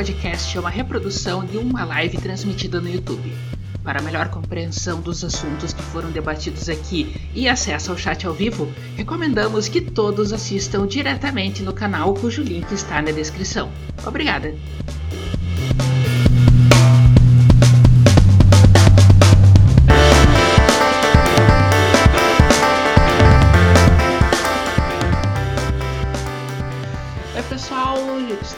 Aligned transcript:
podcast 0.00 0.56
é 0.56 0.60
uma 0.60 0.70
reprodução 0.70 1.44
de 1.44 1.58
uma 1.58 1.84
live 1.84 2.16
transmitida 2.16 2.80
no 2.80 2.88
YouTube. 2.88 3.34
Para 3.84 4.00
melhor 4.00 4.30
compreensão 4.30 4.98
dos 4.98 5.22
assuntos 5.22 5.74
que 5.74 5.82
foram 5.82 6.10
debatidos 6.10 6.70
aqui 6.70 7.14
e 7.34 7.46
acesso 7.46 7.90
ao 7.90 7.98
chat 7.98 8.26
ao 8.26 8.32
vivo, 8.32 8.72
recomendamos 8.96 9.68
que 9.68 9.78
todos 9.82 10.32
assistam 10.32 10.86
diretamente 10.86 11.62
no 11.62 11.74
canal 11.74 12.14
cujo 12.14 12.42
link 12.42 12.72
está 12.72 13.02
na 13.02 13.10
descrição. 13.10 13.70
Obrigada! 14.06 14.54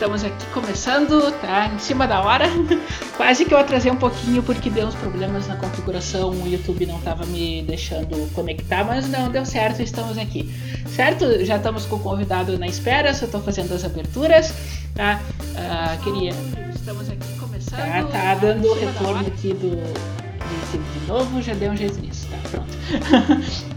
Estamos 0.02 0.24
aqui 0.24 0.46
começando, 0.46 1.30
tá? 1.40 1.70
Em 1.72 1.78
cima 1.78 2.08
da 2.08 2.20
hora. 2.20 2.46
Quase 3.16 3.44
que 3.44 3.54
eu 3.54 3.58
atrasei 3.58 3.88
um 3.88 3.96
pouquinho 3.96 4.42
porque 4.42 4.68
deu 4.68 4.88
uns 4.88 4.96
problemas 4.96 5.46
na 5.46 5.54
configuração, 5.54 6.30
o 6.30 6.48
YouTube 6.48 6.84
não 6.86 6.98
estava 6.98 7.24
me 7.24 7.62
deixando 7.62 8.28
conectar, 8.34 8.82
mas 8.82 9.08
não, 9.08 9.30
deu 9.30 9.46
certo, 9.46 9.80
estamos 9.80 10.18
aqui. 10.18 10.52
Certo? 10.88 11.44
Já 11.44 11.56
estamos 11.56 11.86
com 11.86 11.94
o 11.94 12.00
convidado 12.00 12.58
na 12.58 12.66
espera, 12.66 13.14
só 13.14 13.26
estou 13.26 13.40
fazendo 13.40 13.72
as 13.74 13.84
aberturas, 13.84 14.52
tá? 14.92 15.20
Ah, 15.56 15.96
queria. 16.02 16.32
Estamos 16.74 17.08
aqui 17.08 17.38
começando. 17.38 17.78
Tá, 17.78 18.02
tá 18.10 18.34
dando 18.34 18.66
o 18.66 18.74
retorno 18.74 19.24
aqui 19.24 19.54
do, 19.54 19.70
do 19.70 21.00
de 21.00 21.06
novo, 21.06 21.40
já 21.40 21.54
deu 21.54 21.70
um 21.70 21.76
jeito 21.76 22.00
nisso, 22.00 22.26
tá? 22.28 22.38
Pronto. 22.50 23.62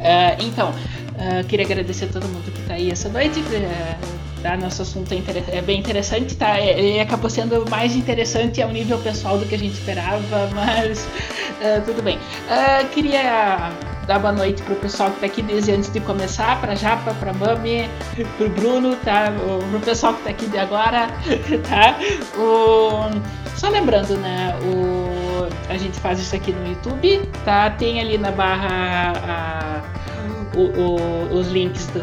Ah, 0.00 0.36
então, 0.40 0.72
ah, 1.18 1.42
queria 1.42 1.66
agradecer 1.66 2.04
a 2.04 2.08
todo 2.08 2.28
mundo 2.28 2.52
que 2.52 2.60
está 2.60 2.74
aí 2.74 2.88
essa 2.88 3.08
noite. 3.08 3.40
eh, 3.52 4.17
tá? 4.42 4.56
Nosso 4.56 4.82
assunto 4.82 5.12
é, 5.12 5.56
é 5.58 5.62
bem 5.62 5.78
interessante, 5.78 6.36
tá? 6.36 6.58
É- 6.58 6.78
Ele 6.78 7.00
acabou 7.00 7.28
sendo 7.30 7.64
mais 7.70 7.94
interessante 7.96 8.60
ao 8.62 8.70
nível 8.70 8.98
pessoal 8.98 9.38
do 9.38 9.44
que 9.46 9.54
a 9.54 9.58
gente 9.58 9.74
esperava, 9.74 10.48
mas 10.54 11.06
ah, 11.62 11.80
tudo 11.84 12.02
bem. 12.02 12.18
Ah, 12.50 12.84
queria 12.92 13.70
dar 14.06 14.18
boa 14.18 14.32
noite 14.32 14.62
pro 14.62 14.74
pessoal 14.76 15.10
que 15.10 15.16
está 15.16 15.26
aqui 15.26 15.42
desde 15.42 15.72
antes 15.72 15.92
de 15.92 16.00
começar, 16.00 16.58
pra 16.60 16.74
Japa, 16.74 17.12
pra 17.14 17.32
Mami, 17.34 17.88
pro 18.38 18.48
Bruno, 18.48 18.96
tá? 19.04 19.26
O, 19.46 19.62
pro 19.70 19.80
pessoal 19.80 20.14
que 20.14 20.20
está 20.20 20.30
aqui 20.30 20.46
de 20.46 20.56
agora, 20.58 21.08
tá? 21.68 21.98
O, 22.38 23.10
só 23.58 23.68
lembrando, 23.68 24.16
né? 24.16 24.54
O, 24.62 25.46
a 25.70 25.76
gente 25.76 25.98
faz 26.00 26.18
isso 26.20 26.34
aqui 26.34 26.52
no 26.52 26.66
YouTube, 26.68 27.20
tá? 27.44 27.68
Tem 27.70 28.00
ali 28.00 28.16
na 28.16 28.30
barra 28.30 29.12
a- 29.28 29.82
o- 30.56 31.34
os 31.38 31.48
links 31.48 31.86
do 31.88 32.00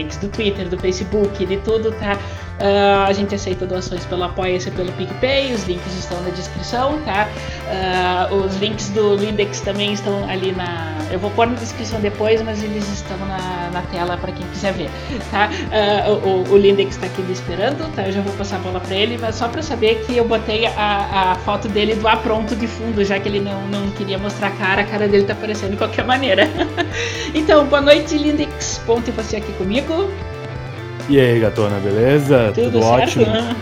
links 0.00 0.16
do 0.16 0.28
Twitter, 0.28 0.68
do 0.68 0.78
Facebook, 0.78 1.44
de 1.44 1.56
tudo, 1.58 1.92
tá? 1.92 2.18
Ah, 2.60 3.06
a 3.08 3.12
gente 3.12 3.34
aceita 3.34 3.66
doações 3.66 4.04
pelo 4.04 4.22
Apoia-se 4.22 4.68
e 4.68 4.72
pelo 4.72 4.92
PicPay, 4.92 5.52
os 5.54 5.64
links 5.64 5.94
estão 5.98 6.20
na 6.22 6.30
descrição, 6.30 7.00
tá? 7.04 7.26
Ah, 7.68 8.28
os 8.30 8.56
links 8.56 8.90
do 8.90 9.16
Lindex 9.16 9.60
também 9.60 9.92
estão 9.92 10.28
ali 10.28 10.52
na. 10.52 10.94
Eu 11.10 11.18
vou 11.18 11.30
pôr 11.30 11.46
na 11.46 11.54
descrição 11.54 12.00
depois, 12.00 12.40
mas 12.42 12.62
eles 12.62 12.86
estão 12.88 13.16
na, 13.18 13.70
na 13.72 13.82
tela 13.82 14.16
para 14.16 14.30
quem 14.30 14.46
quiser 14.48 14.72
ver, 14.74 14.90
tá? 15.30 15.48
Ah, 15.72 16.10
o, 16.10 16.52
o, 16.52 16.56
Lindex 16.58 16.96
está 16.96 17.06
aqui 17.06 17.22
me 17.22 17.32
esperando, 17.32 17.90
tá? 17.94 18.02
Eu 18.02 18.12
já 18.12 18.20
vou 18.20 18.32
passar 18.34 18.56
a 18.56 18.60
bola 18.60 18.80
para 18.80 18.94
ele, 18.94 19.16
mas 19.18 19.34
só 19.34 19.48
para 19.48 19.62
saber 19.62 20.04
que 20.06 20.16
eu 20.16 20.24
botei 20.26 20.66
a, 20.66 21.32
a 21.32 21.34
foto 21.36 21.68
dele 21.68 21.94
do 21.94 22.06
apronto 22.06 22.54
de 22.54 22.66
fundo, 22.66 23.02
já 23.04 23.18
que 23.18 23.28
ele 23.28 23.40
não, 23.40 23.66
não 23.68 23.90
queria 23.92 24.18
mostrar 24.18 24.48
a 24.48 24.50
cara, 24.50 24.82
a 24.82 24.84
cara 24.84 25.08
dele 25.08 25.24
tá 25.24 25.32
aparecendo 25.32 25.70
de 25.70 25.76
qualquer 25.78 26.04
maneira. 26.04 26.48
então, 27.34 27.64
boa 27.66 27.80
noite, 27.80 28.16
Lindex. 28.18 28.82
Bom 28.86 29.00
ter 29.00 29.12
você 29.12 29.36
aqui 29.36 29.52
comigo. 29.54 30.10
E 31.10 31.18
aí, 31.20 31.40
gatona, 31.40 31.78
beleza? 31.80 32.52
Tudo, 32.54 32.70
Tudo, 32.72 32.84
ótimo? 32.86 33.24
Tá? 33.26 33.54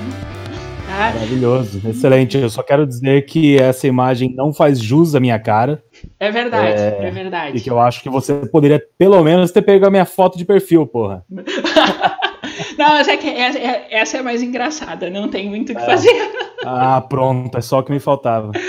Maravilhoso, 1.15 1.81
excelente. 1.89 2.37
Eu 2.37 2.51
só 2.51 2.63
quero 2.63 2.87
dizer 2.87 3.25
que 3.25 3.57
essa 3.59 3.87
imagem 3.87 4.35
não 4.35 4.53
faz 4.53 4.79
jus 4.81 5.15
à 5.15 5.21
minha 5.21 5.39
cara 5.39 5.83
É 6.19 6.31
verdade, 6.31 6.81
é, 6.81 7.07
É, 7.07 7.11
verdade. 7.11 7.57
e 7.57 7.61
que 7.61 7.71
eu 7.71 7.79
acho 7.81 8.03
que 8.03 8.11
você 8.11 8.35
poderia, 8.51 8.83
pelo 8.99 9.23
menos, 9.23 9.51
ter 9.51 9.63
pego 9.63 9.87
a 9.87 9.91
minha 9.91 10.05
foto 10.05 10.37
de 10.37 10.45
perfil, 10.45 10.87
porra. 10.87 11.25
Não, 12.77 12.89
mas 12.91 13.09
é 13.09 13.17
que 13.17 13.29
essa, 13.29 13.59
é- 13.59 13.87
essa 13.91 14.19
é 14.19 14.23
mais 14.23 14.43
engraçada, 14.43 15.09
não 15.11 15.29
tem 15.29 15.49
muito 15.49 15.73
o 15.73 15.75
que 15.75 15.81
É. 15.81 15.85
fazer. 15.85 16.31
Ah, 16.65 17.01
pronto, 17.01 17.57
é 17.57 17.61
só 17.61 17.79
o 17.79 17.83
que 17.83 17.93
me 17.93 18.01
faltava. 18.01 18.53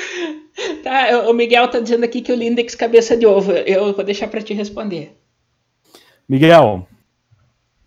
Tá, 0.83 1.23
o 1.29 1.33
Miguel 1.33 1.67
tá 1.69 1.79
dizendo 1.79 2.03
aqui 2.03 2.19
que 2.21 2.31
o 2.31 2.35
Lindex 2.35 2.75
cabeça 2.75 3.15
de 3.15 3.25
ovo. 3.25 3.51
Eu 3.51 3.93
vou 3.93 4.03
deixar 4.03 4.27
pra 4.27 4.41
te 4.41 4.53
responder. 4.53 5.13
Miguel, 6.27 6.85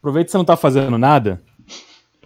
aproveita 0.03 0.27
que 0.27 0.33
você 0.33 0.39
não 0.39 0.45
tá 0.45 0.57
fazendo 0.57 0.99
nada. 0.99 1.41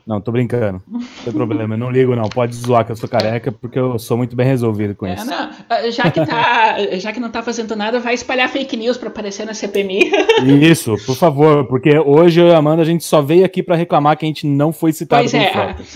Não, 0.07 0.21
tô 0.21 0.31
brincando. 0.31 0.81
Não 0.87 1.01
tem 1.25 1.33
problema, 1.33 1.75
eu 1.75 1.79
não 1.79 1.91
ligo 1.91 2.15
não. 2.15 2.29
Pode 2.29 2.55
zoar 2.55 2.87
que 2.87 2.93
eu 2.93 2.97
sou 2.97 3.09
careca, 3.09 3.51
porque 3.51 3.77
eu 3.77 3.99
sou 3.99 4.17
muito 4.17 4.37
bem 4.37 4.47
resolvido 4.47 4.95
com 4.95 5.05
É, 5.05 5.15
isso. 5.15 5.27
não, 5.27 5.51
ah, 5.69 5.91
já 5.91 6.09
que 6.13 6.25
tá, 6.25 6.77
já 6.97 7.13
que 7.13 7.19
não 7.19 7.29
tá 7.29 7.43
fazendo 7.43 7.75
nada, 7.75 7.99
vai 7.99 8.15
espalhar 8.15 8.49
fake 8.49 8.77
news 8.77 8.97
pra 8.97 9.09
aparecer 9.09 9.45
na 9.45 9.53
CPMI. 9.53 10.13
Isso, 10.63 10.95
por 11.05 11.17
favor, 11.17 11.67
porque 11.67 11.99
hoje 11.99 12.41
eu 12.41 12.47
e 12.47 12.53
a 12.55 12.59
Amanda 12.59 12.83
a 12.83 12.85
gente 12.85 13.03
só 13.05 13.21
veio 13.21 13.45
aqui 13.45 13.65
pra 13.65 13.75
reclamar 13.75 14.17
que 14.17 14.25
a 14.25 14.29
gente 14.29 14.47
não 14.47 14.73
foi 14.73 14.93
citado 14.93 15.23
Pois 15.23 15.35
é, 15.35 15.51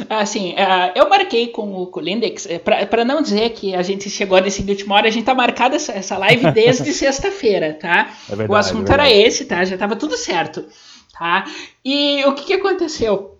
ah, 0.08 0.18
assim, 0.18 0.56
ah, 0.58 0.90
eu 0.96 1.08
marquei 1.08 1.46
com 1.46 1.72
o, 1.72 1.86
com 1.86 2.00
o 2.00 2.02
Lindex, 2.02 2.46
eh, 2.50 2.58
pra, 2.58 2.84
pra 2.86 3.04
não 3.04 3.22
dizer 3.22 3.50
que 3.50 3.76
a 3.76 3.82
gente 3.82 4.10
chegou 4.10 4.36
a 4.36 4.40
decidir 4.40 4.72
última 4.72 4.96
hora, 4.96 5.06
a 5.06 5.10
gente 5.12 5.24
tá 5.24 5.36
marcada 5.36 5.76
essa, 5.76 5.92
essa 5.92 6.18
live 6.18 6.50
desde 6.50 6.90
sexta-feira, 6.92 7.78
tá? 7.80 8.10
É 8.26 8.30
verdade, 8.34 8.50
o 8.50 8.56
assunto 8.56 8.90
é 8.90 8.92
era 8.92 9.08
esse, 9.08 9.44
tá? 9.44 9.64
Já 9.64 9.78
tava 9.78 9.94
tudo 9.94 10.16
certo, 10.16 10.64
tá? 11.20 11.44
E 11.84 12.24
o 12.24 12.32
que 12.34 12.44
que 12.46 12.52
aconteceu? 12.54 13.38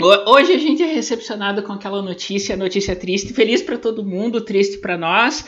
Ho- 0.00 0.32
Hoje 0.32 0.52
a 0.52 0.58
gente 0.58 0.82
é 0.82 0.86
recepcionado 0.86 1.62
com 1.62 1.72
aquela 1.72 2.02
notícia, 2.02 2.56
notícia 2.56 2.96
triste, 2.96 3.32
feliz 3.32 3.62
pra 3.62 3.78
todo 3.78 4.04
mundo, 4.04 4.40
triste 4.40 4.78
pra 4.78 4.98
nós, 4.98 5.44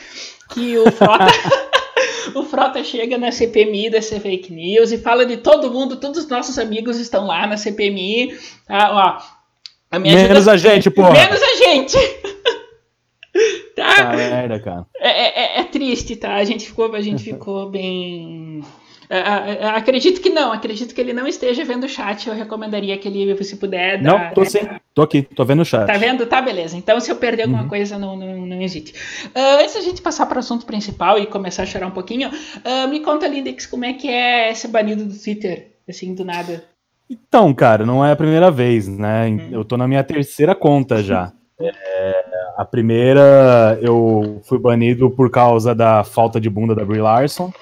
que 0.53 0.77
o 0.77 0.89
Frota 0.91 1.25
o 2.35 2.43
Frota 2.43 2.83
chega 2.83 3.17
na 3.17 3.31
CPMI 3.31 3.89
dessa 3.89 4.17
fake 4.19 4.53
news 4.53 4.91
e 4.93 4.97
fala 4.97 5.25
de 5.25 5.37
todo 5.37 5.69
mundo, 5.71 5.97
todos 5.97 6.19
os 6.23 6.29
nossos 6.29 6.57
amigos 6.57 6.97
estão 6.99 7.27
lá 7.27 7.45
na 7.45 7.57
CPMI, 7.57 8.33
tá? 8.65 9.19
Ó, 9.21 9.43
a 9.91 9.99
Menos 9.99 10.47
a 10.47 10.55
gente, 10.55 10.89
porra. 10.89 11.11
Menos 11.11 11.41
a 11.41 11.55
gente. 11.57 11.97
tá? 13.75 14.11
Ah, 14.11 14.15
merda, 14.15 14.59
cara. 14.59 14.85
É, 14.99 15.57
é- 15.57 15.59
é 15.59 15.63
triste, 15.65 16.15
tá? 16.15 16.35
A 16.35 16.43
gente 16.43 16.65
ficou, 16.65 16.93
a 16.95 17.01
gente 17.01 17.23
ficou 17.23 17.69
bem. 17.69 18.63
É, 19.09 19.17
é, 19.17 19.57
é, 19.61 19.65
acredito 19.69 20.21
que 20.21 20.29
não, 20.29 20.51
acredito 20.51 20.93
que 20.93 21.01
ele 21.01 21.13
não 21.13 21.27
esteja 21.27 21.63
vendo 21.63 21.85
o 21.85 21.89
chat. 21.89 22.27
Eu 22.27 22.35
recomendaria 22.35 22.97
que 22.97 23.07
ele, 23.07 23.41
se 23.43 23.57
puder. 23.57 24.01
Não, 24.01 24.17
dar- 24.17 24.33
tô 24.33 24.45
sim. 24.45 24.59
Tô 24.93 25.01
aqui, 25.01 25.21
tô 25.23 25.43
vendo 25.43 25.61
o 25.61 25.65
chat. 25.65 25.87
Tá 25.87 25.97
vendo? 25.97 26.25
Tá, 26.25 26.41
beleza. 26.41 26.77
Então, 26.77 26.99
se 26.99 27.11
eu 27.11 27.15
perder 27.15 27.43
alguma 27.43 27.63
Uhum. 27.63 27.69
coisa, 27.69 27.97
não, 27.97 28.15
não, 28.15 28.45
não 28.45 28.61
hesite. 28.61 28.93
Ah, 29.33 29.57
antes 29.61 29.73
da 29.73 29.81
gente 29.81 30.01
passar 30.01 30.25
para 30.27 30.35
o 30.37 30.39
assunto 30.39 30.65
principal 30.65 31.17
e 31.19 31.25
começar 31.25 31.63
a 31.63 31.65
chorar 31.65 31.87
um 31.87 31.91
pouquinho, 31.91 32.29
ah, 32.63 32.87
me 32.87 32.99
conta, 32.99 33.27
Lindex, 33.27 33.65
como 33.65 33.85
é 33.85 33.93
que 33.93 34.07
é 34.09 34.53
ser 34.53 34.67
banido 34.67 35.03
do 35.05 35.17
Twitter, 35.17 35.71
assim, 35.89 36.13
do 36.13 36.23
nada. 36.23 36.63
Então, 37.09 37.53
cara, 37.53 37.85
não 37.85 38.03
é 38.05 38.11
a 38.11 38.15
primeira 38.15 38.49
vez, 38.49 38.87
né? 38.87 39.27
Hum. 39.27 39.49
Eu 39.51 39.65
tô 39.65 39.77
na 39.77 39.87
minha 39.87 40.03
terceira 40.03 40.53
conta 40.55 41.01
já. 41.03 41.31
É, 41.59 42.25
a 42.57 42.65
primeira 42.65 43.77
eu 43.81 44.41
fui 44.43 44.57
banido 44.59 45.09
por 45.11 45.29
causa 45.29 45.73
da 45.73 46.03
falta 46.03 46.41
de 46.41 46.49
bunda 46.49 46.73
da 46.75 46.83
Brie 46.83 46.99
Larson. 46.99 47.53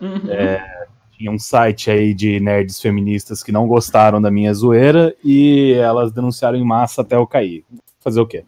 Uhum. 0.00 0.28
Tinha 1.12 1.30
um 1.30 1.38
site 1.38 1.90
aí 1.90 2.14
de 2.14 2.40
nerds 2.40 2.80
feministas 2.80 3.42
que 3.42 3.52
não 3.52 3.66
gostaram 3.66 4.22
da 4.22 4.30
minha 4.30 4.54
zoeira 4.54 5.14
e 5.22 5.74
elas 5.74 6.12
denunciaram 6.12 6.56
em 6.56 6.64
massa 6.64 7.02
até 7.02 7.16
eu 7.16 7.26
cair. 7.26 7.64
Fazer 8.00 8.20
o 8.20 8.26
quê? 8.26 8.44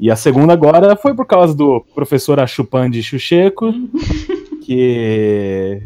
E 0.00 0.10
a 0.10 0.16
segunda 0.16 0.52
agora 0.52 0.96
foi 0.96 1.14
por 1.14 1.26
causa 1.26 1.54
do 1.54 1.84
professor 1.94 2.38
Achupandi 2.40 3.02
Chucheco, 3.02 3.74
que 4.64 5.82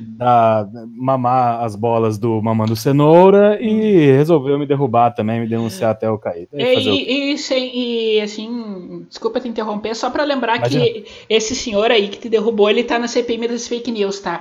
dá 0.00 0.66
mamar 0.94 1.62
as 1.64 1.74
bolas 1.76 2.18
do 2.18 2.40
mamando 2.42 2.74
cenoura 2.76 3.58
e 3.60 4.06
resolveu 4.12 4.58
me 4.58 4.66
derrubar 4.66 5.10
também, 5.14 5.40
me 5.40 5.46
denunciar 5.48 5.90
até 5.92 6.06
eu 6.06 6.18
cair. 6.18 6.46
Quê? 6.50 6.56
E, 6.78 7.32
e, 7.32 7.38
sem- 7.38 7.70
e, 7.74 8.20
assim, 8.20 9.06
desculpa 9.08 9.40
te 9.40 9.48
interromper, 9.48 9.94
só 9.94 10.10
pra 10.10 10.24
lembrar 10.24 10.56
Imagina. 10.56 10.84
que 10.84 11.04
esse 11.28 11.54
senhor 11.54 11.90
aí 11.90 12.08
que 12.08 12.18
te 12.18 12.28
derrubou, 12.28 12.68
ele 12.70 12.84
tá 12.84 12.98
na 12.98 13.08
CPI 13.08 13.48
das 13.48 13.66
fake 13.68 13.90
news, 13.90 14.20
tá? 14.20 14.40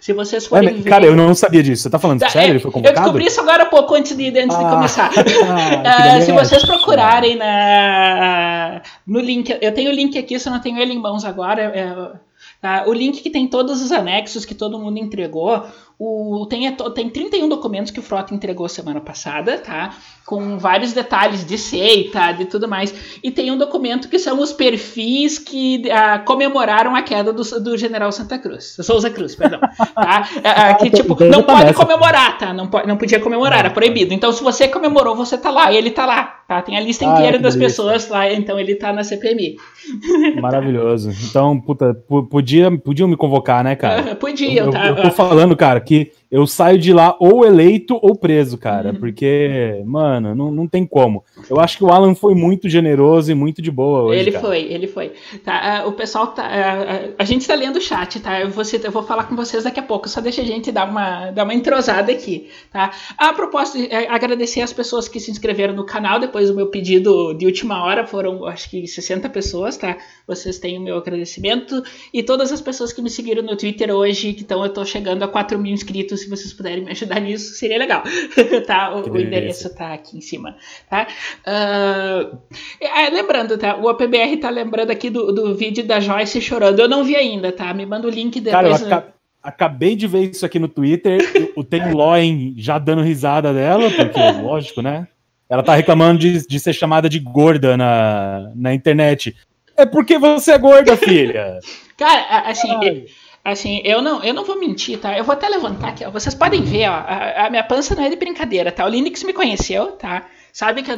Se 0.00 0.12
vocês 0.12 0.44
É, 0.44 0.48
forem 0.48 0.72
mas, 0.74 0.84
ver- 0.84 0.90
cara, 0.90 1.06
eu 1.06 1.16
não 1.16 1.34
sabia 1.34 1.62
disso. 1.62 1.82
Você 1.82 1.90
tá 1.90 1.98
falando 1.98 2.20
Tá, 2.20 2.28
sério? 2.28 2.46
é, 2.48 2.50
Ele 2.50 2.58
foi 2.60 2.68
Eu 2.68 2.72
convocado? 2.74 3.00
descobri 3.00 3.26
isso 3.26 3.40
agora 3.40 3.62
há 3.64 3.66
pouco 3.66 3.94
antes 3.94 4.16
de, 4.16 4.28
antes 4.38 4.56
de 4.56 4.64
Ah, 4.64 4.70
começar. 4.70 5.10
ah, 5.84 6.14
Ah, 6.16 6.20
se 6.20 6.30
vocês 6.32 6.64
procurarem 6.64 7.34
na, 7.36 8.82
no 9.06 9.18
link, 9.20 9.56
eu 9.60 9.72
tenho 9.74 9.90
o 9.90 9.94
link 9.94 10.16
aqui, 10.16 10.38
só 10.38 10.50
não 10.50 10.60
tenho 10.60 10.78
ele 10.78 10.92
em 10.92 10.98
mãos 11.00 11.24
agora. 11.24 11.62
é, 11.62 12.25
tá? 12.60 12.84
O 12.86 12.92
link 12.92 13.22
que 13.22 13.30
tem 13.30 13.46
todos 13.46 13.82
os 13.82 13.92
anexos 13.92 14.44
que 14.44 14.54
todo 14.54 14.78
mundo 14.78 14.98
entregou. 14.98 15.64
O, 15.98 16.46
tem, 16.50 16.70
tem 16.94 17.08
31 17.08 17.48
documentos 17.48 17.90
que 17.90 17.98
o 17.98 18.02
Frota 18.02 18.34
entregou 18.34 18.68
semana 18.68 19.00
passada, 19.00 19.56
tá? 19.56 19.94
Com 20.26 20.58
vários 20.58 20.92
detalhes 20.92 21.42
de 21.42 21.56
seita, 21.56 22.32
de 22.32 22.44
tudo 22.44 22.68
mais. 22.68 22.94
E 23.22 23.30
tem 23.30 23.50
um 23.50 23.56
documento 23.56 24.08
que 24.08 24.18
são 24.18 24.38
os 24.40 24.52
perfis 24.52 25.38
que 25.38 25.84
uh, 25.86 26.22
comemoraram 26.26 26.94
a 26.94 27.00
queda 27.00 27.32
do, 27.32 27.42
do 27.60 27.78
general 27.78 28.12
Santa 28.12 28.38
Cruz. 28.38 28.76
Souza 28.82 29.08
Cruz, 29.08 29.34
perdão. 29.34 29.60
Tá? 29.96 30.28
Uh, 30.36 30.82
que, 30.82 30.90
tipo, 30.90 31.16
não 31.24 31.42
pode 31.42 31.72
comemorar, 31.72 32.36
tá? 32.36 32.52
Não, 32.52 32.66
pode, 32.66 32.86
não 32.86 32.98
podia 32.98 33.18
comemorar, 33.18 33.60
era 33.60 33.70
proibido. 33.70 34.12
Então, 34.12 34.30
se 34.30 34.42
você 34.42 34.68
comemorou, 34.68 35.16
você 35.16 35.38
tá 35.38 35.50
lá. 35.50 35.72
Ele 35.72 35.90
tá 35.90 36.04
lá, 36.04 36.35
tá? 36.46 36.62
Tem 36.62 36.76
a 36.76 36.80
lista 36.80 37.08
ah, 37.08 37.14
inteira 37.14 37.38
das 37.38 37.54
delícia. 37.54 37.82
pessoas 37.82 38.08
lá, 38.08 38.32
então 38.32 38.58
ele 38.58 38.74
tá 38.74 38.92
na 38.92 39.02
CPMI. 39.02 39.56
Maravilhoso. 40.40 41.10
Então, 41.28 41.60
puta, 41.60 41.94
podia, 42.30 42.70
podiam 42.78 43.08
me 43.08 43.16
convocar, 43.16 43.64
né, 43.64 43.74
cara? 43.74 44.14
Podiam, 44.16 44.70
tá? 44.70 44.88
Eu, 44.88 44.96
eu 44.96 45.02
tô 45.02 45.10
falando, 45.10 45.56
cara, 45.56 45.80
que 45.80 46.12
eu 46.30 46.46
saio 46.46 46.78
de 46.78 46.92
lá 46.92 47.16
ou 47.20 47.44
eleito 47.44 47.98
ou 48.02 48.16
preso, 48.16 48.58
cara. 48.58 48.90
Uhum. 48.90 48.96
Porque, 48.96 49.82
mano, 49.84 50.34
não, 50.34 50.50
não 50.50 50.66
tem 50.66 50.84
como. 50.84 51.24
Eu 51.48 51.60
acho 51.60 51.78
que 51.78 51.84
o 51.84 51.92
Alan 51.92 52.14
foi 52.14 52.34
muito 52.34 52.68
generoso 52.68 53.30
e 53.30 53.34
muito 53.34 53.62
de 53.62 53.70
boa 53.70 54.02
hoje. 54.02 54.20
Ele 54.20 54.32
cara. 54.32 54.44
foi, 54.44 54.62
ele 54.62 54.86
foi. 54.86 55.12
Tá, 55.44 55.84
uh, 55.84 55.88
o 55.88 55.92
pessoal 55.92 56.28
tá. 56.28 56.44
Uh, 56.44 57.14
a 57.16 57.24
gente 57.24 57.46
tá 57.46 57.54
lendo 57.54 57.76
o 57.76 57.80
chat, 57.80 58.18
tá? 58.20 58.40
Eu 58.40 58.50
vou, 58.50 58.64
eu 58.82 58.90
vou 58.90 59.02
falar 59.04 59.24
com 59.24 59.36
vocês 59.36 59.64
daqui 59.64 59.78
a 59.78 59.82
pouco. 59.82 60.08
Só 60.08 60.20
deixa 60.20 60.42
a 60.42 60.44
gente 60.44 60.72
dar 60.72 60.88
uma, 60.88 61.30
dar 61.30 61.44
uma 61.44 61.54
entrosada 61.54 62.10
aqui, 62.10 62.48
tá? 62.72 62.90
A 63.16 63.32
propósito, 63.32 63.78
é, 63.90 64.08
agradecer 64.08 64.62
as 64.62 64.72
pessoas 64.72 65.08
que 65.08 65.20
se 65.20 65.30
inscreveram 65.30 65.74
no 65.74 65.86
canal 65.86 66.18
depois 66.18 66.48
do 66.48 66.56
meu 66.56 66.66
pedido 66.66 67.34
de 67.34 67.46
última 67.46 67.84
hora. 67.84 68.04
Foram, 68.04 68.44
acho 68.46 68.68
que 68.68 68.86
60 68.86 69.28
pessoas, 69.28 69.76
tá? 69.76 69.96
Vocês 70.26 70.58
têm 70.58 70.76
o 70.76 70.80
meu 70.80 70.96
agradecimento. 70.96 71.82
E 72.12 72.22
todas 72.22 72.50
as 72.50 72.60
pessoas 72.60 72.92
que 72.92 73.00
me 73.00 73.10
seguiram 73.10 73.42
no 73.42 73.56
Twitter 73.56 73.90
hoje, 73.90 74.32
que 74.32 74.42
estão, 74.42 74.64
eu 74.64 74.72
tô 74.72 74.84
chegando 74.84 75.22
a 75.22 75.28
4 75.28 75.56
mil 75.58 75.72
inscritos 75.72 76.15
se 76.16 76.28
vocês 76.28 76.52
puderem 76.52 76.84
me 76.84 76.90
ajudar 76.90 77.20
nisso, 77.20 77.54
seria 77.54 77.78
legal. 77.78 78.02
tá? 78.66 78.94
O, 78.94 79.10
o, 79.10 79.20
endereço 79.20 79.74
tá 79.74 79.94
aqui 79.94 80.18
em 80.18 80.20
cima. 80.20 80.56
Tá? 80.88 81.06
Uh, 81.46 82.38
é, 82.80 83.08
lembrando, 83.10 83.58
tá? 83.58 83.76
O 83.76 83.88
OPBR 83.88 84.36
tá 84.38 84.50
lembrando 84.50 84.90
aqui 84.90 85.10
do, 85.10 85.32
do 85.32 85.54
vídeo 85.54 85.84
da 85.84 86.00
Joyce 86.00 86.40
chorando. 86.40 86.80
Eu 86.80 86.88
não 86.88 87.04
vi 87.04 87.16
ainda, 87.16 87.52
tá? 87.52 87.72
Me 87.72 87.86
manda 87.86 88.06
o 88.06 88.10
link 88.10 88.40
depois. 88.40 88.82
Cara, 88.82 89.06
eu 89.06 89.12
acabei 89.42 89.94
de 89.94 90.06
ver 90.06 90.30
isso 90.30 90.44
aqui 90.44 90.58
no 90.58 90.68
Twitter. 90.68 91.52
o 91.56 91.62
Tem 91.62 91.92
Loen 91.92 92.54
já 92.56 92.78
dando 92.78 93.02
risada 93.02 93.52
dela, 93.52 93.90
porque, 93.90 94.20
lógico, 94.42 94.82
né? 94.82 95.06
Ela 95.48 95.62
tá 95.62 95.74
reclamando 95.74 96.18
de, 96.18 96.46
de 96.46 96.60
ser 96.60 96.72
chamada 96.72 97.08
de 97.08 97.20
gorda 97.20 97.76
na, 97.76 98.50
na 98.54 98.74
internet. 98.74 99.36
É 99.76 99.86
porque 99.86 100.18
você 100.18 100.52
é 100.52 100.58
gorda, 100.58 100.96
filha. 100.96 101.58
Cara, 101.96 102.50
assim. 102.50 102.70
Ai. 102.82 103.04
Assim, 103.46 103.80
eu 103.84 104.02
não, 104.02 104.24
eu 104.24 104.34
não 104.34 104.44
vou 104.44 104.58
mentir, 104.58 104.98
tá? 104.98 105.16
Eu 105.16 105.22
vou 105.22 105.32
até 105.32 105.48
levantar 105.48 105.90
aqui, 105.90 106.04
ó. 106.04 106.10
Vocês 106.10 106.34
podem 106.34 106.62
ver, 106.62 106.88
ó. 106.88 106.94
A, 106.94 107.46
a 107.46 107.50
minha 107.50 107.62
pança 107.62 107.94
não 107.94 108.02
é 108.02 108.08
de 108.08 108.16
brincadeira, 108.16 108.72
tá? 108.72 108.84
O 108.84 108.88
Linux 108.88 109.22
me 109.22 109.32
conheceu, 109.32 109.92
tá? 109.92 110.26
Sabe 110.52 110.82
que. 110.82 110.90
É. 110.90 110.96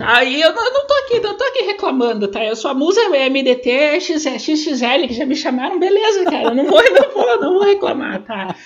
Aí 0.00 0.42
eu 0.42 0.52
não, 0.52 0.72
não 0.72 0.86
tô 0.88 0.94
aqui, 0.94 1.20
não 1.20 1.36
tô 1.36 1.44
aqui 1.44 1.62
reclamando, 1.62 2.26
tá? 2.26 2.44
Eu 2.44 2.56
sou 2.56 2.72
a 2.72 2.74
musa 2.74 3.00
MDT 3.08 4.00
XXL, 4.00 5.06
que 5.06 5.14
já 5.14 5.24
me 5.24 5.36
chamaram, 5.36 5.78
beleza, 5.78 6.24
cara. 6.24 6.48
Eu 6.48 6.54
não 6.56 6.66
vou, 6.66 6.82
não 6.82 7.10
vou, 7.12 7.40
não 7.40 7.52
vou 7.54 7.62
reclamar, 7.62 8.24
tá? 8.24 8.56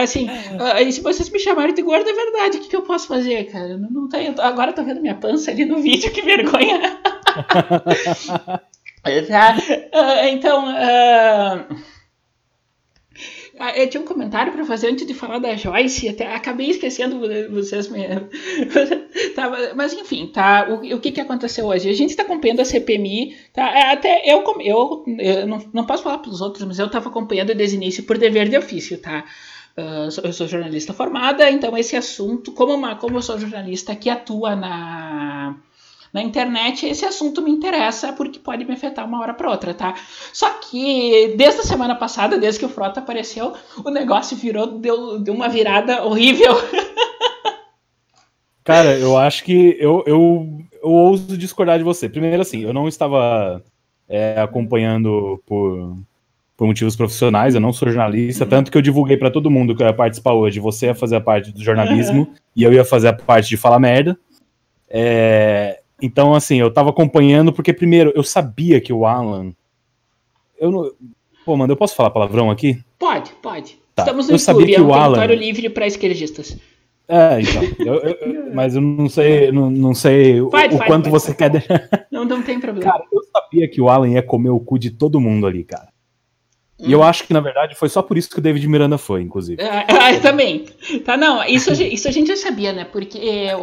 Assim, 0.00 0.28
se 0.92 1.00
vocês 1.00 1.28
me 1.30 1.40
chamarem 1.40 1.74
de 1.74 1.82
gordo, 1.82 2.08
é 2.08 2.12
verdade. 2.12 2.58
O 2.58 2.60
que, 2.60 2.68
que 2.68 2.76
eu 2.76 2.82
posso 2.82 3.08
fazer, 3.08 3.50
cara? 3.50 3.76
Não, 3.76 3.90
não 3.90 4.08
tenho, 4.08 4.40
agora 4.40 4.70
eu 4.70 4.74
tô 4.76 4.84
vendo 4.84 5.00
minha 5.00 5.16
pança 5.16 5.50
ali 5.50 5.64
no 5.64 5.78
vídeo, 5.78 6.12
que 6.12 6.22
vergonha. 6.22 7.00
tá? 9.26 9.56
Então. 10.28 10.68
Uh... 10.68 11.97
Ah, 13.58 13.76
eu 13.76 13.88
tinha 13.90 14.00
um 14.00 14.06
comentário 14.06 14.52
para 14.52 14.64
fazer 14.64 14.88
antes 14.88 15.06
de 15.06 15.14
falar 15.14 15.38
da 15.38 15.56
Joyce, 15.56 16.08
até 16.08 16.32
acabei 16.32 16.70
esquecendo 16.70 17.20
vocês 17.50 17.88
mesmo. 17.88 18.28
tá, 19.34 19.74
mas 19.74 19.92
enfim, 19.92 20.28
tá? 20.28 20.68
O, 20.70 20.96
o 20.96 21.00
que, 21.00 21.10
que 21.10 21.20
aconteceu 21.20 21.66
hoje? 21.66 21.88
A 21.88 21.92
gente 21.92 22.10
está 22.10 22.22
acompanhando 22.22 22.60
a 22.60 22.64
CPMI, 22.64 23.36
tá? 23.52 23.68
É, 23.76 23.92
até 23.92 24.22
eu, 24.24 24.44
eu, 24.60 25.04
eu 25.18 25.46
não, 25.46 25.64
não 25.72 25.84
posso 25.84 26.04
falar 26.04 26.18
para 26.18 26.30
os 26.30 26.40
outros, 26.40 26.64
mas 26.64 26.78
eu 26.78 26.86
estava 26.86 27.08
acompanhando 27.08 27.54
desde 27.54 27.76
o 27.76 27.78
início 27.78 28.04
por 28.04 28.16
dever 28.16 28.48
de 28.48 28.56
ofício, 28.56 28.96
tá? 28.98 29.24
Uh, 29.76 30.10
eu 30.24 30.32
sou 30.32 30.48
jornalista 30.48 30.92
formada, 30.92 31.48
então 31.50 31.76
esse 31.76 31.96
assunto, 31.96 32.52
como, 32.52 32.74
uma, 32.74 32.96
como 32.96 33.18
eu 33.18 33.22
sou 33.22 33.38
jornalista 33.38 33.94
que 33.94 34.10
atua 34.10 34.56
na 34.56 35.56
na 36.12 36.22
internet, 36.22 36.86
esse 36.86 37.04
assunto 37.04 37.42
me 37.42 37.50
interessa 37.50 38.12
porque 38.12 38.38
pode 38.38 38.64
me 38.64 38.72
afetar 38.72 39.06
uma 39.06 39.20
hora 39.20 39.34
para 39.34 39.50
outra, 39.50 39.74
tá? 39.74 39.94
Só 40.32 40.50
que 40.50 41.34
desde 41.36 41.60
a 41.60 41.64
semana 41.64 41.94
passada, 41.94 42.38
desde 42.38 42.60
que 42.60 42.66
o 42.66 42.70
Frota 42.70 43.00
apareceu, 43.00 43.54
o 43.84 43.90
negócio 43.90 44.36
virou, 44.36 44.78
deu, 44.78 45.18
deu 45.18 45.34
uma 45.34 45.48
virada 45.48 46.04
horrível. 46.04 46.54
Cara, 48.64 48.98
eu 48.98 49.16
acho 49.16 49.44
que 49.44 49.76
eu, 49.80 50.04
eu, 50.06 50.60
eu 50.82 50.90
ouso 50.90 51.38
discordar 51.38 51.78
de 51.78 51.84
você. 51.84 52.06
Primeiro, 52.08 52.42
assim, 52.42 52.62
eu 52.62 52.72
não 52.72 52.86
estava 52.86 53.62
é, 54.06 54.38
acompanhando 54.38 55.42
por, 55.46 55.96
por 56.54 56.66
motivos 56.66 56.94
profissionais, 56.94 57.54
eu 57.54 57.62
não 57.62 57.72
sou 57.72 57.88
jornalista, 57.88 58.44
uhum. 58.44 58.50
tanto 58.50 58.70
que 58.70 58.76
eu 58.76 58.82
divulguei 58.82 59.16
para 59.16 59.30
todo 59.30 59.50
mundo 59.50 59.74
que 59.74 59.82
eu 59.82 59.86
ia 59.86 59.92
participar 59.94 60.32
hoje. 60.32 60.60
Você 60.60 60.86
ia 60.86 60.94
fazer 60.94 61.16
a 61.16 61.20
parte 61.20 61.50
do 61.50 61.62
jornalismo 61.62 62.22
uhum. 62.22 62.34
e 62.54 62.62
eu 62.62 62.72
ia 62.72 62.84
fazer 62.84 63.08
a 63.08 63.12
parte 63.14 63.48
de 63.48 63.56
falar 63.56 63.78
merda. 63.78 64.18
É, 64.90 65.77
então, 66.00 66.34
assim, 66.34 66.60
eu 66.60 66.72
tava 66.72 66.90
acompanhando 66.90 67.52
porque, 67.52 67.72
primeiro, 67.72 68.12
eu 68.14 68.22
sabia 68.22 68.80
que 68.80 68.92
o 68.92 69.04
Alan. 69.04 69.52
Eu 70.58 70.70
não. 70.70 70.92
Pô, 71.44 71.56
mano, 71.56 71.72
eu 71.72 71.76
posso 71.76 71.96
falar 71.96 72.10
palavrão 72.10 72.50
aqui? 72.50 72.78
Pode, 72.98 73.32
pode. 73.42 73.78
Tá. 73.94 74.02
Estamos 74.02 74.28
no 74.28 74.34
eu 74.34 74.38
sabia 74.38 74.66
que 74.66 74.74
é 74.76 74.80
um 74.80 74.88
o 74.88 74.94
Alan... 74.94 75.24
livre 75.26 75.68
para 75.68 75.86
esquerdistas. 75.86 76.56
É, 77.08 77.40
então. 77.40 77.62
Eu, 77.78 77.94
eu, 77.94 78.50
mas 78.54 78.74
eu 78.76 78.82
não 78.82 79.08
sei, 79.08 79.50
não, 79.50 79.70
não 79.70 79.94
sei 79.94 80.40
pode, 80.42 80.76
o, 80.76 80.78
quanto 80.84 81.10
você 81.10 81.34
quer. 81.34 81.50
Não, 82.12 82.24
não 82.24 82.42
tem 82.42 82.58
problema. 82.58 82.90
Cara, 82.90 83.04
eu 83.12 83.20
sabia 83.32 83.68
que 83.68 83.80
o 83.80 83.88
Alan 83.88 84.08
ia 84.08 84.22
comer 84.22 84.50
o 84.50 84.58
cu 84.58 84.76
de 84.76 84.90
todo 84.90 85.20
mundo 85.20 85.46
ali, 85.46 85.62
cara. 85.62 85.88
Hum. 86.80 86.86
E 86.88 86.92
eu 86.92 87.00
hum. 87.00 87.02
acho 87.04 87.24
que, 87.24 87.32
na 87.32 87.38
verdade, 87.38 87.76
foi 87.76 87.88
só 87.88 88.02
por 88.02 88.18
isso 88.18 88.28
que 88.28 88.38
o 88.38 88.42
David 88.42 88.66
Miranda 88.66 88.98
foi, 88.98 89.22
inclusive. 89.22 89.62
Ah, 89.62 89.86
também. 90.20 90.66
Tá, 91.04 91.16
não, 91.16 91.44
isso, 91.44 91.72
isso 91.72 92.08
a 92.08 92.10
gente 92.10 92.28
já 92.28 92.36
sabia, 92.36 92.72
né? 92.72 92.84
Porque 92.84 93.18
o 93.18 93.20
é, 93.24 93.46
é, 93.46 93.54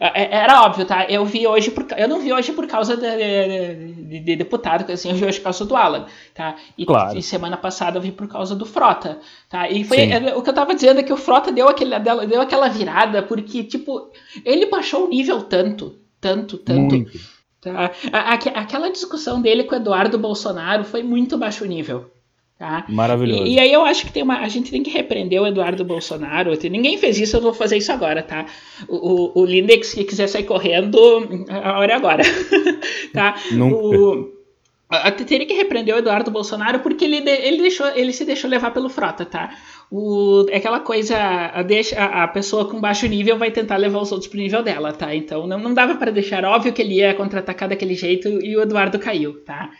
era 0.00 0.62
óbvio, 0.62 0.84
tá? 0.84 1.06
Eu 1.08 1.24
vi 1.24 1.46
hoje 1.46 1.70
por, 1.70 1.86
eu 1.96 2.08
não 2.08 2.20
vi 2.20 2.32
hoje 2.32 2.52
por 2.52 2.66
causa 2.66 2.96
de, 2.96 3.92
de, 4.04 4.20
de 4.20 4.36
deputado, 4.36 4.90
assim, 4.90 5.10
eu 5.10 5.16
vi 5.16 5.24
hoje 5.24 5.38
por 5.38 5.44
causa 5.44 5.64
do 5.64 5.76
Alan, 5.76 6.06
tá? 6.34 6.56
E, 6.76 6.86
claro. 6.86 7.18
e, 7.18 7.22
semana 7.22 7.56
passada 7.56 7.98
eu 7.98 8.02
vi 8.02 8.12
por 8.12 8.28
causa 8.28 8.54
do 8.54 8.64
Frota, 8.64 9.18
tá? 9.48 9.68
E 9.68 9.84
foi 9.84 10.10
é, 10.10 10.34
o 10.34 10.42
que 10.42 10.50
eu 10.50 10.54
tava 10.54 10.74
dizendo 10.74 11.00
é 11.00 11.02
que 11.02 11.12
o 11.12 11.16
Frota 11.16 11.52
deu 11.52 11.68
aquele 11.68 11.98
deu 11.98 12.40
aquela 12.40 12.68
virada 12.68 13.22
porque 13.22 13.64
tipo, 13.64 14.10
ele 14.44 14.66
baixou 14.66 15.06
o 15.06 15.08
nível 15.08 15.42
tanto, 15.42 15.98
tanto, 16.20 16.58
tanto. 16.58 16.94
Muito. 16.94 17.34
Tá? 17.60 17.90
aquela 18.54 18.90
discussão 18.90 19.40
dele 19.40 19.64
com 19.64 19.74
o 19.74 19.78
Eduardo 19.78 20.18
Bolsonaro 20.18 20.84
foi 20.84 21.02
muito 21.02 21.38
baixo 21.38 21.64
nível. 21.64 22.10
Tá? 22.58 22.84
Maravilhoso. 22.88 23.46
E, 23.46 23.54
e, 23.54 23.58
aí 23.58 23.72
eu 23.72 23.84
acho 23.84 24.06
que 24.06 24.12
tem 24.12 24.22
uma, 24.22 24.38
a 24.38 24.48
gente 24.48 24.70
tem 24.70 24.82
que 24.82 24.90
repreender 24.90 25.42
o 25.42 25.46
Eduardo 25.46 25.84
Bolsonaro. 25.84 26.56
Ninguém 26.70 26.96
fez 26.98 27.18
isso, 27.18 27.36
eu 27.36 27.40
vou 27.40 27.52
fazer 27.52 27.76
isso 27.76 27.90
agora, 27.90 28.22
tá? 28.22 28.46
O, 28.88 29.40
o, 29.40 29.42
o 29.42 29.44
Lindex 29.44 29.92
que 29.92 30.04
quiser 30.04 30.28
sair 30.28 30.44
correndo, 30.44 30.98
a 31.50 31.78
hora 31.78 31.92
é 31.92 31.96
agora. 31.96 32.22
tá? 33.12 33.34
Nunca. 33.50 33.76
O, 33.76 34.34
teria 35.26 35.46
que 35.46 35.54
repreender 35.54 35.94
o 35.94 35.98
Eduardo 35.98 36.30
Bolsonaro 36.30 36.80
porque 36.80 37.04
ele, 37.04 37.28
ele, 37.28 37.62
deixou, 37.62 37.86
ele 37.88 38.12
se 38.12 38.24
deixou 38.24 38.48
levar 38.48 38.70
pelo 38.70 38.88
Frota, 38.88 39.24
tá? 39.24 39.50
O, 39.90 40.46
é 40.48 40.56
aquela 40.56 40.80
coisa, 40.80 41.16
a, 41.16 41.62
deixa, 41.62 41.98
a, 41.98 42.24
a, 42.24 42.28
pessoa 42.28 42.68
com 42.68 42.80
baixo 42.80 43.06
nível 43.06 43.36
vai 43.36 43.50
tentar 43.50 43.76
levar 43.76 44.00
os 44.00 44.12
outros 44.12 44.28
pro 44.28 44.38
nível 44.38 44.62
dela, 44.62 44.92
tá? 44.92 45.14
Então 45.14 45.46
não, 45.46 45.58
não 45.58 45.74
dava 45.74 45.96
para 45.96 46.10
deixar 46.10 46.44
óbvio 46.44 46.72
que 46.72 46.82
ele 46.82 46.94
ia 46.94 47.14
contra-atacar 47.14 47.68
daquele 47.68 47.94
jeito 47.94 48.28
e 48.28 48.56
o 48.56 48.62
Eduardo 48.62 48.98
caiu, 48.98 49.42
tá? 49.44 49.70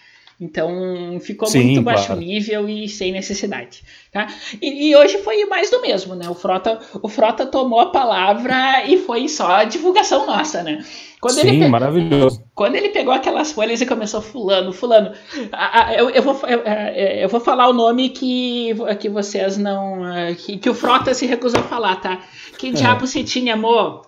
Então 0.41 1.19
ficou 1.21 1.47
Sim, 1.47 1.65
muito 1.65 1.83
baixo 1.83 2.07
claro. 2.07 2.21
nível 2.21 2.69
e 2.69 2.89
sem 2.89 3.13
necessidade. 3.13 3.85
Tá? 4.13 4.27
E, 4.61 4.89
e, 4.89 4.97
hoje 4.97 5.19
foi 5.19 5.45
mais 5.45 5.71
do 5.71 5.81
mesmo, 5.81 6.15
né? 6.15 6.29
O 6.29 6.35
Frota, 6.35 6.81
o 7.03 7.09
Frota 7.09 7.47
tomou 7.47 7.79
a 7.79 7.91
palavra 7.91 8.85
e 8.87 8.99
foi 8.99 9.29
só 9.29 9.47
a 9.47 9.65
divulgação 9.65 10.27
nossa, 10.27 10.63
né? 10.63 10.85
Quando 11.21 11.37
Sim, 11.37 11.49
ele 11.49 11.69
maravilhoso. 11.69 12.45
Quando 12.55 12.75
ele 12.75 12.91
pegou 12.91 13.15
aquelas 13.15 13.53
folhas 13.53 13.81
e 13.81 13.87
começou 13.87 14.21
fulano, 14.21 14.73
fulano, 14.73 15.13
a, 15.53 15.87
a, 15.87 15.95
eu, 15.95 16.11
eu, 16.11 16.23
vou, 16.23 16.39
eu, 16.47 16.59
eu, 16.59 17.29
vou 17.29 17.41
falar 17.41 17.69
o 17.69 17.73
nome 17.73 18.11
que, 18.11 18.75
que 19.01 19.09
vocês 19.09 19.57
não. 19.57 20.01
Que, 20.37 20.59
que 20.59 20.69
o 20.69 20.75
Frota 20.75 21.15
se 21.15 21.27
recusou 21.27 21.61
a 21.61 21.65
falar, 21.65 21.97
tá? 21.97 22.21
Que 22.59 22.69
é. 22.69 22.73
diabo 22.73 23.07
você 23.07 23.23
tinha, 23.25 23.55
amor? 23.55 24.03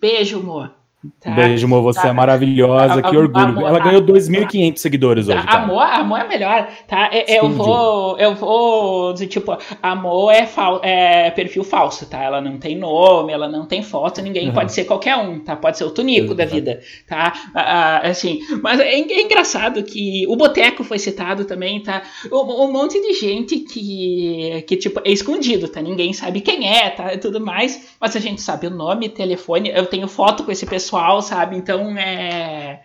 Beijo, 0.00 0.40
amor. 0.40 0.77
Tá? 1.20 1.30
Beijo, 1.30 1.68
Mo, 1.68 1.80
você 1.80 2.02
tá. 2.02 2.08
é 2.08 2.12
maravilhosa, 2.12 3.00
que 3.00 3.16
orgulho. 3.16 3.64
A, 3.64 3.68
a, 3.68 3.70
Ela 3.70 3.78
ganhou 3.78 4.02
2.500 4.02 4.76
seguidores 4.78 5.28
hoje. 5.28 5.44
Amor, 5.46 5.82
amor 5.82 6.18
é 6.18 6.26
melhor, 6.26 6.68
tá? 6.88 7.08
É, 7.12 7.38
eu 7.38 7.48
vou, 7.50 8.18
eu 8.18 8.34
vou 8.34 9.12
dizer, 9.12 9.28
tipo, 9.28 9.56
amor 9.80 10.32
é, 10.32 10.44
fal, 10.44 10.80
é 10.82 11.30
perfil 11.30 11.62
falso, 11.62 12.04
tá? 12.06 12.20
Ela 12.20 12.40
não 12.40 12.58
tem 12.58 12.76
nome, 12.76 13.32
ela 13.32 13.48
não 13.48 13.64
tem 13.64 13.80
foto, 13.80 14.20
ninguém 14.20 14.48
uhum. 14.48 14.54
pode 14.54 14.72
ser 14.72 14.86
qualquer 14.86 15.14
um, 15.16 15.38
tá? 15.38 15.54
Pode 15.54 15.78
ser 15.78 15.84
o 15.84 15.90
Tunico 15.92 16.34
da 16.34 16.44
vida, 16.44 16.80
tá? 17.06 17.32
assim, 18.02 18.40
mas 18.60 18.80
é, 18.80 18.94
é, 18.94 19.22
engraçado 19.22 19.84
que 19.84 20.26
o 20.28 20.34
Boteco 20.34 20.82
foi 20.82 20.98
citado 20.98 21.44
também, 21.44 21.80
tá? 21.80 22.02
Um, 22.32 22.64
um, 22.64 22.72
monte 22.72 23.00
de 23.00 23.12
gente 23.12 23.60
que, 23.60 24.64
que, 24.66 24.76
tipo, 24.76 25.00
é 25.04 25.12
escondido, 25.12 25.68
tá? 25.68 25.80
Ninguém 25.80 26.12
sabe 26.12 26.40
quem 26.40 26.68
é, 26.68 26.90
tá? 26.90 27.14
E 27.14 27.18
tudo 27.18 27.40
mais, 27.40 27.94
mas 28.00 28.16
a 28.16 28.20
gente 28.20 28.40
sabe 28.40 28.66
o 28.66 28.70
nome, 28.70 29.08
telefone, 29.08 29.70
eu 29.72 29.86
tenho 29.86 30.08
foto 30.08 30.42
com 30.42 30.50
esse 30.50 30.66
pessoal 30.66 30.87
pessoal, 30.88 31.20
sabe? 31.20 31.56
Então 31.56 31.96
é. 31.96 32.82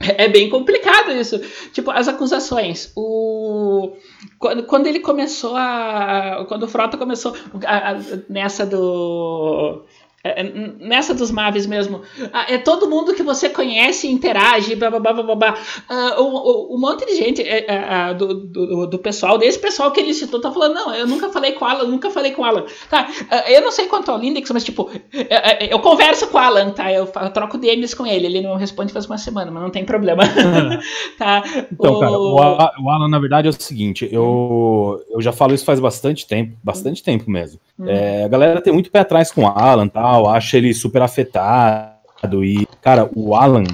É 0.00 0.28
bem 0.28 0.50
complicado 0.50 1.12
isso. 1.12 1.38
Tipo, 1.72 1.90
as 1.90 2.08
acusações. 2.08 2.92
O... 2.94 3.96
Quando, 4.38 4.64
quando 4.64 4.86
ele 4.86 5.00
começou 5.00 5.56
a. 5.56 6.44
Quando 6.46 6.64
o 6.64 6.68
Frota 6.68 6.98
começou 6.98 7.34
a, 7.64 7.92
a, 7.92 7.94
nessa 8.28 8.66
do 8.66 9.82
é, 10.26 10.40
é, 10.40 10.72
nessa 10.80 11.12
dos 11.12 11.30
Maves 11.30 11.66
mesmo, 11.66 12.00
ah, 12.32 12.46
é 12.48 12.56
todo 12.56 12.88
mundo 12.88 13.12
que 13.12 13.22
você 13.22 13.50
conhece, 13.50 14.08
interage, 14.08 14.74
blá 14.74 14.88
blá 14.88 14.98
blá 14.98 15.12
blá 15.12 15.34
blá. 15.34 15.54
Uh, 15.90 16.22
um, 16.22 16.74
um, 16.74 16.80
monte 16.80 17.04
de 17.04 17.14
gente 17.14 17.42
é, 17.42 17.66
é, 17.70 18.10
é, 18.10 18.14
do, 18.14 18.32
do, 18.32 18.86
do, 18.86 18.98
pessoal, 18.98 19.36
desse 19.36 19.58
pessoal 19.58 19.92
que 19.92 20.00
ele 20.00 20.14
citou, 20.14 20.40
tá 20.40 20.50
falando, 20.50 20.72
não, 20.72 20.94
eu 20.94 21.06
nunca 21.06 21.28
falei 21.28 21.52
com 21.52 21.66
o 21.66 21.68
Alan, 21.68 21.84
nunca 21.84 22.10
falei 22.10 22.32
com 22.32 22.40
o 22.40 22.44
Alan. 22.46 22.64
Tá, 22.88 23.06
uh, 23.06 23.50
eu 23.50 23.60
não 23.60 23.70
sei 23.70 23.84
quanto 23.84 24.10
ao 24.10 24.18
Lindex, 24.18 24.50
mas 24.50 24.64
tipo, 24.64 24.90
eu, 25.68 25.78
converso 25.80 26.26
com 26.28 26.38
o 26.38 26.40
Alan, 26.40 26.70
tá? 26.70 26.90
Eu, 26.90 27.04
eu, 27.04 27.30
troco 27.30 27.58
DMs 27.58 27.94
com 27.94 28.06
ele, 28.06 28.24
ele 28.24 28.40
não 28.40 28.56
responde 28.56 28.94
faz 28.94 29.04
uma 29.04 29.18
semana, 29.18 29.50
mas 29.50 29.62
não 29.62 29.70
tem 29.70 29.84
problema. 29.84 30.22
tá? 31.18 31.42
Então, 31.70 31.96
o... 31.96 32.00
cara, 32.00 32.18
o, 32.18 32.34
o, 32.34 32.90
Alan, 32.90 33.08
na 33.08 33.18
verdade, 33.18 33.46
é 33.46 33.50
o 33.50 33.52
seguinte, 33.52 34.08
eu, 34.10 35.04
eu 35.10 35.20
já 35.20 35.32
falo 35.32 35.52
isso 35.52 35.66
faz 35.66 35.78
bastante 35.78 36.26
tempo, 36.26 36.56
bastante 36.64 37.02
tempo 37.02 37.30
mesmo. 37.30 37.60
Hum. 37.76 37.86
a 38.24 38.28
galera 38.28 38.60
tem 38.60 38.72
muito 38.72 38.88
pé 38.88 39.00
atrás 39.00 39.32
com 39.32 39.42
o 39.42 39.48
Alan, 39.48 39.88
tal, 39.88 40.13
tal, 40.14 40.28
acha 40.28 40.56
ele 40.56 40.72
super 40.72 41.02
afetado. 41.02 42.44
E, 42.44 42.66
cara, 42.80 43.10
o 43.14 43.34
Alan, 43.34 43.64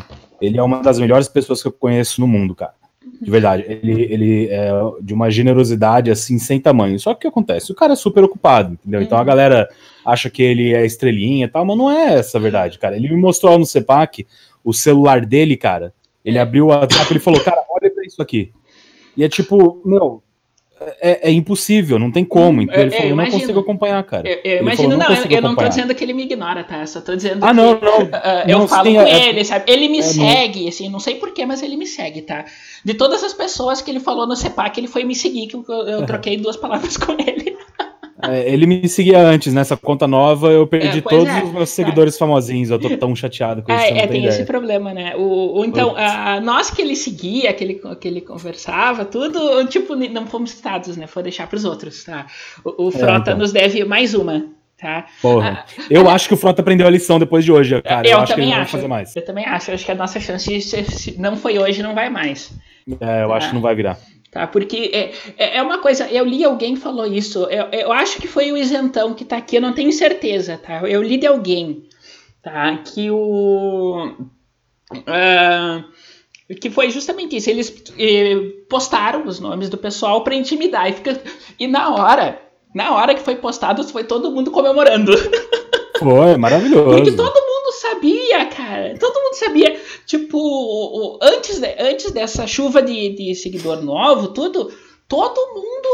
ele 0.40 0.58
é 0.58 0.62
uma 0.62 0.82
das 0.82 0.98
melhores 0.98 1.28
pessoas 1.28 1.60
que 1.60 1.68
eu 1.68 1.72
conheço 1.72 2.20
no 2.20 2.26
mundo, 2.26 2.54
cara. 2.54 2.72
De 3.20 3.30
verdade. 3.30 3.64
Ele, 3.68 4.02
ele 4.02 4.48
é 4.50 4.70
de 5.02 5.12
uma 5.12 5.30
generosidade 5.30 6.10
assim, 6.10 6.38
sem 6.38 6.58
tamanho. 6.58 6.98
Só 6.98 7.12
que 7.12 7.18
o 7.18 7.20
que 7.20 7.26
acontece? 7.28 7.70
O 7.70 7.74
cara 7.74 7.92
é 7.92 7.96
super 7.96 8.24
ocupado, 8.24 8.72
entendeu? 8.72 9.02
Então 9.02 9.18
a 9.18 9.24
galera 9.24 9.68
acha 10.04 10.30
que 10.30 10.42
ele 10.42 10.74
é 10.74 10.86
estrelinha 10.86 11.44
e 11.44 11.48
tal, 11.48 11.64
mas 11.64 11.76
não 11.76 11.90
é 11.90 12.14
essa 12.14 12.38
a 12.38 12.40
verdade, 12.40 12.78
cara. 12.78 12.96
Ele 12.96 13.08
me 13.08 13.20
mostrou 13.20 13.58
no 13.58 13.66
CEPAC 13.66 14.26
o 14.64 14.72
celular 14.72 15.26
dele, 15.26 15.56
cara. 15.56 15.92
Ele 16.24 16.38
abriu 16.38 16.66
o 16.66 16.68
WhatsApp 16.68 17.14
e 17.14 17.20
falou, 17.20 17.40
cara, 17.40 17.62
olha 17.70 17.90
pra 17.90 18.04
isso 18.04 18.20
aqui. 18.20 18.52
E 19.16 19.24
é 19.24 19.28
tipo, 19.28 19.82
meu, 19.84 20.22
é, 21.00 21.28
é, 21.28 21.32
impossível, 21.32 21.98
não 21.98 22.10
tem 22.10 22.24
como. 22.24 22.62
Então 22.62 22.74
ele 22.74 22.86
eu, 22.86 22.92
falou, 22.92 23.10
eu 23.10 23.16
não 23.16 23.30
consigo 23.30 23.60
acompanhar, 23.60 24.02
cara. 24.04 24.26
Eu, 24.26 24.40
eu 24.44 24.62
imagino, 24.62 24.90
falou, 24.90 25.08
não, 25.08 25.24
não 25.24 25.30
eu, 25.30 25.42
não 25.42 25.54
tô 25.54 25.68
dizendo 25.68 25.94
que 25.94 26.02
ele 26.02 26.14
me 26.14 26.22
ignora, 26.22 26.64
tá? 26.64 26.80
Eu 26.80 26.86
só 26.86 27.00
tô 27.02 27.14
dizendo 27.14 27.44
ah, 27.44 27.48
que 27.48 27.54
não, 27.54 27.80
não, 27.80 28.02
uh, 28.04 28.48
eu 28.48 28.58
não, 28.60 28.68
falo 28.68 28.86
sim, 28.86 28.94
com 28.94 29.02
é, 29.02 29.28
ele, 29.28 29.44
sabe? 29.44 29.70
Ele 29.70 29.88
me 29.88 29.98
é, 29.98 30.02
segue, 30.02 30.68
assim, 30.68 30.88
não 30.88 30.98
sei 30.98 31.16
porquê, 31.16 31.44
mas 31.44 31.62
ele 31.62 31.76
me 31.76 31.86
segue, 31.86 32.22
tá? 32.22 32.46
De 32.82 32.94
todas 32.94 33.22
as 33.22 33.34
pessoas 33.34 33.82
que 33.82 33.90
ele 33.90 34.00
falou 34.00 34.26
no 34.26 34.34
CEPAC, 34.34 34.80
ele 34.80 34.88
foi 34.88 35.04
me 35.04 35.14
seguir, 35.14 35.48
que 35.48 35.56
eu, 35.56 36.06
troquei 36.06 36.38
duas 36.38 36.56
palavras 36.56 36.96
com 36.98 37.12
ele. 37.12 37.49
É, 38.22 38.52
ele 38.52 38.66
me 38.66 38.88
seguia 38.88 39.20
antes, 39.20 39.52
nessa 39.52 39.76
conta 39.76 40.06
nova 40.06 40.48
eu 40.48 40.66
perdi 40.66 40.98
é, 40.98 41.00
todos 41.00 41.28
é, 41.28 41.42
os 41.42 41.52
meus 41.52 41.70
seguidores 41.70 42.18
famosinhos. 42.18 42.70
Eu 42.70 42.78
tô 42.78 42.96
tão 42.96 43.14
chateado 43.14 43.62
com 43.62 43.72
isso. 43.72 43.82
É, 43.82 43.98
é 43.98 44.06
tem, 44.06 44.24
esse 44.24 44.44
problema, 44.44 44.92
né? 44.92 45.14
O, 45.16 45.60
o 45.60 45.64
então, 45.64 45.94
a, 45.96 46.40
nós 46.40 46.70
que 46.70 46.82
ele 46.82 46.96
seguia, 46.96 47.52
que 47.52 47.64
ele, 47.64 47.80
que 48.00 48.08
ele 48.08 48.20
conversava, 48.20 49.04
tudo, 49.04 49.64
tipo, 49.66 49.94
não 49.94 50.26
fomos 50.26 50.50
citados, 50.50 50.96
né? 50.96 51.06
Foi 51.06 51.22
deixar 51.22 51.46
pros 51.46 51.64
outros, 51.64 52.04
tá? 52.04 52.26
O, 52.64 52.86
o 52.86 52.88
é, 52.88 52.92
Frota 52.92 53.30
então. 53.30 53.38
nos 53.38 53.52
deve 53.52 53.84
mais 53.84 54.14
uma. 54.14 54.46
Tá? 54.80 55.04
Porra. 55.20 55.66
Ah, 55.68 55.84
eu 55.90 56.08
acho 56.08 56.26
que 56.26 56.32
o 56.32 56.38
Frota 56.38 56.62
aprendeu 56.62 56.86
a 56.86 56.90
lição 56.90 57.18
depois 57.18 57.44
de 57.44 57.52
hoje, 57.52 57.82
cara. 57.82 58.06
Eu, 58.08 58.12
eu 58.12 58.18
acho 58.20 58.34
que 58.34 58.40
ele 58.40 58.48
não 58.48 58.56
vai 58.56 58.66
fazer 58.66 58.88
mais. 58.88 59.14
Eu 59.14 59.24
também 59.24 59.44
acho. 59.44 59.70
Eu 59.70 59.74
acho 59.74 59.84
que 59.84 59.92
a 59.92 59.94
nossa 59.94 60.18
chance, 60.18 60.60
se, 60.62 60.84
se 60.84 61.20
não 61.20 61.36
foi 61.36 61.58
hoje, 61.58 61.82
não 61.82 61.94
vai 61.94 62.08
mais. 62.08 62.50
É, 62.98 63.22
eu 63.22 63.28
tá? 63.28 63.34
acho 63.34 63.48
que 63.48 63.54
não 63.54 63.60
vai 63.60 63.74
virar. 63.74 63.98
Tá? 64.30 64.46
Porque 64.46 64.90
é, 64.94 65.12
é, 65.36 65.56
é 65.56 65.62
uma 65.62 65.78
coisa, 65.78 66.08
eu 66.08 66.24
li 66.24 66.44
alguém 66.44 66.74
que 66.74 66.80
falou 66.80 67.04
isso, 67.04 67.48
eu, 67.50 67.66
eu 67.72 67.92
acho 67.92 68.20
que 68.20 68.28
foi 68.28 68.52
o 68.52 68.56
isentão 68.56 69.12
que 69.12 69.24
tá 69.24 69.38
aqui, 69.38 69.56
eu 69.56 69.60
não 69.60 69.72
tenho 69.72 69.92
certeza, 69.92 70.56
tá? 70.56 70.88
Eu 70.88 71.02
li 71.02 71.16
de 71.16 71.26
alguém, 71.26 71.88
tá? 72.40 72.78
Que 72.78 73.10
o. 73.10 74.14
Uh, 74.92 75.84
que 76.60 76.70
foi 76.70 76.90
justamente 76.90 77.36
isso, 77.36 77.50
eles 77.50 77.70
uh, 77.70 78.66
postaram 78.68 79.26
os 79.26 79.40
nomes 79.40 79.68
do 79.68 79.76
pessoal 79.76 80.22
para 80.22 80.34
intimidar 80.34 80.88
e, 80.88 80.92
fica, 80.92 81.20
e 81.58 81.66
na 81.66 81.90
hora, 81.90 82.40
na 82.72 82.94
hora 82.94 83.14
que 83.16 83.22
foi 83.22 83.34
postado, 83.34 83.82
foi 83.84 84.04
todo 84.04 84.30
mundo 84.30 84.52
comemorando. 84.52 85.12
Foi, 85.98 86.36
maravilhoso. 86.36 86.96
Porque 86.96 87.12
todo 87.12 87.49
sabia, 87.90 88.46
cara. 88.46 88.98
Todo 88.98 89.22
mundo 89.22 89.34
sabia. 89.34 89.80
Tipo, 90.06 91.18
antes, 91.22 91.58
de, 91.58 91.76
antes 91.78 92.10
dessa 92.12 92.46
chuva 92.46 92.82
de, 92.82 93.14
de 93.14 93.34
seguidor 93.34 93.82
novo, 93.82 94.28
tudo, 94.28 94.72
todo 95.08 95.54
mundo 95.54 95.88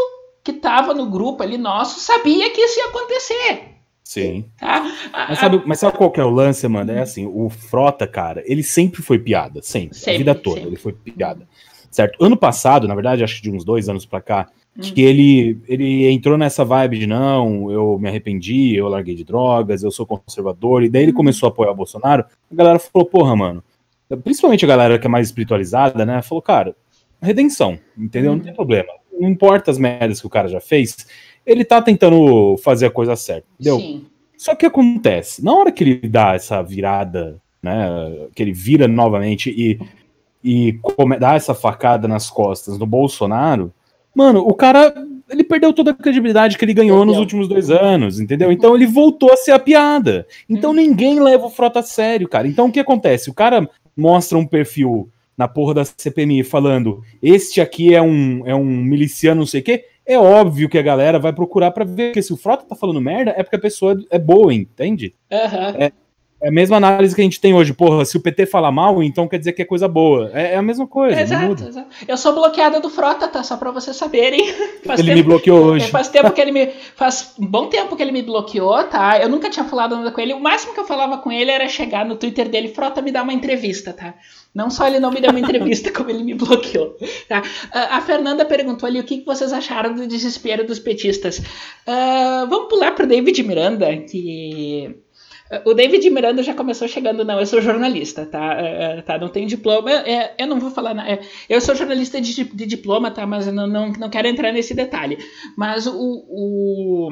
que 0.45 0.53
tava 0.53 0.95
no 0.95 1.11
grupo 1.11 1.43
ali 1.43 1.59
nosso 1.59 2.01
sabia 2.01 2.51
que 2.51 2.61
isso 2.61 2.79
ia 2.79 2.87
acontecer. 2.87 3.77
Sim. 4.05 4.45
Tá? 4.57 4.89
Mas, 5.13 5.39
sabe, 5.41 5.63
mas 5.67 5.81
sabe 5.81 5.99
qual 5.99 6.13
que 6.13 6.21
é 6.21 6.25
o 6.25 6.31
lance, 6.31 6.69
mano? 6.69 6.93
É 6.93 7.01
assim, 7.01 7.27
o 7.27 7.51
Frota, 7.51 8.07
cara, 8.07 8.43
ele 8.47 8.63
sempre 8.63 9.03
foi 9.03 9.19
piada, 9.19 9.61
sempre, 9.61 9.99
sempre 9.99 10.15
a 10.15 10.19
vida 10.19 10.35
toda 10.35 10.57
sempre. 10.57 10.71
ele 10.71 10.77
foi 10.77 10.93
piada. 10.93 11.49
Certo? 11.91 12.25
Ano 12.25 12.37
passado, 12.37 12.87
na 12.87 12.95
verdade, 12.95 13.25
acho 13.25 13.37
que 13.37 13.43
de 13.43 13.51
uns 13.51 13.65
dois 13.65 13.89
anos 13.89 14.07
pra 14.07 14.21
cá, 14.21 14.49
Hum. 14.79 14.83
Que 14.83 15.03
ele, 15.03 15.59
ele 15.67 16.11
entrou 16.11 16.37
nessa 16.37 16.65
vibe 16.65 16.99
de 16.99 17.07
não, 17.07 17.71
eu 17.71 17.99
me 17.99 18.09
arrependi, 18.09 18.75
eu 18.75 18.89
larguei 18.89 19.15
de 19.15 19.25
drogas, 19.25 19.83
eu 19.83 19.91
sou 19.91 20.07
conservador, 20.07 20.83
e 20.83 20.89
daí 20.89 21.05
ele 21.05 21.13
hum. 21.13 21.17
começou 21.17 21.49
a 21.49 21.51
apoiar 21.51 21.71
o 21.71 21.77
Bolsonaro. 21.77 22.25
A 22.51 22.55
galera 22.55 22.79
falou, 22.79 23.07
porra, 23.09 23.35
mano. 23.35 23.65
Principalmente 24.23 24.65
a 24.65 24.69
galera 24.69 24.99
que 24.99 25.07
é 25.07 25.11
mais 25.11 25.29
espiritualizada, 25.29 26.07
né? 26.07 26.23
Falou, 26.23 26.43
cara, 26.43 26.77
redenção, 27.21 27.79
entendeu? 27.97 28.33
Não 28.33 28.41
tem 28.41 28.53
hum. 28.53 28.57
problema. 28.57 28.93
Não 29.19 29.29
importa 29.29 29.71
as 29.71 29.79
merdas 29.79 30.21
que 30.21 30.27
o 30.27 30.31
cara 30.31 30.47
já 30.47 30.61
fez, 30.61 31.07
ele 31.45 31.65
tá 31.65 31.81
tentando 31.81 32.57
fazer 32.59 32.87
a 32.87 32.91
coisa 32.91 33.17
certa, 33.17 33.47
entendeu? 33.59 33.79
Sim. 33.81 34.07
Só 34.37 34.55
que 34.55 34.67
acontece, 34.67 35.43
na 35.43 35.55
hora 35.55 35.73
que 35.73 35.83
ele 35.83 36.09
dá 36.09 36.35
essa 36.35 36.63
virada, 36.63 37.41
né? 37.63 38.29
Que 38.35 38.43
ele 38.43 38.53
vira 38.53 38.87
novamente 38.87 39.51
e, 39.51 39.81
e 40.45 40.79
dá 41.19 41.35
essa 41.35 41.55
facada 41.55 42.07
nas 42.07 42.29
costas 42.29 42.77
do 42.77 42.85
Bolsonaro 42.85 43.73
Mano, 44.17 44.41
o 44.41 44.55
cara, 44.55 44.95
ele 45.29 45.45
perdeu 45.45 45.75
toda 45.75 45.91
a 45.91 45.95
credibilidade 45.95 46.57
que 46.57 46.65
ele 46.65 46.73
ganhou 46.73 47.05
nos 47.05 47.19
últimos 47.19 47.47
dois 47.47 47.69
anos, 47.69 48.19
entendeu? 48.19 48.51
Então 48.51 48.75
ele 48.75 48.87
voltou 48.87 49.31
a 49.31 49.37
ser 49.37 49.53
a 49.53 49.59
piada. 49.59 50.27
Então 50.49 50.71
hum. 50.71 50.75
ninguém 50.75 51.21
leva 51.21 51.45
o 51.45 51.51
Frota 51.51 51.81
a 51.81 51.83
sério, 51.83 52.27
cara. 52.27 52.49
Então 52.49 52.69
o 52.69 52.73
que 52.73 52.81
acontece? 52.81 53.29
O 53.29 53.35
cara 53.35 53.69
mostra 53.95 54.39
um 54.39 54.47
perfil 54.47 55.11
na 55.37 55.47
porra 55.47 55.75
da 55.75 55.85
CPMI 55.85 56.43
falando 56.45 57.03
este 57.23 57.61
aqui 57.61 57.95
é 57.95 58.01
um, 58.01 58.43
é 58.47 58.55
um 58.55 58.65
miliciano, 58.65 59.41
não 59.41 59.47
sei 59.47 59.61
o 59.61 59.65
quê. 59.65 59.85
É 60.07 60.19
óbvio 60.19 60.69
que 60.71 60.79
a 60.79 60.83
galera 60.83 61.19
vai 61.19 61.35
procurar 61.35 61.73
para 61.73 61.85
ver 61.85 62.13
que 62.13 62.23
se 62.23 62.33
o 62.33 62.39
Frota 62.39 62.65
tá 62.65 62.75
falando 62.75 63.03
merda 63.03 63.35
é 63.37 63.43
porque 63.43 63.57
a 63.57 63.61
pessoa 63.61 64.03
é 64.11 64.19
boa, 64.19 64.55
entende? 64.55 65.15
Uhum. 65.31 65.83
É, 65.83 65.93
é 66.41 66.49
a 66.49 66.53
mesma 66.53 66.77
análise 66.77 67.15
que 67.15 67.21
a 67.21 67.25
gente 67.25 67.41
tem 67.41 67.55
hoje. 67.55 67.73
Porra, 67.73 68.05
se 68.05 68.17
o 68.17 68.21
PT 68.21 68.45
fala 68.47 68.71
mal, 68.71 69.03
então 69.03 69.27
quer 69.27 69.39
dizer 69.39 69.53
que 69.53 69.63
é 69.63 69.65
coisa 69.65 69.89
boa. 69.89 70.31
É, 70.35 70.53
é 70.53 70.57
a 70.57 70.63
mesma 70.63 70.87
coisa. 70.87 71.19
Exato, 71.19 71.65
exato, 71.67 71.89
Eu 72.07 72.17
sou 72.19 72.35
bloqueada 72.35 72.79
do 72.79 72.91
Frota, 72.91 73.27
tá? 73.27 73.43
Só 73.43 73.57
pra 73.57 73.71
vocês 73.71 73.97
saberem. 73.97 74.53
Faz 74.85 75.01
ele 75.01 75.09
tempo, 75.09 75.17
me 75.17 75.23
bloqueou 75.23 75.65
hoje. 75.65 75.89
Faz 75.89 76.09
tempo 76.09 76.31
que 76.31 76.41
ele 76.41 76.53
me. 76.53 76.67
Faz 76.95 77.35
um 77.39 77.47
bom 77.47 77.69
tempo 77.69 77.97
que 77.97 78.03
ele 78.03 78.13
me 78.13 78.23
bloqueou, 78.23 78.85
tá? 78.85 79.19
Eu 79.19 79.31
nunca 79.31 79.49
tinha 79.49 79.65
falado 79.65 79.97
nada 79.97 80.13
com 80.13 80.21
ele. 80.21 80.35
O 80.35 80.41
máximo 80.41 80.75
que 80.75 80.81
eu 80.81 80.85
falava 80.87 81.19
com 81.19 81.33
ele 81.33 81.51
era 81.51 81.67
chegar 81.69 82.05
no 82.05 82.17
Twitter 82.17 82.49
dele, 82.51 82.69
Frota, 82.69 83.01
me 83.01 83.11
dá 83.11 83.23
uma 83.23 83.33
entrevista, 83.33 83.95
tá? 83.95 84.15
Não 84.55 84.69
só 84.69 84.87
ele 84.87 85.01
não 85.01 85.11
me 85.11 85.21
deu 85.21 85.31
uma 85.31 85.41
entrevista, 85.41 85.91
como 85.93 86.11
ele 86.11 86.23
me 86.23 86.35
bloqueou. 86.35 86.97
Tá? 87.29 87.43
A 87.73 88.01
Fernanda 88.03 88.45
perguntou 88.45 88.87
ali 88.87 89.01
o 89.01 89.05
que 89.05 89.25
vocês 89.25 89.55
acharam 89.55 89.95
do 89.95 90.07
desespero 90.07 90.67
dos 90.67 90.79
petistas. 90.79 91.39
Uh, 91.39 92.47
vamos 92.49 92.69
pular 92.69 92.95
para 92.95 93.07
David 93.07 93.43
Miranda, 93.43 93.95
que 93.97 94.97
o 95.65 95.75
David 95.75 96.09
Miranda 96.11 96.43
já 96.43 96.55
começou 96.55 96.89
chegando, 96.89 97.25
não, 97.25 97.39
eu 97.39 97.47
sou 97.47 97.61
jornalista, 97.61 98.27
tá? 98.27 98.55
É, 98.61 98.99
é 98.99 99.03
tá 99.03 99.17
não 99.19 99.29
tenho 99.29 99.47
diploma, 99.47 99.91
é, 99.91 100.35
eu 100.39 100.47
não 100.47 100.59
vou 100.59 100.71
falar, 100.71 101.09
é, 101.09 101.21
eu 101.49 101.61
sou 101.61 101.75
jornalista 101.75 102.21
de, 102.21 102.45
de, 102.45 102.67
diploma, 102.67 103.11
tá? 103.11 103.27
Mas 103.27 103.47
eu 103.47 103.53
não, 103.53 103.67
não, 103.67 103.93
não 103.93 104.11
quero 104.11 104.27
entrar 104.27 104.53
nesse 104.53 104.75
detalhe. 104.75 105.19
Mas 105.57 105.87
o, 105.87 105.95
o, 105.95 107.11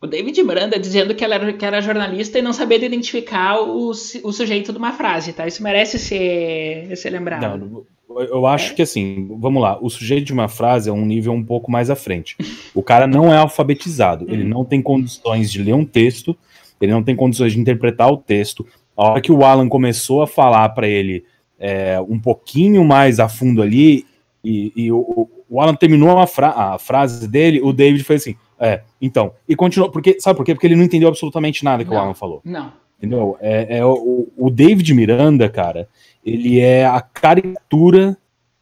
o 0.00 0.06
David 0.06 0.42
Miranda 0.42 0.78
dizendo 0.78 1.14
que, 1.14 1.24
ela 1.24 1.36
era, 1.36 1.52
que 1.52 1.64
era 1.64 1.80
jornalista 1.80 2.38
e 2.38 2.42
não 2.42 2.52
sabia 2.52 2.78
identificar 2.78 3.60
o, 3.60 3.90
o 3.90 4.32
sujeito 4.32 4.72
de 4.72 4.78
uma 4.78 4.92
frase, 4.92 5.32
tá? 5.32 5.46
Isso 5.46 5.62
merece 5.62 6.00
ser, 6.00 6.96
ser 6.96 7.10
lembrado. 7.10 7.58
Não, 7.58 7.86
eu 8.24 8.44
acho 8.44 8.72
é. 8.72 8.74
que 8.74 8.82
assim, 8.82 9.28
vamos 9.38 9.62
lá, 9.62 9.78
o 9.80 9.88
sujeito 9.88 10.26
de 10.26 10.32
uma 10.32 10.48
frase 10.48 10.90
é 10.90 10.92
um 10.92 11.06
nível 11.06 11.32
um 11.32 11.44
pouco 11.44 11.70
mais 11.70 11.90
à 11.90 11.94
frente. 11.94 12.36
O 12.74 12.82
cara 12.82 13.06
não 13.06 13.32
é 13.32 13.36
alfabetizado, 13.36 14.26
ele 14.28 14.44
hum. 14.44 14.48
não 14.48 14.64
tem 14.64 14.82
condições 14.82 15.50
de 15.50 15.62
ler 15.62 15.74
um 15.74 15.84
texto 15.84 16.36
ele 16.82 16.92
não 16.92 17.02
tem 17.02 17.14
condições 17.14 17.52
de 17.52 17.60
interpretar 17.60 18.10
o 18.10 18.16
texto. 18.16 18.66
A 18.96 19.10
hora 19.10 19.20
que 19.20 19.30
o 19.30 19.44
Alan 19.44 19.68
começou 19.68 20.20
a 20.20 20.26
falar 20.26 20.68
para 20.70 20.88
ele 20.88 21.24
é, 21.58 22.00
um 22.00 22.18
pouquinho 22.18 22.84
mais 22.84 23.20
a 23.20 23.28
fundo 23.28 23.62
ali, 23.62 24.04
e, 24.44 24.72
e 24.74 24.90
o, 24.90 25.28
o, 25.48 25.60
Alan 25.60 25.76
terminou 25.76 26.18
a, 26.18 26.26
fra 26.26 26.48
a, 26.48 26.78
frase 26.78 27.28
dele, 27.28 27.60
o 27.62 27.72
David 27.72 28.02
foi 28.02 28.16
assim: 28.16 28.34
é, 28.58 28.82
então, 29.00 29.32
e 29.48 29.54
continuou, 29.54 29.90
porque, 29.90 30.18
sabe 30.18 30.36
por 30.36 30.44
quê? 30.44 30.54
Porque 30.54 30.66
ele 30.66 30.74
não 30.74 30.82
entendeu 30.82 31.08
absolutamente 31.08 31.64
nada 31.64 31.84
que 31.84 31.90
não, 31.90 31.96
o 31.96 32.00
Alan 32.00 32.14
falou. 32.14 32.40
Não. 32.44 32.72
Entendeu? 32.98 33.36
É, 33.40 33.78
é 33.78 33.84
o, 33.84 34.28
o 34.36 34.50
David 34.50 34.92
Miranda, 34.92 35.48
cara, 35.48 35.88
ele 36.24 36.58
é 36.58 36.84
a 36.84 37.00
caricatura 37.00 38.16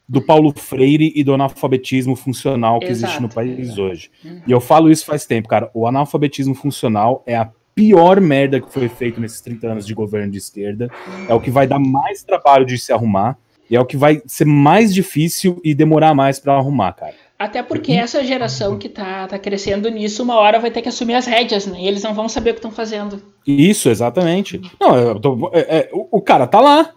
do 0.06 0.20
Paulo 0.20 0.52
Freire 0.56 1.12
e 1.14 1.22
do 1.22 1.32
analfabetismo 1.32 2.16
funcional 2.16 2.80
que 2.80 2.86
Exato. 2.86 3.04
existe 3.04 3.22
no 3.22 3.28
país 3.28 3.78
hoje. 3.78 4.10
Uhum. 4.24 4.42
E 4.46 4.50
eu 4.50 4.60
falo 4.60 4.90
isso 4.90 5.06
faz 5.06 5.24
tempo, 5.24 5.46
cara. 5.46 5.70
O 5.72 5.86
analfabetismo 5.86 6.54
funcional 6.54 7.22
é 7.26 7.36
a 7.36 7.48
pior 7.74 8.20
merda 8.20 8.60
que 8.60 8.72
foi 8.72 8.88
feito 8.88 9.20
nesses 9.20 9.40
30 9.40 9.66
anos 9.66 9.86
de 9.86 9.94
governo 9.94 10.30
de 10.30 10.38
esquerda. 10.38 10.90
É 11.28 11.34
o 11.34 11.40
que 11.40 11.50
vai 11.50 11.66
dar 11.66 11.78
mais 11.78 12.22
trabalho 12.22 12.64
de 12.64 12.78
se 12.78 12.92
arrumar. 12.92 13.36
E 13.70 13.76
é 13.76 13.80
o 13.80 13.86
que 13.86 13.96
vai 13.96 14.20
ser 14.26 14.44
mais 14.44 14.92
difícil 14.92 15.60
e 15.64 15.74
demorar 15.74 16.12
mais 16.12 16.40
para 16.40 16.54
arrumar, 16.54 16.92
cara. 16.92 17.14
Até 17.38 17.62
porque 17.62 17.92
essa 17.92 18.22
geração 18.22 18.76
que 18.76 18.88
tá, 18.88 19.26
tá 19.26 19.38
crescendo 19.38 19.88
nisso, 19.88 20.22
uma 20.22 20.34
hora 20.34 20.58
vai 20.58 20.70
ter 20.70 20.82
que 20.82 20.88
assumir 20.88 21.14
as 21.14 21.24
rédeas, 21.24 21.66
né? 21.66 21.80
E 21.80 21.88
eles 21.88 22.02
não 22.02 22.12
vão 22.12 22.28
saber 22.28 22.50
o 22.50 22.52
que 22.54 22.58
estão 22.58 22.70
fazendo. 22.70 23.22
Isso, 23.46 23.88
exatamente. 23.88 24.60
Não, 24.78 25.18
tô, 25.18 25.50
é, 25.54 25.60
é, 25.60 25.90
o, 25.92 26.18
o, 26.18 26.20
cara 26.20 26.46
tá 26.46 26.60
lá. 26.60 26.92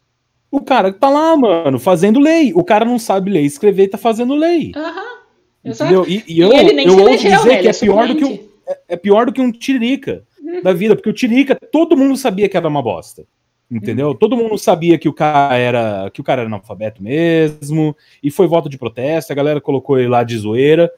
O 0.52 0.60
cara 0.60 0.92
tá 0.92 1.10
lá, 1.10 1.38
mano, 1.38 1.80
fazendo 1.80 2.20
lei. 2.20 2.52
O 2.54 2.64
cara 2.64 2.84
não 2.84 3.00
sabe 3.00 3.32
ler 3.32 3.44
e 3.44 3.46
escrever 3.46 3.84
e 3.84 3.88
tá 3.88 3.98
fazendo 3.98 4.36
lei. 4.36 4.74
Aham. 4.76 5.24
Exato. 5.64 6.10
E, 6.10 6.24
e, 6.28 6.40
eu, 6.42 6.52
e 6.52 6.58
ele 6.58 6.74
nem 6.74 6.88
eu 6.88 6.94
ouso 6.94 7.08
elegeu, 7.08 7.38
dizer 7.38 7.50
né? 7.50 7.62
que 7.62 7.68
é, 7.68 7.70
é 7.70 7.74
pior 7.74 8.08
do 8.08 8.16
que 8.16 8.26
um, 8.26 8.40
é, 8.68 8.80
é, 8.90 8.98
pior 8.98 9.26
do 9.26 9.32
que 9.32 9.42
um 9.42 9.52
tiririca 9.52 10.12
uhum. 10.12 10.33
Da 10.62 10.74
vida, 10.74 10.96
porque 10.96 11.10
o 11.10 11.14
tiririca 11.14 11.56
todo 11.56 11.98
mundo 11.98 12.18
sabia 12.18 12.50
que 12.50 12.58
era 12.58 12.68
uma 12.68 12.82
bosta. 12.82 13.26
Entendeu? 13.72 14.14
Todo 14.14 14.38
mundo 14.38 14.58
sabia 14.58 15.00
que 15.00 15.10
o 15.10 15.14
cara 15.14 15.58
era 15.58 16.12
que 16.12 16.22
o 16.22 16.24
cara 16.24 16.42
era 16.42 16.48
analfabeto 16.48 17.02
mesmo, 17.02 17.96
e 18.22 18.30
foi 18.30 18.46
voto 18.46 18.70
de 18.70 18.78
protesto, 18.78 19.32
a 19.32 19.36
galera 19.36 19.60
colocou 19.60 19.98
ele 19.98 20.10
lá 20.10 20.24
de 20.24 20.38
zoeira. 20.38 20.92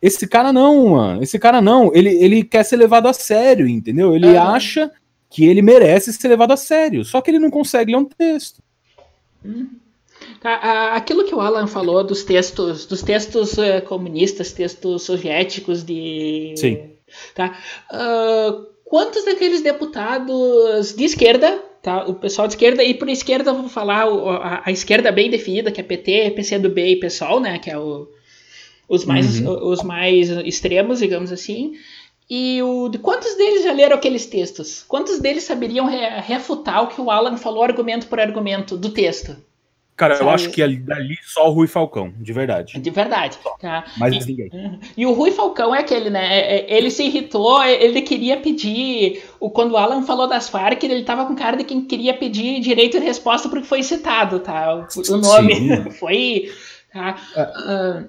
Esse 0.00 0.28
cara 0.28 0.52
não, 0.52 0.90
mano. 0.90 1.22
Esse 1.22 1.38
cara 1.38 1.60
não. 1.60 1.90
Ele, 1.94 2.10
ele 2.22 2.44
quer 2.44 2.64
ser 2.64 2.76
levado 2.76 3.08
a 3.08 3.12
sério, 3.12 3.66
entendeu? 3.66 4.14
Ele 4.14 4.28
uhum. 4.28 4.40
acha 4.40 4.90
que 5.28 5.44
ele 5.44 5.60
merece 5.60 6.12
ser 6.12 6.28
levado 6.28 6.52
a 6.52 6.56
sério, 6.56 7.04
só 7.04 7.20
que 7.20 7.30
ele 7.30 7.38
não 7.38 7.50
consegue 7.50 7.92
ler 7.92 7.98
um 7.98 8.04
texto. 8.04 8.62
Tá, 10.40 10.94
aquilo 10.94 11.24
que 11.24 11.34
o 11.34 11.40
Alan 11.40 11.66
falou 11.66 12.02
dos 12.02 12.24
textos, 12.24 12.86
dos 12.86 13.02
textos 13.02 13.58
uh, 13.58 13.82
comunistas, 13.86 14.52
textos 14.52 15.02
soviéticos 15.02 15.84
de. 15.84 16.54
Sim. 16.56 16.90
Tá? 17.34 17.58
Uh, 17.92 18.66
quantos 18.90 19.24
daqueles 19.24 19.62
deputados 19.62 20.92
de 20.96 21.04
esquerda, 21.04 21.62
tá? 21.80 22.04
O 22.06 22.14
pessoal 22.14 22.48
de 22.48 22.54
esquerda, 22.54 22.82
e 22.82 22.92
por 22.92 23.08
esquerda 23.08 23.52
vou 23.52 23.68
falar 23.68 24.02
a, 24.02 24.62
a, 24.66 24.72
esquerda 24.72 25.12
bem 25.12 25.30
definida, 25.30 25.70
que 25.70 25.80
é 25.80 25.84
PT, 25.84 26.32
PCdoB 26.32 26.80
e 26.84 26.96
PSOL, 26.96 27.38
né? 27.38 27.60
Que 27.60 27.70
é 27.70 27.78
o, 27.78 28.08
os, 28.88 29.04
mais, 29.04 29.40
uhum. 29.40 29.68
os 29.68 29.84
mais 29.84 30.28
extremos, 30.44 30.98
digamos 30.98 31.30
assim. 31.30 31.74
E 32.28 32.60
o, 32.62 32.88
de 32.88 32.98
quantos 32.98 33.36
deles 33.36 33.62
já 33.62 33.72
leram 33.72 33.94
aqueles 33.94 34.26
textos? 34.26 34.84
Quantos 34.88 35.20
deles 35.20 35.44
saberiam 35.44 35.86
re, 35.86 36.20
refutar 36.22 36.82
o 36.82 36.88
que 36.88 37.00
o 37.00 37.12
Alan 37.12 37.36
falou 37.36 37.62
argumento 37.62 38.08
por 38.08 38.18
argumento 38.18 38.76
do 38.76 38.90
texto? 38.90 39.36
Cara, 40.00 40.14
Sabe? 40.14 40.30
eu 40.30 40.34
acho 40.34 40.48
que 40.48 40.62
ali, 40.62 40.78
dali 40.78 41.18
só 41.22 41.50
o 41.50 41.52
Rui 41.52 41.66
Falcão, 41.66 42.10
de 42.16 42.32
verdade. 42.32 42.80
De 42.80 42.88
verdade. 42.88 43.36
Tá? 43.60 43.84
Mas 43.98 44.14
e, 44.14 44.28
ninguém. 44.30 44.50
E 44.96 45.04
o 45.04 45.12
Rui 45.12 45.30
Falcão 45.30 45.74
é 45.74 45.80
aquele, 45.80 46.08
né? 46.08 46.38
É, 46.38 46.72
é, 46.72 46.78
ele 46.78 46.90
se 46.90 47.02
irritou, 47.02 47.62
ele 47.62 48.00
queria 48.00 48.38
pedir. 48.38 49.22
O, 49.38 49.50
quando 49.50 49.72
o 49.72 49.76
Alan 49.76 50.02
falou 50.02 50.26
das 50.26 50.48
Farc, 50.48 50.82
ele 50.82 51.04
tava 51.04 51.26
com 51.26 51.34
cara 51.34 51.54
de 51.54 51.64
quem 51.64 51.82
queria 51.82 52.14
pedir 52.14 52.60
direito 52.60 52.98
de 52.98 53.04
resposta 53.04 53.46
porque 53.50 53.66
foi 53.66 53.82
citado, 53.82 54.40
tá? 54.40 54.74
O, 54.74 55.12
o 55.12 55.16
nome. 55.18 55.90
foi. 56.00 56.50
Tá? 56.90 57.16
É, 57.36 57.42
uh, 57.42 58.08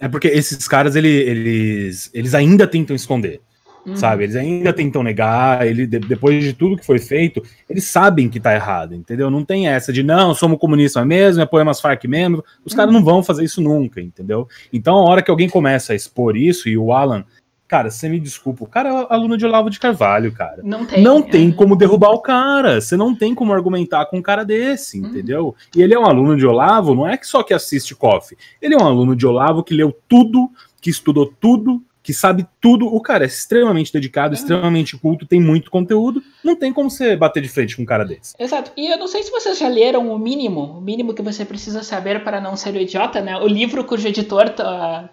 é 0.00 0.08
porque 0.08 0.26
esses 0.26 0.66
caras, 0.66 0.96
ele, 0.96 1.08
eles, 1.08 2.10
eles 2.12 2.34
ainda 2.34 2.66
tentam 2.66 2.96
esconder. 2.96 3.40
Uhum. 3.86 3.96
Sabe? 3.96 4.24
Eles 4.24 4.36
ainda 4.36 4.72
tentam 4.72 5.02
negar, 5.02 5.66
ele, 5.66 5.86
depois 5.86 6.42
de 6.42 6.52
tudo 6.52 6.76
que 6.76 6.84
foi 6.84 6.98
feito, 6.98 7.42
eles 7.68 7.84
sabem 7.84 8.28
que 8.28 8.38
tá 8.38 8.54
errado, 8.54 8.94
entendeu? 8.94 9.30
Não 9.30 9.44
tem 9.44 9.68
essa 9.68 9.92
de 9.92 10.02
não, 10.02 10.34
somos 10.34 10.58
comunistas 10.58 11.06
mesmo, 11.06 11.42
apoiamos 11.42 11.80
Farc 11.80 12.04
mesmo. 12.04 12.44
Os 12.64 12.72
uhum. 12.72 12.76
caras 12.76 12.92
não 12.92 13.02
vão 13.02 13.22
fazer 13.22 13.44
isso 13.44 13.60
nunca, 13.62 14.00
entendeu? 14.00 14.46
Então, 14.72 14.96
a 14.96 15.10
hora 15.10 15.22
que 15.22 15.30
alguém 15.30 15.48
começa 15.48 15.92
a 15.92 15.96
expor 15.96 16.36
isso, 16.36 16.68
e 16.68 16.76
o 16.76 16.92
Alan 16.92 17.24
Cara, 17.68 17.90
você 17.90 18.08
me 18.08 18.18
desculpa, 18.18 18.64
o 18.64 18.66
cara 18.66 18.88
é 18.88 19.06
aluno 19.10 19.36
de 19.36 19.44
Olavo 19.44 19.68
de 19.68 19.78
Carvalho, 19.78 20.32
cara. 20.32 20.62
Não 20.64 20.86
tem. 20.86 21.02
Não 21.02 21.20
tem 21.20 21.52
como 21.52 21.76
derrubar 21.76 22.12
o 22.12 22.22
cara. 22.22 22.80
Você 22.80 22.96
não 22.96 23.14
tem 23.14 23.34
como 23.34 23.52
argumentar 23.52 24.06
com 24.06 24.16
um 24.16 24.22
cara 24.22 24.42
desse, 24.42 24.98
uhum. 24.98 25.06
entendeu? 25.06 25.54
E 25.76 25.82
ele 25.82 25.92
é 25.92 25.98
um 25.98 26.06
aluno 26.06 26.34
de 26.34 26.46
Olavo, 26.46 26.94
não 26.94 27.06
é 27.06 27.18
que 27.18 27.26
só 27.26 27.42
que 27.42 27.52
assiste 27.52 27.94
COF. 27.94 28.34
Ele 28.62 28.74
é 28.74 28.78
um 28.78 28.86
aluno 28.86 29.14
de 29.14 29.26
Olavo 29.26 29.62
que 29.62 29.74
leu 29.74 29.94
tudo, 30.08 30.50
que 30.80 30.88
estudou 30.88 31.30
tudo, 31.38 31.82
que 32.08 32.14
sabe 32.14 32.46
tudo. 32.58 32.86
O 32.86 33.02
cara 33.02 33.24
é 33.24 33.26
extremamente 33.26 33.92
dedicado, 33.92 34.34
é. 34.34 34.38
extremamente 34.38 34.96
culto, 34.96 35.26
tem 35.26 35.38
muito 35.38 35.70
conteúdo. 35.70 36.22
Não 36.42 36.56
tem 36.56 36.72
como 36.72 36.88
você 36.88 37.14
bater 37.14 37.42
de 37.42 37.50
frente 37.50 37.76
com 37.76 37.82
um 37.82 37.84
cara 37.84 38.02
desse. 38.02 38.34
Exato. 38.38 38.72
E 38.74 38.90
eu 38.90 38.96
não 38.96 39.06
sei 39.06 39.22
se 39.22 39.30
vocês 39.30 39.58
já 39.58 39.68
leram 39.68 40.10
o 40.10 40.18
mínimo, 40.18 40.78
o 40.78 40.80
mínimo 40.80 41.12
que 41.12 41.20
você 41.20 41.44
precisa 41.44 41.82
saber 41.82 42.24
para 42.24 42.40
não 42.40 42.56
ser 42.56 42.72
o 42.72 42.78
idiota, 42.78 43.20
né? 43.20 43.36
O 43.36 43.46
livro 43.46 43.84
cujo 43.84 44.08
editor 44.08 44.48
tá, 44.48 45.10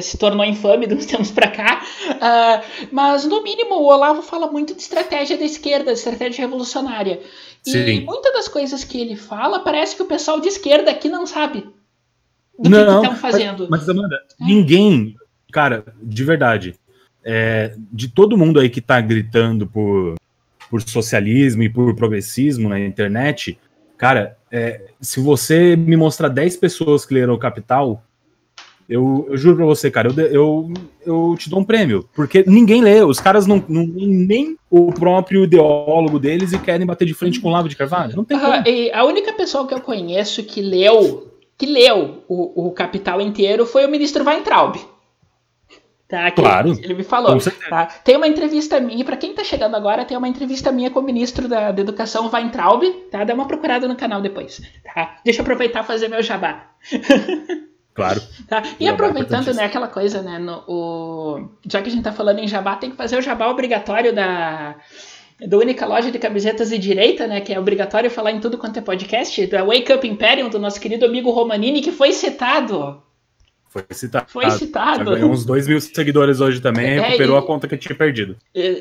se 0.00 0.16
tornou 0.16 0.42
infame 0.42 0.86
de 0.86 0.94
uns 0.94 1.04
tempos 1.04 1.30
para 1.30 1.50
cá. 1.50 1.82
Uh, 2.08 2.86
mas, 2.90 3.26
no 3.26 3.42
mínimo, 3.42 3.74
o 3.74 3.92
Olavo 3.92 4.22
fala 4.22 4.50
muito 4.50 4.74
de 4.74 4.80
estratégia 4.80 5.36
da 5.36 5.44
esquerda, 5.44 5.92
de 5.92 5.98
estratégia 5.98 6.46
revolucionária. 6.46 7.20
E 7.66 7.72
Sim. 7.72 8.00
muitas 8.06 8.32
das 8.32 8.48
coisas 8.48 8.84
que 8.84 8.98
ele 8.98 9.16
fala, 9.16 9.60
parece 9.60 9.94
que 9.94 10.02
o 10.02 10.06
pessoal 10.06 10.40
de 10.40 10.48
esquerda 10.48 10.90
aqui 10.90 11.10
não 11.10 11.26
sabe 11.26 11.68
do 12.58 12.70
não, 12.70 13.02
que 13.02 13.06
estão 13.08 13.20
fazendo. 13.20 13.68
Mas, 13.68 13.80
mas 13.80 13.88
Amanda, 13.90 14.16
é. 14.16 14.44
ninguém 14.46 15.14
cara, 15.52 15.84
de 16.02 16.24
verdade, 16.24 16.74
é, 17.24 17.74
de 17.92 18.08
todo 18.08 18.36
mundo 18.36 18.58
aí 18.58 18.68
que 18.68 18.80
tá 18.80 19.00
gritando 19.00 19.66
por, 19.66 20.16
por 20.70 20.82
socialismo 20.82 21.62
e 21.62 21.68
por 21.68 21.94
progressismo 21.94 22.68
na 22.68 22.80
internet, 22.80 23.58
cara, 23.96 24.36
é, 24.50 24.80
se 25.00 25.20
você 25.20 25.76
me 25.76 25.96
mostrar 25.96 26.28
10 26.28 26.56
pessoas 26.56 27.04
que 27.04 27.14
leram 27.14 27.34
o 27.34 27.38
Capital, 27.38 28.02
eu, 28.88 29.26
eu 29.30 29.36
juro 29.36 29.56
pra 29.56 29.64
você, 29.64 29.90
cara, 29.90 30.08
eu, 30.08 30.26
eu, 30.26 30.72
eu 31.06 31.36
te 31.38 31.48
dou 31.48 31.60
um 31.60 31.64
prêmio. 31.64 32.08
Porque 32.14 32.44
ninguém 32.46 32.82
lê, 32.82 33.02
os 33.02 33.20
caras 33.20 33.46
não, 33.46 33.64
não 33.68 33.86
nem 33.86 34.56
o 34.68 34.92
próprio 34.92 35.44
ideólogo 35.44 36.18
deles 36.18 36.52
e 36.52 36.58
querem 36.58 36.86
bater 36.86 37.06
de 37.06 37.14
frente 37.14 37.40
com 37.40 37.48
o 37.48 37.52
Lavo 37.52 37.68
de 37.68 37.76
Carvalho. 37.76 38.16
Não 38.16 38.24
tem 38.24 38.36
uhum, 38.36 38.90
a 38.92 39.04
única 39.04 39.32
pessoa 39.32 39.66
que 39.66 39.74
eu 39.74 39.80
conheço 39.80 40.42
que 40.42 40.60
leu 40.60 41.28
que 41.56 41.66
leu 41.66 42.24
o, 42.28 42.66
o 42.66 42.72
Capital 42.72 43.20
inteiro 43.20 43.64
foi 43.64 43.86
o 43.86 43.88
ministro 43.88 44.24
Weintraub. 44.24 44.76
Tá, 46.12 46.30
claro. 46.30 46.78
Ele 46.82 46.92
me 46.92 47.02
falou. 47.02 47.38
Tá? 47.70 47.86
Tem 48.04 48.18
uma 48.18 48.28
entrevista 48.28 48.78
minha, 48.78 49.02
para 49.02 49.16
quem 49.16 49.32
tá 49.32 49.42
chegando 49.42 49.74
agora, 49.74 50.04
tem 50.04 50.14
uma 50.14 50.28
entrevista 50.28 50.70
minha 50.70 50.90
com 50.90 51.00
o 51.00 51.02
ministro 51.02 51.48
da, 51.48 51.72
da 51.72 51.80
Educação, 51.80 52.30
Weintraub, 52.30 52.84
tá? 53.10 53.24
Dá 53.24 53.32
uma 53.32 53.46
procurada 53.46 53.88
no 53.88 53.96
canal 53.96 54.20
depois, 54.20 54.60
tá? 54.84 55.16
Deixa 55.24 55.40
eu 55.40 55.42
aproveitar 55.42 55.82
e 55.82 55.86
fazer 55.86 56.08
meu 56.08 56.22
jabá. 56.22 56.66
Claro. 57.94 58.22
Tá? 58.48 58.62
E 58.80 58.88
aproveitando, 58.88 59.52
né, 59.52 59.64
aquela 59.64 59.86
coisa, 59.86 60.22
né, 60.22 60.38
no, 60.38 60.64
o... 60.66 61.50
já 61.66 61.82
que 61.82 61.90
a 61.90 61.92
gente 61.92 62.02
tá 62.02 62.10
falando 62.10 62.38
em 62.38 62.48
jabá, 62.48 62.74
tem 62.74 62.90
que 62.90 62.96
fazer 62.96 63.18
o 63.18 63.20
jabá 63.20 63.48
obrigatório 63.48 64.14
da 64.14 64.76
da 65.46 65.58
única 65.58 65.84
loja 65.84 66.10
de 66.10 66.18
camisetas 66.18 66.70
de 66.70 66.78
direita, 66.78 67.26
né, 67.26 67.42
que 67.42 67.52
é 67.52 67.60
obrigatório 67.60 68.10
falar 68.10 68.32
em 68.32 68.40
tudo 68.40 68.56
quanto 68.56 68.78
é 68.78 68.80
podcast, 68.80 69.46
da 69.46 69.62
Wake 69.62 69.92
Up 69.92 70.08
Imperium, 70.08 70.48
do 70.48 70.58
nosso 70.58 70.80
querido 70.80 71.04
amigo 71.04 71.30
Romanini, 71.30 71.82
que 71.82 71.92
foi 71.92 72.12
citado 72.12 73.02
foi 73.72 73.84
citado. 73.90 74.26
Foi 74.28 74.50
citado. 74.50 74.98
Já 74.98 75.04
ganhou 75.04 75.30
uns 75.30 75.46
2 75.46 75.66
mil 75.66 75.80
seguidores 75.80 76.40
hoje 76.42 76.60
também, 76.60 76.90
é, 76.90 77.00
recuperou 77.00 77.36
e, 77.36 77.38
a 77.38 77.42
conta 77.42 77.66
que 77.66 77.76
tinha 77.78 77.96
perdido. 77.96 78.36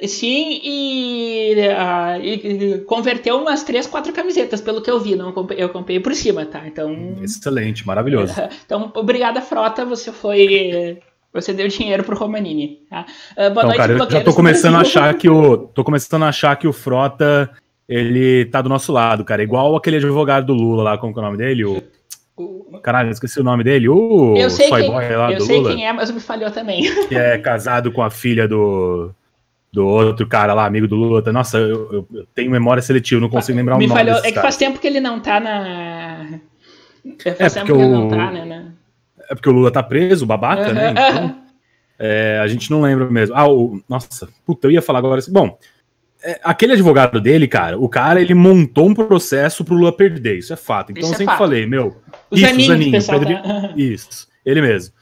Sim, 0.05 0.59
e, 0.61 1.53
e, 1.53 2.77
converteu 2.79 3.37
umas 3.37 3.63
3, 3.63 3.87
4 3.87 4.11
camisetas, 4.11 4.59
pelo 4.59 4.81
que 4.81 4.91
eu 4.91 4.99
vi. 4.99 5.15
Não, 5.15 5.33
eu 5.57 5.69
comprei 5.69 5.99
por 6.01 6.13
cima, 6.13 6.45
tá? 6.45 6.67
Então. 6.67 7.15
Excelente, 7.23 7.87
maravilhoso. 7.87 8.33
então, 8.65 8.91
obrigada, 8.93 9.41
Frota. 9.41 9.85
Você 9.85 10.11
foi. 10.11 10.99
Você 11.33 11.53
deu 11.53 11.69
dinheiro 11.69 12.03
pro 12.03 12.17
Romanini. 12.17 12.79
Tá? 12.89 13.05
Uh, 13.31 13.35
boa 13.35 13.49
então, 13.49 13.63
noite, 13.63 13.77
cara, 13.77 13.93
eu 13.93 14.11
já 14.11 14.21
tô 14.21 14.33
começando 14.33 14.75
a 14.75 14.81
achar 14.81 15.13
que 15.13 15.29
o. 15.29 15.57
tô 15.57 15.85
começando 15.85 16.23
a 16.23 16.27
achar 16.27 16.53
que 16.57 16.67
o 16.67 16.73
Frota 16.73 17.49
ele 17.87 18.43
tá 18.45 18.61
do 18.61 18.67
nosso 18.67 18.91
lado, 18.91 19.23
cara. 19.23 19.41
Igual 19.41 19.73
aquele 19.73 19.95
advogado 19.95 20.47
do 20.47 20.53
Lula 20.53 20.83
lá, 20.83 20.97
como 20.97 21.13
é 21.15 21.19
o 21.19 21.21
nome 21.21 21.37
dele? 21.37 21.63
O. 21.63 21.81
Caralho, 22.83 23.09
esqueci 23.09 23.39
o 23.39 23.43
nome 23.43 23.63
dele. 23.63 23.89
O 23.89 24.35
eu 24.35 24.49
sei 24.49 24.69
quem, 24.69 24.89
lá 24.89 25.31
eu 25.31 25.37
do 25.37 25.45
sei 25.45 25.57
Lula, 25.57 25.73
quem 25.73 25.87
é, 25.87 25.93
mas 25.93 26.11
me 26.11 26.19
falhou 26.19 26.51
também. 26.51 26.83
Que 27.07 27.15
é 27.15 27.37
casado 27.37 27.91
com 27.91 28.01
a 28.01 28.09
filha 28.09 28.47
do, 28.47 29.11
do 29.71 29.85
outro 29.85 30.27
cara 30.27 30.53
lá, 30.53 30.65
amigo 30.65 30.87
do 30.87 30.95
Lula. 30.95 31.21
Nossa, 31.31 31.57
eu, 31.57 31.91
eu, 31.91 32.07
eu 32.13 32.27
tenho 32.33 32.51
memória 32.51 32.81
seletiva, 32.81 33.21
não 33.21 33.29
consigo 33.29 33.57
lembrar 33.57 33.77
me 33.77 33.85
o 33.85 33.87
nome. 33.87 33.99
Falhou. 33.99 34.19
É 34.19 34.23
que 34.23 34.31
cara. 34.33 34.41
faz 34.41 34.57
tempo 34.57 34.79
que 34.79 34.87
ele 34.87 34.99
não 34.99 35.19
tá 35.19 35.39
na. 35.39 36.39
É, 37.25 37.33
faz 37.33 37.55
é 37.55 37.59
tempo 37.59 37.73
que 37.73 37.81
ele 37.81 37.91
não 37.91 38.07
tá, 38.07 38.31
né? 38.31 38.71
É 39.29 39.35
porque 39.35 39.49
o 39.49 39.53
Lula 39.53 39.71
tá 39.71 39.81
preso, 39.81 40.25
babaca, 40.25 40.67
uhum. 40.67 40.73
né? 40.73 40.91
Então, 40.91 41.41
é, 41.97 42.39
a 42.41 42.47
gente 42.47 42.69
não 42.71 42.81
lembra 42.81 43.09
mesmo. 43.09 43.35
Ah, 43.35 43.47
o, 43.47 43.81
nossa, 43.87 44.27
puta, 44.45 44.67
eu 44.67 44.71
ia 44.71 44.81
falar 44.81 44.99
agora 44.99 45.19
assim. 45.19 45.31
Bom, 45.31 45.57
aquele 46.43 46.73
advogado 46.73 47.19
dele, 47.19 47.47
cara, 47.47 47.77
o 47.79 47.89
cara 47.89 48.21
ele 48.21 48.33
montou 48.33 48.87
um 48.89 48.93
processo 48.93 49.63
pro 49.65 49.75
Lula 49.75 49.91
perder, 49.95 50.37
isso 50.39 50.53
é 50.53 50.55
fato. 50.55 50.91
Então 50.91 51.01
Isso 51.01 51.11
eu 51.11 51.15
é 51.15 51.17
sempre 51.17 51.31
fato. 51.33 51.37
falei, 51.39 51.65
meu, 51.65 51.97
O 52.29 52.35
isso, 52.35 52.45
Zanin, 52.45 52.67
Zanin, 52.67 52.91
pessoal, 52.91 53.19
Pedro- 53.19 53.41
tá? 53.43 53.73
isso, 53.77 54.27
ele 54.45 54.61
mesmo. 54.61 54.93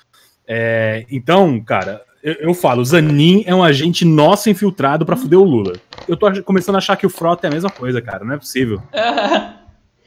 É, 0.47 1.05
então, 1.11 1.59
cara, 1.61 2.01
eu, 2.23 2.33
eu 2.39 2.53
falo, 2.53 2.81
o 2.81 2.85
Zanin 2.85 3.43
é 3.45 3.53
um 3.53 3.63
agente 3.63 4.03
nosso 4.05 4.49
infiltrado 4.49 5.05
pra 5.05 5.15
fuder 5.15 5.37
o 5.39 5.43
Lula. 5.43 5.73
Eu 6.07 6.17
tô 6.17 6.31
começando 6.43 6.75
a 6.75 6.79
achar 6.79 6.95
que 6.95 7.05
o 7.05 7.09
Frota 7.09 7.47
é 7.47 7.49
a 7.49 7.53
mesma 7.53 7.69
coisa, 7.69 8.01
cara, 8.01 8.23
não 8.25 8.33
é 8.33 8.37
possível. 8.37 8.81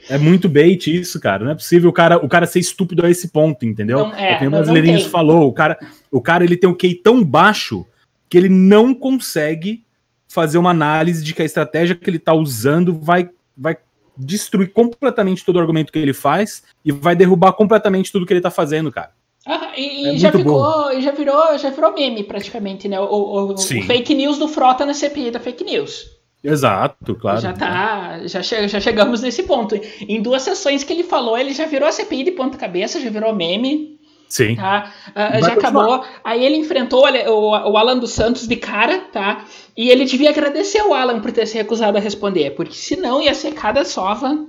É 0.09 0.19
muito 0.19 0.49
bait 0.49 0.89
isso, 0.89 1.21
cara. 1.21 1.45
Não 1.45 1.53
é 1.53 1.55
possível 1.55 1.89
o 1.89 1.93
cara, 1.93 2.17
o 2.17 2.29
cara 2.29 2.45
ser 2.45 2.59
estúpido 2.59 3.07
a 3.07 3.09
esse 3.11 3.29
ponto, 3.29 3.65
entendeu? 3.65 3.99
Não, 3.99 4.13
é, 4.15 4.33
é 4.33 4.39
o 4.39 4.45
não- 4.47 4.51
não 4.51 4.59
brasileirinho 4.59 4.99
tem. 4.99 5.09
falou. 5.09 5.47
O 5.49 5.53
cara, 5.53 5.79
o 6.11 6.21
cara 6.21 6.43
ele 6.43 6.57
tem 6.57 6.69
um 6.69 6.75
QI 6.77 6.97
tão 6.97 7.23
baixo 7.23 7.87
que 8.29 8.37
ele 8.37 8.49
não 8.49 8.93
consegue 8.93 9.85
fazer 10.33 10.59
uma 10.59 10.71
análise 10.71 11.23
de 11.23 11.35
que 11.35 11.43
a 11.43 11.45
estratégia 11.45 11.95
que 11.95 12.09
ele 12.09 12.19
tá 12.19 12.33
usando 12.35 12.99
vai, 12.99 13.29
vai 13.57 13.77
destruir 14.17 14.73
completamente 14.73 15.45
todo 15.45 15.57
o 15.57 15.61
argumento 15.61 15.93
que 15.93 15.99
ele 15.99 16.13
faz 16.15 16.63
e 16.85 16.91
vai 16.93 17.15
derrubar 17.17 17.53
completamente 17.53 18.11
tudo 18.13 18.27
que 18.27 18.33
ele 18.33 18.41
tá 18.41 18.51
fazendo, 18.51 18.91
cara. 18.91 19.11
Ah, 19.47 19.73
e, 19.77 20.07
É 20.09 20.15
e 20.15 20.19
já 20.19 20.31
ficou, 20.31 21.01
já 21.01 21.11
virou, 21.11 21.59
já 21.59 21.71
virou 21.71 21.93
meme 21.93 22.23
praticamente, 22.25 22.89
né? 22.89 23.01
O, 23.01 23.05
o- 23.05 23.53
o 23.55 23.59
fake 23.59 24.15
news 24.15 24.39
do 24.39 24.47
Frota 24.49 24.87
na 24.87 24.95
CPI 24.95 25.31
da 25.33 25.41
fake 25.41 25.65
news. 25.65 26.07
Exato, 26.45 27.15
claro. 27.17 27.41
Já 27.41 27.53
tá, 27.53 28.21
já, 28.27 28.43
che- 28.43 28.69
já 28.69 28.81
chegamos 28.81 29.21
nesse 29.23 29.43
ponto. 29.45 29.79
Em 30.01 30.21
duas 30.21 30.43
sessões 30.43 30.83
que 30.85 30.93
ele 30.93 31.05
falou, 31.05 31.37
ele 31.39 31.53
já 31.53 31.67
virou 31.67 31.89
a 31.89 31.93
CPI 31.93 32.25
de 32.25 32.31
ponta 32.33 32.59
cabeça, 32.59 33.01
já 33.01 33.11
virou 33.11 33.35
meme, 33.35 33.99
Sim. 34.33 34.57
tá? 34.57 34.91
Vai 35.15 35.43
já 35.43 35.51
continuar. 35.51 35.59
acabou. 35.59 36.05
Aí 36.25 36.43
ele 36.43 36.57
enfrentou 36.57 37.05
o, 37.07 37.51
o, 37.51 37.77
Alan 37.77 37.99
dos 37.99 38.13
Santos 38.13 38.49
de 38.49 38.57
cara, 38.57 39.01
tá? 39.13 39.45
E 39.77 39.91
ele 39.91 40.07
devia 40.07 40.31
agradecer 40.31 40.81
o 40.81 40.95
Alan 40.95 41.21
por 41.21 41.31
ter 41.33 41.45
se 41.45 41.55
recusado 41.59 41.99
a 41.99 42.01
responder, 42.01 42.53
porque 42.53 42.73
senão 42.73 43.21
ia 43.21 43.35
ser 43.35 43.53
cada 43.53 43.85
sova. 43.85 44.47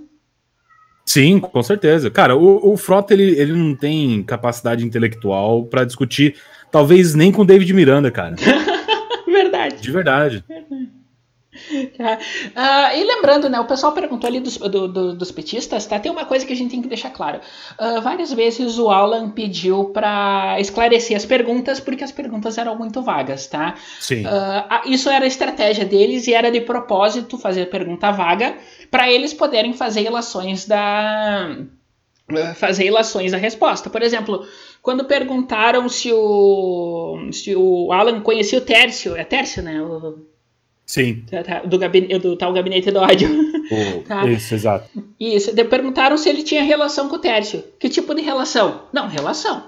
Sim, 1.05 1.37
com 1.37 1.61
certeza. 1.61 2.09
Cara, 2.09 2.33
o, 2.33 2.71
o 2.71 2.77
Frota 2.77 3.13
ele, 3.13 3.37
ele 3.37 3.51
não 3.51 3.75
tem 3.75 4.23
capacidade 4.23 4.85
intelectual 4.85 5.65
pra 5.65 5.83
discutir, 5.83 6.37
talvez 6.71 7.13
nem 7.13 7.29
com 7.29 7.41
o 7.41 7.45
David 7.45 7.73
Miranda, 7.73 8.09
cara. 8.09 8.37
Verdade. 9.27 9.81
De 9.81 9.91
verdade. 9.91 10.45
Tá. 11.97 12.19
Ah, 12.55 12.95
e 12.95 13.03
lembrando, 13.03 13.49
né, 13.49 13.59
o 13.59 13.65
pessoal 13.65 13.93
perguntou 13.93 14.27
ali 14.27 14.39
dos, 14.39 14.57
do- 14.57 14.87
do- 14.87 15.15
dos 15.15 15.31
petistas, 15.31 15.85
tá? 15.85 15.97
Tem 15.99 16.11
uma 16.11 16.25
coisa 16.25 16.45
que 16.45 16.53
a 16.53 16.55
gente 16.55 16.71
tem 16.71 16.81
que 16.81 16.87
deixar 16.87 17.09
claro. 17.09 17.39
Ah, 17.77 17.99
várias 17.99 18.31
vezes 18.33 18.77
o 18.77 18.89
Alan 18.89 19.29
pediu 19.31 19.85
para 19.85 20.59
esclarecer 20.59 21.15
as 21.15 21.25
perguntas, 21.25 21.79
porque 21.79 22.03
as 22.03 22.11
perguntas 22.11 22.57
eram 22.57 22.77
muito 22.77 23.01
vagas, 23.01 23.47
tá? 23.47 23.75
Sim. 23.99 24.23
Ah, 24.25 24.81
isso 24.85 25.09
era 25.09 25.25
a 25.25 25.27
estratégia 25.27 25.85
deles 25.85 26.27
e 26.27 26.33
era 26.33 26.51
de 26.51 26.61
propósito 26.61 27.37
fazer 27.37 27.67
pergunta 27.69 28.11
vaga 28.11 28.55
para 28.91 29.09
eles 29.11 29.33
poderem 29.33 29.73
fazer 29.73 30.01
ilações 30.01 30.65
da 30.67 31.57
fazer 32.55 32.85
ilações 32.85 33.31
da 33.31 33.37
resposta. 33.37 33.89
Por 33.89 34.01
exemplo, 34.01 34.45
quando 34.81 35.05
perguntaram 35.05 35.87
se 35.89 36.11
o 36.11 37.29
se 37.31 37.55
o 37.55 37.91
Alan 37.91 38.21
conhecia 38.21 38.57
o 38.59 38.61
Tércio, 38.61 39.15
é 39.15 39.23
Tércio, 39.23 39.61
né? 39.61 39.81
O- 39.81 40.32
Sim. 40.85 41.23
Tá, 41.29 41.43
tá, 41.43 41.59
do, 41.61 41.77
gabinete, 41.79 42.17
do 42.19 42.35
tal 42.35 42.51
gabinete 42.53 42.91
do 42.91 42.99
ódio. 42.99 43.29
O- 43.71 44.03
Tá. 44.07 44.25
Isso, 44.27 44.53
exato. 44.53 44.89
Isso. 45.19 45.55
De, 45.55 45.63
perguntaram 45.63 46.17
se 46.17 46.27
ele 46.29 46.43
tinha 46.43 46.61
relação 46.63 47.07
com 47.07 47.15
o 47.15 47.19
Tércio. 47.19 47.63
Que 47.79 47.87
tipo 47.89 48.13
de 48.13 48.21
relação? 48.21 48.81
Não, 48.91 49.07
relação. 49.07 49.67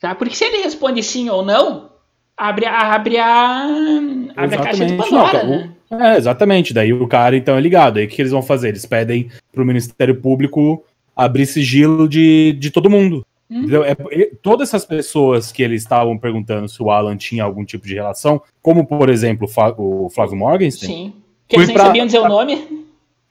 Tá? 0.00 0.14
Porque 0.14 0.34
se 0.34 0.44
ele 0.44 0.62
responde 0.62 1.02
sim 1.02 1.28
ou 1.28 1.44
não, 1.44 1.90
abre, 2.36 2.64
a- 2.66 2.94
abre 2.94 3.18
a. 3.18 3.66
Abre 4.36 4.56
a 4.56 4.58
caixa 4.62 4.84
de 4.86 4.94
Exatamente. 4.94 4.96
Pandora, 5.10 5.42
Não, 5.44 5.50
né? 5.50 5.70
o- 5.90 5.94
É, 6.02 6.16
exatamente. 6.16 6.72
Daí 6.74 6.92
o 6.92 7.06
cara 7.06 7.36
então 7.36 7.56
é 7.56 7.60
ligado. 7.60 7.98
Aí 7.98 8.06
o 8.06 8.08
que 8.08 8.20
eles 8.20 8.32
vão 8.32 8.42
fazer? 8.42 8.68
Eles 8.70 8.86
pedem 8.86 9.28
pro 9.52 9.64
Ministério 9.66 10.14
Público 10.20 10.82
abrir 11.14 11.46
sigilo 11.46 12.08
de, 12.08 12.56
de 12.58 12.70
todo 12.70 12.90
mundo. 12.90 13.24
Uhum. 13.50 13.58
Entendeu? 13.58 13.84
É, 13.84 13.94
todas 14.42 14.68
essas 14.68 14.84
pessoas 14.84 15.52
que 15.52 15.62
eles 15.62 15.82
estavam 15.82 16.16
perguntando 16.18 16.68
se 16.68 16.82
o 16.82 16.90
Alan 16.90 17.16
tinha 17.16 17.44
algum 17.44 17.64
tipo 17.64 17.86
de 17.86 17.94
relação, 17.94 18.40
como 18.62 18.86
por 18.86 19.08
exemplo 19.10 19.48
o 19.78 20.08
Flávio 20.10 20.36
Morgenstern. 20.36 20.92
Sim. 20.94 21.12
Que 21.46 21.56
eles 21.56 21.68
nem 21.68 21.76
pra- 21.76 21.86
sabiam 21.86 22.06
dizer 22.06 22.20
o 22.20 22.28
nome. 22.28 22.84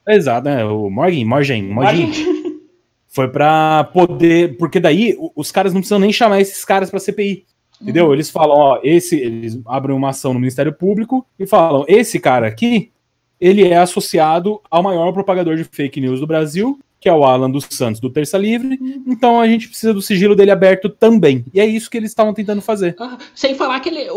Exato, 0.08 0.48
né? 0.48 0.64
O 0.64 0.88
Morgan, 0.90 1.24
Morgan, 1.24 1.62
Morgan. 1.62 2.10
Foi 3.08 3.28
pra 3.28 3.84
poder. 3.92 4.56
Porque 4.56 4.80
daí 4.80 5.16
os 5.36 5.50
caras 5.52 5.72
não 5.72 5.80
precisam 5.80 5.98
nem 5.98 6.12
chamar 6.12 6.40
esses 6.40 6.64
caras 6.64 6.90
pra 6.90 7.00
CPI. 7.00 7.44
Entendeu? 7.80 8.12
Eles 8.12 8.30
falam, 8.30 8.56
ó, 8.56 8.80
esse. 8.82 9.16
Eles 9.16 9.60
abrem 9.66 9.96
uma 9.96 10.10
ação 10.10 10.32
no 10.32 10.40
Ministério 10.40 10.72
Público 10.72 11.26
e 11.38 11.46
falam: 11.46 11.84
esse 11.88 12.18
cara 12.20 12.46
aqui, 12.46 12.90
ele 13.40 13.66
é 13.66 13.76
associado 13.76 14.60
ao 14.70 14.82
maior 14.82 15.12
propagador 15.12 15.56
de 15.56 15.64
fake 15.64 16.00
news 16.00 16.20
do 16.20 16.26
Brasil, 16.26 16.78
que 17.04 17.08
é 17.10 17.12
o 17.12 17.22
Alan 17.22 17.50
dos 17.50 17.66
Santos, 17.70 18.00
do 18.00 18.08
Terça 18.08 18.38
Livre. 18.38 18.78
Então 19.06 19.38
a 19.38 19.46
gente 19.46 19.68
precisa 19.68 19.92
do 19.92 20.00
sigilo 20.00 20.34
dele 20.34 20.50
aberto 20.50 20.88
também. 20.88 21.44
E 21.52 21.60
é 21.60 21.66
isso 21.66 21.90
que 21.90 21.98
eles 21.98 22.10
estavam 22.10 22.32
tentando 22.32 22.62
fazer. 22.62 22.96
Ah, 22.98 23.18
Sem 23.34 23.54
falar 23.54 23.78
que 23.80 23.90
ele, 23.90 24.08
o, 24.10 24.16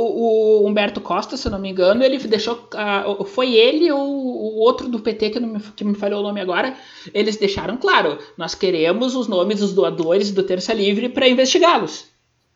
o 0.62 0.65
Humberto 0.65 1.02
Costa, 1.02 1.36
se 1.36 1.45
eu 1.45 1.52
não 1.52 1.60
me 1.60 1.69
engano, 1.69 2.02
ele 2.02 2.17
deixou. 2.19 2.65
ah, 2.76 3.04
foi 3.26 3.56
ele 3.56 3.91
ou 3.91 4.00
o 4.08 4.60
outro 4.60 4.88
do 4.88 5.00
PT, 5.02 5.32
que, 5.32 5.39
não 5.41 5.50
me, 5.50 5.60
que 5.76 5.84
me 5.84 5.95
falhou 5.95 6.21
o 6.21 6.23
nome 6.23 6.39
agora. 6.39 6.76
Eles 7.13 7.36
deixaram 7.36 7.76
claro: 7.76 8.19
nós 8.38 8.56
queremos 8.56 9.15
os 9.15 9.28
nomes 9.28 9.60
dos 9.60 9.73
doadores 9.73 10.32
do 10.32 10.43
Terça 10.43 10.73
Livre 10.73 11.10
para 11.10 11.28
investigá-los. 11.28 12.06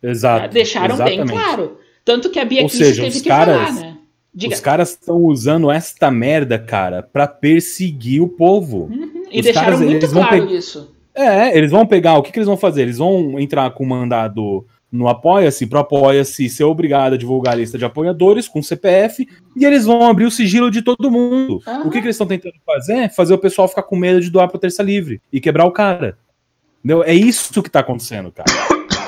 Exato. 0.02 0.46
Ah, 0.46 0.48
Deixaram 0.48 0.96
bem 0.96 1.20
exatamente. 1.20 1.32
claro. 1.44 1.78
Tanto 2.06 2.30
que 2.30 2.40
a 2.40 2.46
Bia 2.46 2.70
seja, 2.70 3.04
teve 3.04 3.20
que 3.20 3.28
caras- 3.28 3.68
falar, 3.68 3.74
né? 3.82 3.98
Diga. 4.34 4.56
Os 4.56 4.62
caras 4.62 4.92
estão 4.92 5.18
usando 5.26 5.70
esta 5.70 6.10
merda, 6.10 6.58
cara, 6.58 7.04
pra 7.04 7.28
perseguir 7.28 8.22
o 8.24 8.30
povo. 8.30 8.84
Uhum, 8.90 9.11
E 9.32 9.40
os 9.40 9.44
deixaram 9.46 9.66
caras, 9.66 9.80
muito 9.82 9.96
eles 10.04 10.12
vão 10.12 10.24
claro 10.28 10.48
pe- 10.48 10.54
isso. 10.56 10.96
É, 11.14 11.58
eles 11.58 11.72
vão 11.72 11.86
pegar, 11.86 12.18
o 12.18 12.22
que, 12.24 12.32
que 12.32 12.40
eles 12.40 12.48
vão 12.48 12.58
fazer? 12.58 12.84
Eles 12.84 12.98
vão 12.98 13.40
entrar 13.40 13.70
com 13.72 13.86
mandado 13.86 14.66
no 14.92 15.08
Apoia-se, 15.08 15.66
pro 15.68 15.80
Apoia-se 15.80 16.50
ser 16.50 16.64
obrigado 16.66 17.14
a 17.14 17.18
divulgar 17.18 17.54
a 17.54 17.58
lista 17.58 17.78
de 17.78 17.86
apoiadores 17.86 18.48
com 18.48 18.62
CPF, 18.62 19.26
e 19.56 19.66
eles 19.66 19.86
vão 19.86 20.06
abrir 20.06 20.26
o 20.26 20.32
sigilo 20.32 20.70
de 20.70 20.82
todo 20.82 21.10
mundo. 21.12 21.62
Aham. 21.66 21.88
O 21.88 21.90
que, 21.90 22.00
que 22.00 22.06
eles 22.06 22.16
estão 22.16 22.28
tentando 22.28 22.56
fazer? 22.66 23.10
Fazer 23.14 23.34
o 23.34 23.38
pessoal 23.38 23.68
ficar 23.68 23.84
com 23.84 23.96
medo 23.96 24.20
de 24.22 24.30
doar 24.30 24.50
pro 24.50 24.60
Terça 24.60 24.84
Livre 24.84 25.22
e 25.32 25.40
quebrar 25.40 25.66
o 25.66 25.72
cara. 25.72 26.18
Entendeu? 26.84 27.04
É 27.04 27.14
isso 27.14 27.62
que 27.62 27.70
tá 27.70 27.80
acontecendo, 27.82 28.32
cara. 28.32 28.50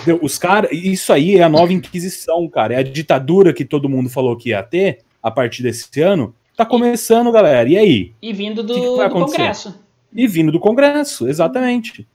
Entendeu? 0.01 0.19
Os 0.21 0.37
caras, 0.37 0.71
isso 0.71 1.11
aí 1.11 1.37
é 1.37 1.43
a 1.43 1.49
nova 1.49 1.73
Inquisição, 1.73 2.47
cara. 2.47 2.73
É 2.75 2.77
a 2.77 2.83
ditadura 2.83 3.51
que 3.53 3.65
todo 3.65 3.89
mundo 3.89 4.09
falou 4.09 4.37
que 4.37 4.49
ia 4.49 4.61
ter 4.63 4.99
a 5.21 5.31
partir 5.31 5.63
desse 5.63 6.01
ano. 6.01 6.33
Tá 6.55 6.65
começando, 6.65 7.31
galera. 7.31 7.67
E 7.67 7.77
aí? 7.77 8.11
E 8.21 8.31
vindo 8.31 8.61
do, 8.61 8.73
Que 8.73 8.79
que 8.81 9.09
do? 9.09 9.09
Congresso. 9.25 9.82
E 10.15 10.27
vindo 10.27 10.51
do 10.51 10.59
Congresso, 10.59 11.27
exatamente. 11.27 12.07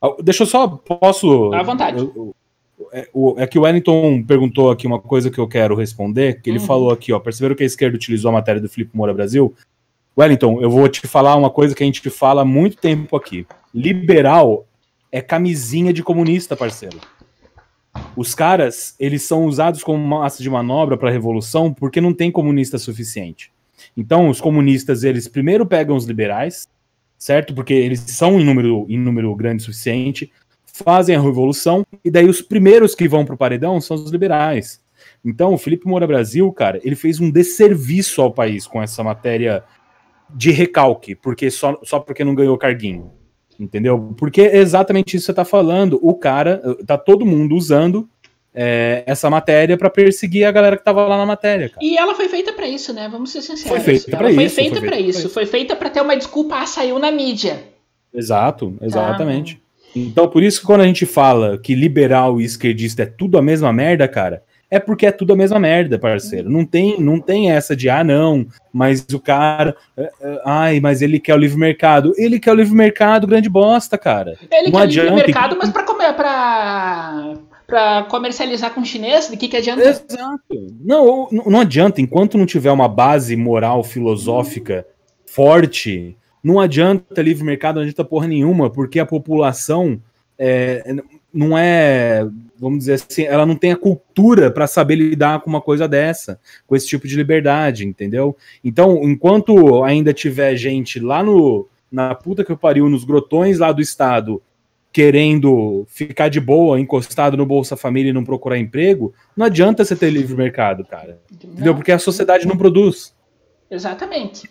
Ah, 0.00 0.14
Deixa 0.22 0.42
eu 0.42 0.46
só, 0.46 0.66
posso. 0.68 1.52
À 1.54 1.62
vontade. 1.62 1.98
eu- 1.98 2.12
eu- 2.16 2.34
é, 2.92 3.08
é 3.44 3.46
que 3.46 3.58
o 3.58 3.62
Wellington 3.62 4.22
perguntou 4.24 4.70
aqui 4.70 4.86
uma 4.86 4.98
coisa 5.00 5.30
que 5.30 5.38
eu 5.38 5.46
quero 5.46 5.74
responder, 5.76 6.40
que 6.42 6.50
ele 6.50 6.58
Uhum. 6.58 6.66
falou 6.66 6.90
aqui, 6.90 7.12
ó, 7.12 7.20
perceberam 7.20 7.54
que 7.54 7.62
a 7.62 7.66
esquerda 7.66 7.96
utilizou 7.96 8.28
a 8.30 8.32
matéria 8.32 8.60
do 8.60 8.68
Felipe 8.68 8.96
Moura 8.96 9.14
Brasil? 9.14 9.54
Wellington, 10.18 10.60
eu 10.60 10.68
vou 10.68 10.88
te 10.88 11.06
falar 11.06 11.36
uma 11.36 11.48
coisa 11.48 11.74
que 11.74 11.82
a 11.82 11.86
gente 11.86 12.08
fala 12.10 12.42
há 12.42 12.44
muito 12.44 12.76
tempo 12.76 13.16
aqui. 13.16 13.46
Liberal 13.72 14.66
é 15.10 15.20
camisinha 15.22 15.92
de 15.92 16.02
comunista, 16.02 16.54
parceiro. 16.56 16.98
Os 18.16 18.34
caras, 18.34 18.94
eles 18.98 19.22
são 19.22 19.44
usados 19.46 19.82
como 19.84 19.98
massa 20.04 20.42
de 20.42 20.50
manobra 20.50 20.96
para 20.96 21.08
a 21.08 21.12
revolução 21.12 21.72
porque 21.72 22.00
não 22.00 22.12
tem 22.12 22.30
comunista 22.30 22.78
suficiente. 22.78 23.52
Então, 23.96 24.28
os 24.28 24.40
comunistas, 24.40 25.02
eles 25.04 25.28
primeiro 25.28 25.64
pegam 25.66 25.96
os 25.96 26.04
liberais, 26.04 26.66
certo? 27.22 27.54
Porque 27.54 27.72
eles 27.72 28.00
são 28.00 28.40
em 28.40 28.44
número, 28.44 28.84
em 28.88 28.98
número 28.98 29.32
grande 29.36 29.62
o 29.62 29.66
suficiente, 29.66 30.32
fazem 30.66 31.14
a 31.14 31.20
revolução, 31.20 31.86
e 32.04 32.10
daí 32.10 32.28
os 32.28 32.42
primeiros 32.42 32.96
que 32.96 33.06
vão 33.06 33.24
pro 33.24 33.36
paredão 33.36 33.80
são 33.80 33.96
os 33.96 34.10
liberais. 34.10 34.82
Então, 35.24 35.54
o 35.54 35.58
Felipe 35.58 35.86
Moura 35.86 36.04
Brasil, 36.04 36.50
cara, 36.52 36.80
ele 36.82 36.96
fez 36.96 37.20
um 37.20 37.30
desserviço 37.30 38.20
ao 38.20 38.32
país 38.32 38.66
com 38.66 38.82
essa 38.82 39.04
matéria 39.04 39.62
de 40.34 40.50
recalque, 40.50 41.14
porque 41.14 41.48
só, 41.48 41.78
só 41.84 42.00
porque 42.00 42.24
não 42.24 42.34
ganhou 42.34 42.58
carguinho. 42.58 43.12
Entendeu? 43.60 44.12
Porque 44.18 44.40
é 44.42 44.56
exatamente 44.56 45.16
isso 45.16 45.26
que 45.26 45.26
você 45.26 45.34
tá 45.34 45.44
falando. 45.44 46.00
O 46.02 46.16
cara, 46.16 46.60
tá 46.84 46.98
todo 46.98 47.24
mundo 47.24 47.54
usando 47.54 48.08
é, 48.54 49.02
essa 49.06 49.30
matéria 49.30 49.76
para 49.76 49.88
perseguir 49.90 50.44
a 50.46 50.52
galera 50.52 50.76
que 50.76 50.84
tava 50.84 51.06
lá 51.06 51.16
na 51.16 51.26
matéria, 51.26 51.68
cara. 51.68 51.80
E 51.84 51.96
ela 51.96 52.14
foi 52.14 52.28
feita 52.28 52.52
pra 52.52 52.66
isso, 52.68 52.92
né? 52.92 53.08
Vamos 53.10 53.30
ser 53.30 53.40
sinceros. 53.42 53.68
Foi 53.68 53.80
feita 53.80 54.16
foi 54.16 54.30
isso, 54.44 54.54
feita 54.54 54.80
foi 54.80 54.88
feita 54.88 55.00
isso. 55.00 55.20
pra 55.22 55.30
Foi 55.30 55.46
feita 55.46 55.76
pra 55.76 55.90
ter 55.90 56.00
uma 56.00 56.16
desculpa, 56.16 56.56
ah, 56.56 56.66
saiu 56.66 56.98
na 56.98 57.10
mídia. 57.10 57.62
Exato, 58.14 58.76
exatamente. 58.82 59.60
Então, 59.94 60.28
por 60.28 60.42
isso 60.42 60.60
que 60.60 60.66
quando 60.66 60.80
a 60.82 60.86
gente 60.86 61.04
fala 61.06 61.58
que 61.58 61.74
liberal 61.74 62.40
e 62.40 62.44
esquerdista 62.44 63.02
é 63.02 63.06
tudo 63.06 63.36
a 63.38 63.42
mesma 63.42 63.72
merda, 63.72 64.08
cara, 64.08 64.42
é 64.70 64.78
porque 64.78 65.04
é 65.04 65.12
tudo 65.12 65.34
a 65.34 65.36
mesma 65.36 65.58
merda, 65.58 65.98
parceiro. 65.98 66.48
Não 66.48 66.64
tem, 66.64 66.98
não 66.98 67.20
tem 67.20 67.50
essa 67.50 67.76
de, 67.76 67.90
ah, 67.90 68.02
não, 68.02 68.46
mas 68.72 69.06
o 69.12 69.20
cara. 69.20 69.76
é, 69.94 70.10
é, 70.20 70.40
ai, 70.46 70.80
mas 70.80 71.02
ele 71.02 71.20
quer 71.20 71.34
o 71.34 71.38
livre 71.38 71.58
mercado. 71.58 72.14
Ele 72.16 72.40
quer 72.40 72.52
o 72.52 72.54
livre 72.54 72.74
mercado, 72.74 73.26
grande 73.26 73.50
bosta, 73.50 73.98
cara. 73.98 74.30
Ele 74.50 74.70
Não 74.70 74.80
quer 74.80 74.86
livre 74.86 75.00
adianta, 75.00 75.14
mercado, 75.14 75.54
e- 75.54 75.58
mas 75.58 75.70
pra 75.70 75.82
comer, 75.82 76.14
pra, 76.14 77.34
para 77.72 78.02
comercializar 78.02 78.74
com 78.74 78.84
chinês, 78.84 79.30
de 79.30 79.36
que, 79.38 79.48
que 79.48 79.56
adianta? 79.56 79.82
Exato. 79.82 80.76
Não, 80.84 81.26
não 81.30 81.60
adianta, 81.60 82.02
enquanto 82.02 82.36
não 82.36 82.44
tiver 82.44 82.70
uma 82.70 82.86
base 82.86 83.34
moral, 83.34 83.82
filosófica 83.82 84.86
forte, 85.24 86.14
não 86.44 86.60
adianta 86.60 87.22
livre 87.22 87.42
mercado, 87.42 87.76
não 87.76 87.82
adianta 87.82 88.04
porra 88.04 88.28
nenhuma, 88.28 88.68
porque 88.68 89.00
a 89.00 89.06
população 89.06 89.98
é, 90.38 90.96
não 91.32 91.56
é, 91.56 92.28
vamos 92.58 92.80
dizer 92.80 92.92
assim, 92.92 93.22
ela 93.22 93.46
não 93.46 93.56
tem 93.56 93.72
a 93.72 93.76
cultura 93.76 94.50
para 94.50 94.66
saber 94.66 94.96
lidar 94.96 95.40
com 95.40 95.48
uma 95.48 95.62
coisa 95.62 95.88
dessa, 95.88 96.38
com 96.66 96.76
esse 96.76 96.86
tipo 96.86 97.08
de 97.08 97.16
liberdade, 97.16 97.86
entendeu? 97.86 98.36
Então, 98.62 99.02
enquanto 99.02 99.82
ainda 99.82 100.12
tiver 100.12 100.54
gente 100.56 101.00
lá 101.00 101.22
no 101.22 101.66
na 101.90 102.14
puta 102.14 102.44
que 102.44 102.52
eu 102.52 102.56
pariu, 102.56 102.88
nos 102.88 103.04
grotões 103.04 103.58
lá 103.58 103.72
do 103.72 103.80
estado, 103.80 104.42
querendo 104.92 105.86
ficar 105.88 106.28
de 106.28 106.40
boa, 106.40 106.78
encostado 106.78 107.36
no 107.36 107.46
Bolsa 107.46 107.76
Família 107.76 108.10
e 108.10 108.12
não 108.12 108.24
procurar 108.24 108.58
emprego, 108.58 109.14
não 109.36 109.46
adianta 109.46 109.84
você 109.84 109.96
ter 109.96 110.10
livre 110.10 110.36
mercado, 110.36 110.84
cara. 110.84 111.18
Não. 111.30 111.52
Entendeu? 111.52 111.74
Porque 111.74 111.92
a 111.92 111.98
sociedade 111.98 112.46
não 112.46 112.56
produz. 112.56 113.14
Exatamente. 113.70 114.50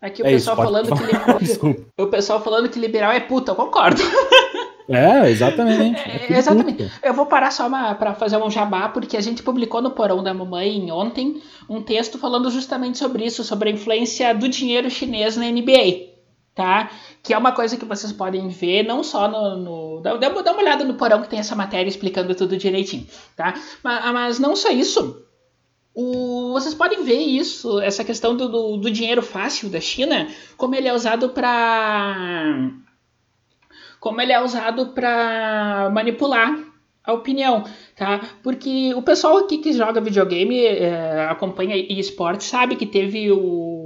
Aqui 0.00 0.22
o 0.22 0.26
é 0.26 0.30
pessoal 0.30 0.56
isso, 0.56 0.64
falando 0.64 0.88
que 0.96 1.86
o 2.02 2.06
pessoal 2.06 2.42
falando 2.42 2.70
que 2.70 2.78
liberal 2.78 3.12
é 3.12 3.20
puta, 3.20 3.52
eu 3.52 3.56
concordo. 3.56 4.00
É, 4.92 5.30
exatamente. 5.30 6.00
É, 6.00 6.32
é 6.34 6.36
exatamente. 6.36 6.90
Eu 7.00 7.14
vou 7.14 7.24
parar 7.24 7.52
só 7.52 7.68
para 7.94 8.12
fazer 8.12 8.36
um 8.38 8.50
jabá, 8.50 8.88
porque 8.88 9.16
a 9.16 9.20
gente 9.20 9.40
publicou 9.40 9.80
no 9.80 9.92
Porão 9.92 10.20
da 10.20 10.34
Mamãe 10.34 10.90
ontem 10.90 11.40
um 11.68 11.80
texto 11.80 12.18
falando 12.18 12.50
justamente 12.50 12.98
sobre 12.98 13.24
isso, 13.24 13.44
sobre 13.44 13.70
a 13.70 13.72
influência 13.72 14.34
do 14.34 14.48
dinheiro 14.48 14.90
chinês 14.90 15.36
na 15.36 15.44
NBA. 15.48 16.09
Tá? 16.54 16.90
Que 17.22 17.32
é 17.32 17.38
uma 17.38 17.52
coisa 17.52 17.76
que 17.76 17.84
vocês 17.84 18.12
podem 18.12 18.48
ver, 18.48 18.82
não 18.82 19.02
só 19.02 19.28
no. 19.28 19.56
no 19.56 20.00
dá, 20.00 20.16
dá, 20.16 20.52
uma 20.52 20.60
olhada 20.60 20.84
no 20.84 20.94
porão 20.94 21.22
que 21.22 21.28
tem 21.28 21.38
essa 21.38 21.54
matéria 21.54 21.88
explicando 21.88 22.34
tudo 22.34 22.56
direitinho. 22.56 23.06
Tá? 23.36 23.54
Mas, 23.82 24.12
mas 24.12 24.38
não 24.38 24.56
só 24.56 24.70
isso. 24.70 25.24
O, 25.94 26.52
vocês 26.52 26.74
podem 26.74 27.02
ver 27.02 27.18
isso, 27.18 27.80
essa 27.80 28.04
questão 28.04 28.36
do, 28.36 28.48
do, 28.48 28.76
do 28.76 28.90
dinheiro 28.90 29.22
fácil 29.22 29.68
da 29.68 29.80
China, 29.80 30.28
como 30.56 30.74
ele 30.74 30.88
é 30.88 30.94
usado 30.94 31.30
para 31.30 32.70
como 33.98 34.20
ele 34.20 34.32
é 34.32 34.42
usado 34.42 34.88
para 34.88 35.90
manipular 35.92 36.58
a 37.04 37.12
opinião, 37.12 37.64
tá? 37.96 38.20
Porque 38.42 38.94
o 38.94 39.02
pessoal 39.02 39.38
aqui 39.38 39.58
que 39.58 39.72
joga 39.72 40.00
videogame, 40.00 40.64
é, 40.64 41.26
acompanha 41.26 41.76
esporte, 41.76 42.44
sabe 42.44 42.76
que 42.76 42.86
teve 42.86 43.30
o 43.30 43.79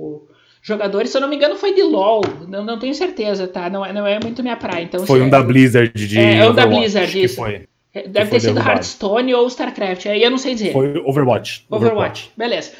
jogadores, 0.65 1.11
se 1.11 1.17
eu 1.19 1.21
não 1.21 1.29
me 1.29 1.37
engano, 1.37 1.57
foi 1.57 1.75
de 1.75 1.83
LoL, 1.83 2.23
não, 2.49 2.65
não 2.65 2.79
tenho 2.79 2.95
certeza, 2.95 3.47
tá? 3.47 3.69
Não 3.69 3.85
é, 3.85 3.93
não 3.93 4.07
é 4.07 4.19
muito 4.19 4.43
minha 4.43 4.57
praia. 4.57 4.83
Então, 4.83 5.07
foi 5.07 5.21
um 5.21 5.27
é, 5.27 5.31
da 5.31 5.43
Blizzard 5.43 5.93
de. 5.93 6.19
É, 6.19 6.39
é 6.39 6.49
um 6.49 6.55
da 6.55 6.67
Blizzard, 6.67 7.23
isso. 7.23 7.37
Foi. 7.37 7.69
É, 7.93 8.09
deve 8.09 8.31
ter 8.31 8.41
sido 8.41 8.59
Hearthstone 8.59 9.35
ou 9.35 9.47
StarCraft, 9.47 10.07
aí 10.07 10.23
eu 10.23 10.31
não 10.31 10.39
sei 10.39 10.55
dizer. 10.55 10.73
Foi 10.73 10.97
Overwatch. 10.99 11.67
Overwatch, 11.71 11.71
Overwatch. 11.71 12.33
beleza 12.37 12.73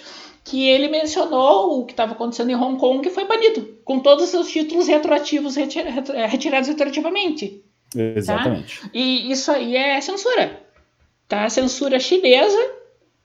que 0.45 0.69
ele 0.69 0.89
mencionou 0.89 1.81
o 1.81 1.87
que 1.87 1.95
estava 1.95 2.13
acontecendo 2.13 2.51
em 2.51 2.55
Hong 2.55 2.79
Kong 2.79 3.03
que 3.03 3.09
foi 3.09 3.25
banido, 3.25 3.79
com 3.83 3.99
todos 3.99 4.25
os 4.25 4.31
seus 4.31 4.49
títulos 4.51 4.87
retroativos 4.87 5.57
retirados 5.57 6.69
retroativamente. 6.69 7.65
Exatamente. 7.97 8.83
Tá? 8.83 8.91
E 8.93 9.33
isso 9.33 9.51
aí 9.51 9.75
é 9.75 9.99
censura. 10.03 10.61
Tá? 11.27 11.49
Censura 11.49 11.99
chinesa 11.99 12.59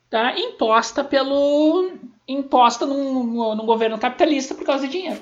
tá? 0.09 0.33
imposta 0.37 1.03
pelo. 1.03 1.91
Imposta 2.29 2.85
num, 2.85 3.55
num 3.55 3.65
governo 3.65 3.97
capitalista 3.97 4.53
por 4.53 4.63
causa 4.63 4.85
de 4.85 4.91
dinheiro. 4.91 5.19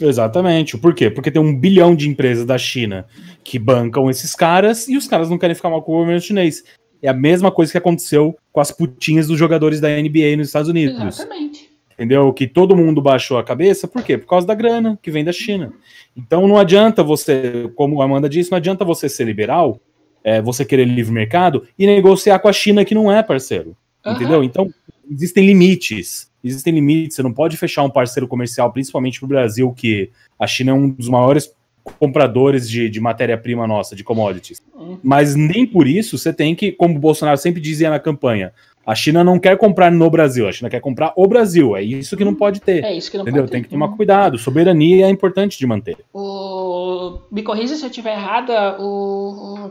Exatamente. 0.00 0.76
Por 0.76 0.94
quê? 0.94 1.08
Porque 1.08 1.30
tem 1.30 1.40
um 1.40 1.56
bilhão 1.56 1.94
de 1.94 2.08
empresas 2.08 2.44
da 2.44 2.58
China 2.58 3.06
que 3.44 3.58
bancam 3.58 4.10
esses 4.10 4.34
caras 4.34 4.88
e 4.88 4.96
os 4.96 5.06
caras 5.06 5.30
não 5.30 5.38
querem 5.38 5.54
ficar 5.54 5.70
mal 5.70 5.82
com 5.82 5.92
o 5.92 5.98
governo 5.98 6.20
chinês. 6.20 6.64
É 7.00 7.08
a 7.08 7.14
mesma 7.14 7.52
coisa 7.52 7.70
que 7.70 7.78
aconteceu 7.78 8.36
com 8.50 8.60
as 8.60 8.72
putinhas 8.72 9.28
dos 9.28 9.38
jogadores 9.38 9.80
da 9.80 9.88
NBA 9.88 10.36
nos 10.36 10.48
Estados 10.48 10.68
Unidos. 10.68 11.00
Exatamente. 11.00 11.70
Entendeu? 11.92 12.32
Que 12.32 12.48
todo 12.48 12.74
mundo 12.74 13.00
baixou 13.00 13.38
a 13.38 13.44
cabeça, 13.44 13.86
por 13.86 14.02
quê? 14.02 14.18
Por 14.18 14.26
causa 14.26 14.44
da 14.44 14.54
grana 14.54 14.98
que 15.00 15.12
vem 15.12 15.22
da 15.22 15.32
China. 15.32 15.72
Então 16.16 16.48
não 16.48 16.58
adianta 16.58 17.04
você, 17.04 17.70
como 17.76 18.02
a 18.02 18.04
Amanda 18.04 18.28
disse, 18.28 18.50
não 18.50 18.58
adianta 18.58 18.84
você 18.84 19.08
ser 19.08 19.24
liberal, 19.24 19.80
é, 20.24 20.42
você 20.42 20.64
querer 20.64 20.86
livre 20.86 21.12
mercado 21.12 21.68
e 21.78 21.86
negociar 21.86 22.40
com 22.40 22.48
a 22.48 22.52
China 22.52 22.84
que 22.84 22.94
não 22.96 23.12
é 23.12 23.22
parceiro. 23.22 23.76
Uhum. 24.04 24.12
Entendeu? 24.12 24.42
Então 24.42 24.68
existem 25.10 25.46
limites. 25.46 26.30
Existem 26.42 26.74
limites. 26.74 27.16
Você 27.16 27.22
não 27.22 27.32
pode 27.32 27.56
fechar 27.56 27.82
um 27.82 27.90
parceiro 27.90 28.28
comercial, 28.28 28.72
principalmente 28.72 29.18
para 29.18 29.26
o 29.26 29.28
Brasil, 29.28 29.72
que 29.72 30.10
a 30.38 30.46
China 30.46 30.72
é 30.72 30.74
um 30.74 30.88
dos 30.88 31.08
maiores 31.08 31.50
compradores 31.98 32.68
de, 32.68 32.88
de 32.88 33.00
matéria-prima 33.00 33.66
nossa, 33.66 33.94
de 33.94 34.02
commodities. 34.02 34.62
Uhum. 34.74 34.98
Mas 35.02 35.34
nem 35.34 35.66
por 35.66 35.86
isso 35.86 36.16
você 36.16 36.32
tem 36.32 36.54
que, 36.54 36.72
como 36.72 36.96
o 36.96 36.98
Bolsonaro 36.98 37.36
sempre 37.36 37.60
dizia 37.60 37.90
na 37.90 38.00
campanha, 38.00 38.52
a 38.86 38.94
China 38.94 39.24
não 39.24 39.38
quer 39.38 39.56
comprar 39.56 39.90
no 39.90 40.10
Brasil, 40.10 40.46
a 40.46 40.52
China 40.52 40.68
quer 40.68 40.80
comprar 40.80 41.12
o 41.16 41.26
Brasil. 41.26 41.76
É 41.76 41.82
isso 41.82 42.16
que 42.16 42.24
não 42.24 42.34
pode 42.34 42.60
ter. 42.60 42.84
É 42.84 42.94
isso 42.94 43.10
que 43.10 43.16
não 43.16 43.24
entendeu? 43.24 43.42
pode 43.42 43.50
ter. 43.50 43.56
Tem 43.56 43.62
que 43.62 43.70
tomar 43.70 43.88
cuidado. 43.88 44.36
Soberania 44.36 45.06
é 45.06 45.10
importante 45.10 45.58
de 45.58 45.66
manter. 45.66 45.96
O... 46.12 47.18
Me 47.30 47.42
corrija 47.42 47.76
se 47.76 47.82
eu 47.82 47.88
estiver 47.88 48.12
errada. 48.12 48.76
O... 48.78 49.70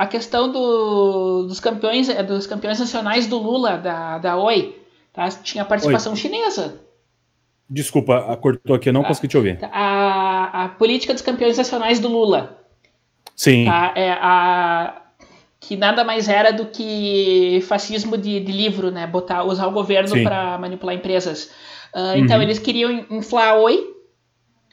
A 0.00 0.06
questão 0.06 0.50
do... 0.50 1.42
dos 1.46 1.60
campeões 1.60 2.08
é, 2.08 2.22
dos 2.22 2.46
campeões 2.46 2.80
nacionais 2.80 3.26
do 3.26 3.36
Lula, 3.36 3.76
da, 3.76 4.16
da 4.16 4.34
Oi, 4.38 4.74
tá? 5.12 5.28
tinha 5.28 5.62
participação 5.62 6.12
Oi. 6.12 6.18
chinesa. 6.18 6.80
Desculpa, 7.68 8.34
cortou 8.40 8.76
aqui, 8.76 8.88
eu 8.88 8.94
não 8.94 9.02
ah, 9.02 9.08
consegui 9.08 9.28
te 9.28 9.36
ouvir. 9.36 9.58
A, 9.70 10.64
a 10.64 10.68
política 10.70 11.12
dos 11.12 11.22
campeões 11.22 11.58
nacionais 11.58 12.00
do 12.00 12.08
Lula. 12.08 12.64
Sim. 13.36 13.66
Tá? 13.66 13.92
É 13.94 14.12
a, 14.12 15.02
que 15.60 15.76
nada 15.76 16.02
mais 16.02 16.30
era 16.30 16.50
do 16.50 16.64
que 16.64 17.62
fascismo 17.68 18.16
de, 18.16 18.40
de 18.40 18.52
livro, 18.52 18.90
né? 18.90 19.06
Botar, 19.06 19.44
usar 19.44 19.66
o 19.66 19.70
governo 19.70 20.22
para 20.22 20.56
manipular 20.56 20.94
empresas. 20.94 21.50
Uh, 21.94 22.16
então 22.16 22.38
uhum. 22.38 22.42
eles 22.42 22.58
queriam 22.58 23.04
inflar 23.10 23.48
a 23.48 23.58
Oi 23.58 23.99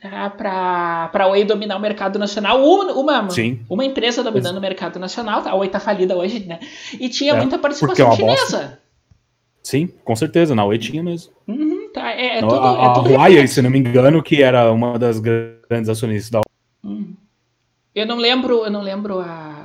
tá? 0.01 0.29
para 0.29 1.09
a 1.13 1.27
Oi 1.27 1.43
dominar 1.43 1.77
o 1.77 1.79
mercado 1.79 2.17
nacional. 2.19 2.63
Uma, 2.63 2.93
uma, 2.93 3.27
uma 3.69 3.85
empresa 3.85 4.23
dominando 4.23 4.57
o 4.57 4.61
mercado 4.61 4.99
nacional. 4.99 5.41
Tá? 5.41 5.51
A 5.51 5.55
Oi 5.55 5.67
tá 5.69 5.79
falida 5.79 6.15
hoje, 6.15 6.45
né? 6.45 6.59
E 6.99 7.09
tinha 7.09 7.33
é, 7.33 7.37
muita 7.37 7.57
participação 7.57 8.11
é 8.11 8.15
chinesa. 8.15 8.57
Bosta. 8.57 8.79
Sim, 9.63 9.87
com 10.05 10.15
certeza, 10.15 10.55
na 10.55 10.63
Oi 10.63 10.77
tinha 10.77 11.03
mesmo. 11.03 11.33
Uhum, 11.45 11.89
tá, 11.93 12.11
é, 12.11 12.37
é 12.37 12.39
tudo, 12.39 12.55
a, 12.55 12.57
é 12.57 12.85
a 12.85 12.93
Huawei, 12.93 13.47
se 13.47 13.61
não 13.61 13.69
me 13.69 13.79
engano, 13.79 14.23
que 14.23 14.41
era 14.41 14.71
uma 14.71 14.97
das 14.97 15.19
grandes 15.19 15.89
acionistas 15.89 16.29
da 16.29 16.41
uhum. 16.83 17.13
Eu 17.93 18.05
não 18.05 18.17
lembro, 18.17 18.63
eu 18.63 18.69
não 18.69 18.81
lembro 18.81 19.19
a. 19.19 19.56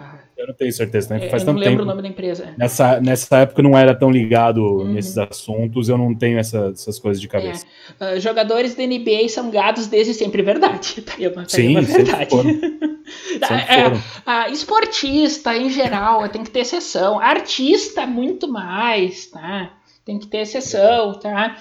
Eu 0.42 0.48
não 0.48 0.54
tenho 0.54 0.72
certeza, 0.72 1.14
né? 1.14 1.26
É, 1.26 1.30
Faz 1.30 1.44
eu 1.44 1.52
não 1.52 1.60
lembro 1.60 1.78
tempo. 1.78 1.82
o 1.84 1.86
nome 1.86 2.02
da 2.02 2.08
empresa. 2.08 2.52
Nessa, 2.58 3.00
nessa 3.00 3.38
época 3.38 3.60
eu 3.60 3.62
não 3.62 3.78
era 3.78 3.94
tão 3.94 4.10
ligado 4.10 4.58
uhum. 4.58 4.92
nesses 4.92 5.16
assuntos, 5.16 5.88
eu 5.88 5.96
não 5.96 6.12
tenho 6.12 6.36
essa, 6.36 6.72
essas 6.74 6.98
coisas 6.98 7.20
de 7.20 7.28
cabeça. 7.28 7.64
Uh, 8.00 8.18
jogadores 8.18 8.74
da 8.74 8.84
NBA 8.84 9.28
são 9.28 9.50
gados 9.50 9.86
desde 9.86 10.14
sempre, 10.14 10.42
verdade. 10.42 11.02
Tá 11.02 11.14
aí 11.18 11.26
uma, 11.26 11.42
tá 11.42 11.48
Sim, 11.48 11.70
uma 11.70 11.82
verdade. 11.82 12.34
é, 13.68 13.88
uh, 13.88 14.52
esportista 14.52 15.56
em 15.56 15.70
geral 15.70 16.28
tem 16.28 16.42
que 16.42 16.50
ter 16.50 16.60
exceção. 16.60 17.20
Artista, 17.20 18.06
muito 18.06 18.48
mais, 18.48 19.26
tá? 19.26 19.72
tem 20.04 20.18
que 20.18 20.26
ter 20.26 20.38
exceção, 20.38 21.14
tá? 21.14 21.56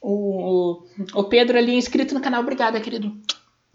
O, 0.00 0.82
o 1.14 1.24
Pedro 1.24 1.58
ali 1.58 1.74
inscrito 1.74 2.14
no 2.14 2.20
canal, 2.20 2.40
obrigado, 2.40 2.80
querido. 2.80 3.12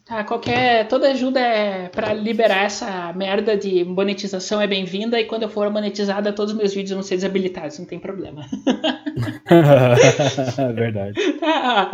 Tá, 0.06 0.24
qualquer. 0.24 0.88
Toda 0.88 1.10
ajuda 1.10 1.40
é 1.40 1.90
para 1.90 2.14
liberar 2.14 2.66
essa 2.66 3.12
merda 3.14 3.58
de 3.58 3.84
monetização 3.84 4.62
é 4.62 4.68
bem-vinda 4.68 5.20
e 5.20 5.26
quando 5.26 5.44
eu 5.44 5.50
for 5.50 5.68
monetizada, 5.72 6.32
todos 6.32 6.52
os 6.52 6.58
meus 6.58 6.76
vídeos 6.76 6.92
vão 6.92 7.02
ser 7.02 7.16
desabilitados, 7.16 7.80
não 7.80 7.88
tem 7.88 7.98
problema. 7.98 8.46
Verdade. 10.76 11.20
Tá, 11.40 11.92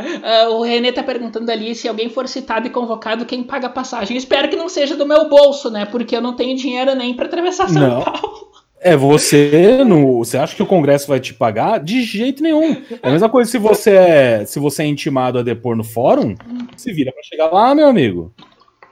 ó, 0.50 0.58
o 0.58 0.62
Renê 0.62 0.92
tá 0.92 1.02
perguntando 1.02 1.50
ali 1.50 1.74
se 1.74 1.88
alguém 1.88 2.10
for 2.10 2.28
citado 2.28 2.68
e 2.68 2.70
convocado, 2.70 3.26
quem 3.26 3.44
paga 3.44 3.68
a 3.68 3.70
passagem. 3.70 4.18
espero 4.18 4.50
que 4.50 4.58
não 4.58 4.68
seja 4.68 4.98
do 4.98 5.06
meu 5.06 5.30
bolso, 5.30 5.72
né? 5.72 5.86
Porque 5.86 6.14
eu 6.14 6.22
não 6.22 6.36
tenho 6.36 6.58
dinheiro 6.58 6.94
nem 6.94 7.14
para 7.14 7.28
atravessar 7.28 7.70
São 7.70 7.82
não. 7.82 8.02
Paulo. 8.02 8.51
É, 8.84 8.98
você 8.98 9.84
no, 9.86 10.18
você 10.18 10.40
acha 10.40 10.56
que 10.56 10.64
o 10.64 10.66
Congresso 10.66 11.08
vai 11.08 11.20
te 11.20 11.36
pagar? 11.36 11.80
De 11.80 12.02
jeito 12.02 12.42
nenhum. 12.42 12.82
É 13.04 13.10
a 13.10 13.12
mesma 13.12 13.30
coisa 13.30 13.50
se 13.50 13.60
você 13.60 13.92
é, 13.92 14.46
se 14.46 14.60
você 14.60 14.82
é 14.82 14.88
intimado 14.88 15.38
a 15.38 15.44
depor 15.44 15.76
no 15.76 15.84
fórum, 15.84 16.36
se 16.76 16.92
vira 16.92 17.12
para 17.12 17.22
chegar 17.22 17.52
lá, 17.52 17.76
meu 17.76 17.88
amigo. 17.88 18.34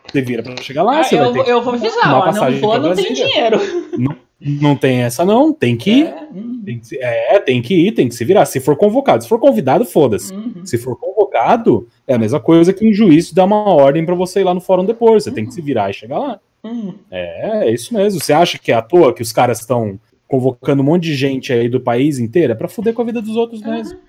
Você 0.05 0.21
vira 0.21 0.43
para 0.43 0.61
chegar 0.61 0.83
lá, 0.83 0.99
ah, 0.99 1.03
você 1.03 1.15
eu, 1.15 1.33
vai 1.33 1.43
ter 1.43 1.51
eu 1.51 1.61
vou 1.63 1.73
avisar, 1.73 2.13
ó, 2.13 2.31
não 2.31 2.59
vou, 2.59 2.79
não 2.79 2.95
tem 2.95 3.13
dinheiro. 3.13 3.59
Não, 3.97 4.15
não 4.39 4.75
tem 4.75 5.01
essa 5.01 5.25
não, 5.25 5.51
tem 5.51 5.75
que 5.75 5.91
ir. 5.91 6.05
É. 6.05 6.27
Tem 6.65 6.79
que, 6.79 6.97
é, 6.99 7.39
tem 7.39 7.61
que 7.61 7.73
ir, 7.73 7.91
tem 7.91 8.07
que 8.07 8.15
se 8.15 8.23
virar. 8.23 8.45
Se 8.45 8.59
for 8.59 8.75
convocado, 8.75 9.23
se 9.23 9.29
for 9.29 9.39
convidado, 9.39 9.85
foda-se. 9.85 10.31
Uhum. 10.31 10.63
Se 10.63 10.77
for 10.77 10.95
convocado, 10.99 11.87
é 12.07 12.13
a 12.13 12.19
mesma 12.19 12.39
coisa 12.39 12.73
que 12.73 12.87
um 12.87 12.93
juiz 12.93 13.33
dá 13.33 13.43
uma 13.43 13.73
ordem 13.73 14.05
para 14.05 14.13
você 14.13 14.41
ir 14.41 14.43
lá 14.43 14.53
no 14.53 14.61
fórum 14.61 14.85
depois. 14.85 15.23
Você 15.23 15.29
uhum. 15.29 15.35
tem 15.35 15.45
que 15.45 15.53
se 15.53 15.61
virar 15.61 15.89
e 15.89 15.93
chegar 15.93 16.19
lá. 16.19 16.39
Hum. 16.63 16.93
É, 17.09 17.67
é 17.67 17.71
isso 17.71 17.93
mesmo. 17.93 18.19
Você 18.19 18.33
acha 18.33 18.57
que 18.57 18.71
é 18.71 18.75
à 18.75 18.81
toa 18.81 19.13
que 19.13 19.21
os 19.21 19.31
caras 19.31 19.59
estão 19.59 19.99
convocando 20.27 20.81
um 20.81 20.85
monte 20.85 21.03
de 21.03 21.15
gente 21.15 21.51
aí 21.51 21.67
do 21.67 21.79
país 21.79 22.19
inteiro? 22.19 22.53
É 22.53 22.55
pra 22.55 22.67
fuder 22.67 22.93
com 22.93 23.01
a 23.01 23.05
vida 23.05 23.21
dos 23.21 23.35
outros 23.35 23.61
mesmo. 23.61 23.99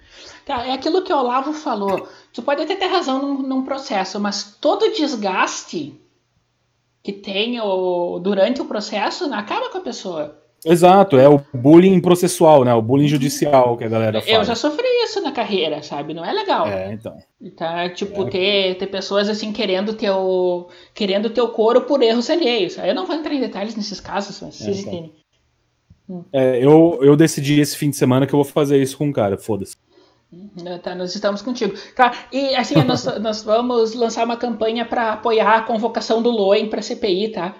Tá, 0.44 0.66
é 0.66 0.72
aquilo 0.72 1.02
que 1.02 1.12
o 1.12 1.16
Olavo 1.16 1.52
falou. 1.52 2.08
Tu 2.32 2.42
pode 2.42 2.62
até 2.62 2.74
ter 2.74 2.86
razão 2.86 3.20
num, 3.22 3.42
num 3.42 3.64
processo, 3.64 4.18
mas 4.18 4.56
todo 4.60 4.92
desgaste 4.92 5.94
que 7.02 7.12
tem 7.12 7.60
o, 7.60 8.18
durante 8.18 8.60
o 8.60 8.66
processo, 8.66 9.32
acaba 9.32 9.70
com 9.70 9.78
a 9.78 9.82
pessoa. 9.82 10.38
Exato, 10.64 11.16
é 11.16 11.28
o 11.28 11.40
bullying 11.54 12.00
processual, 12.00 12.64
né? 12.64 12.74
O 12.74 12.82
bullying 12.82 13.08
judicial 13.08 13.76
que 13.76 13.84
a 13.84 13.88
galera 13.88 14.20
fala. 14.20 14.32
Eu 14.32 14.44
já 14.44 14.54
sofri 14.54 14.86
isso 15.04 15.20
na 15.22 15.32
carreira, 15.32 15.82
sabe? 15.82 16.12
Não 16.12 16.24
é 16.24 16.32
legal. 16.32 16.66
É, 16.66 16.92
então. 16.92 17.16
Tá, 17.56 17.88
tipo, 17.88 18.26
é. 18.26 18.30
ter, 18.30 18.74
ter 18.76 18.86
pessoas 18.88 19.28
assim 19.28 19.52
querendo 19.52 19.94
teu, 19.94 20.68
querendo 20.94 21.30
teu 21.30 21.48
couro 21.48 21.82
por 21.82 22.02
erros 22.02 22.28
alheios. 22.28 22.76
Eu 22.76 22.94
não 22.94 23.06
vou 23.06 23.16
entrar 23.16 23.32
em 23.32 23.40
detalhes 23.40 23.74
nesses 23.74 24.00
casos, 24.00 24.40
mas 24.42 24.56
vocês 24.56 24.78
é, 24.78 24.80
então. 24.80 24.92
entendem. 24.92 25.14
Hum. 26.08 26.24
É, 26.32 26.58
eu, 26.58 26.98
eu 27.00 27.16
decidi 27.16 27.60
esse 27.60 27.76
fim 27.76 27.88
de 27.88 27.96
semana 27.96 28.26
que 28.26 28.34
eu 28.34 28.42
vou 28.42 28.52
fazer 28.52 28.82
isso 28.82 28.98
com 28.98 29.06
um 29.06 29.12
cara, 29.12 29.38
foda-se. 29.38 29.76
Hum, 30.32 30.48
tá, 30.82 30.94
nós 30.94 31.14
estamos 31.14 31.40
contigo. 31.40 31.74
Tá, 31.96 32.12
e 32.32 32.54
assim, 32.54 32.74
nós, 32.84 33.04
nós 33.20 33.42
vamos 33.42 33.94
lançar 33.94 34.24
uma 34.24 34.36
campanha 34.36 34.84
para 34.84 35.14
apoiar 35.14 35.56
a 35.56 35.62
convocação 35.62 36.22
do 36.22 36.30
Loen 36.30 36.68
para 36.68 36.82
CPI, 36.82 37.30
tá? 37.30 37.56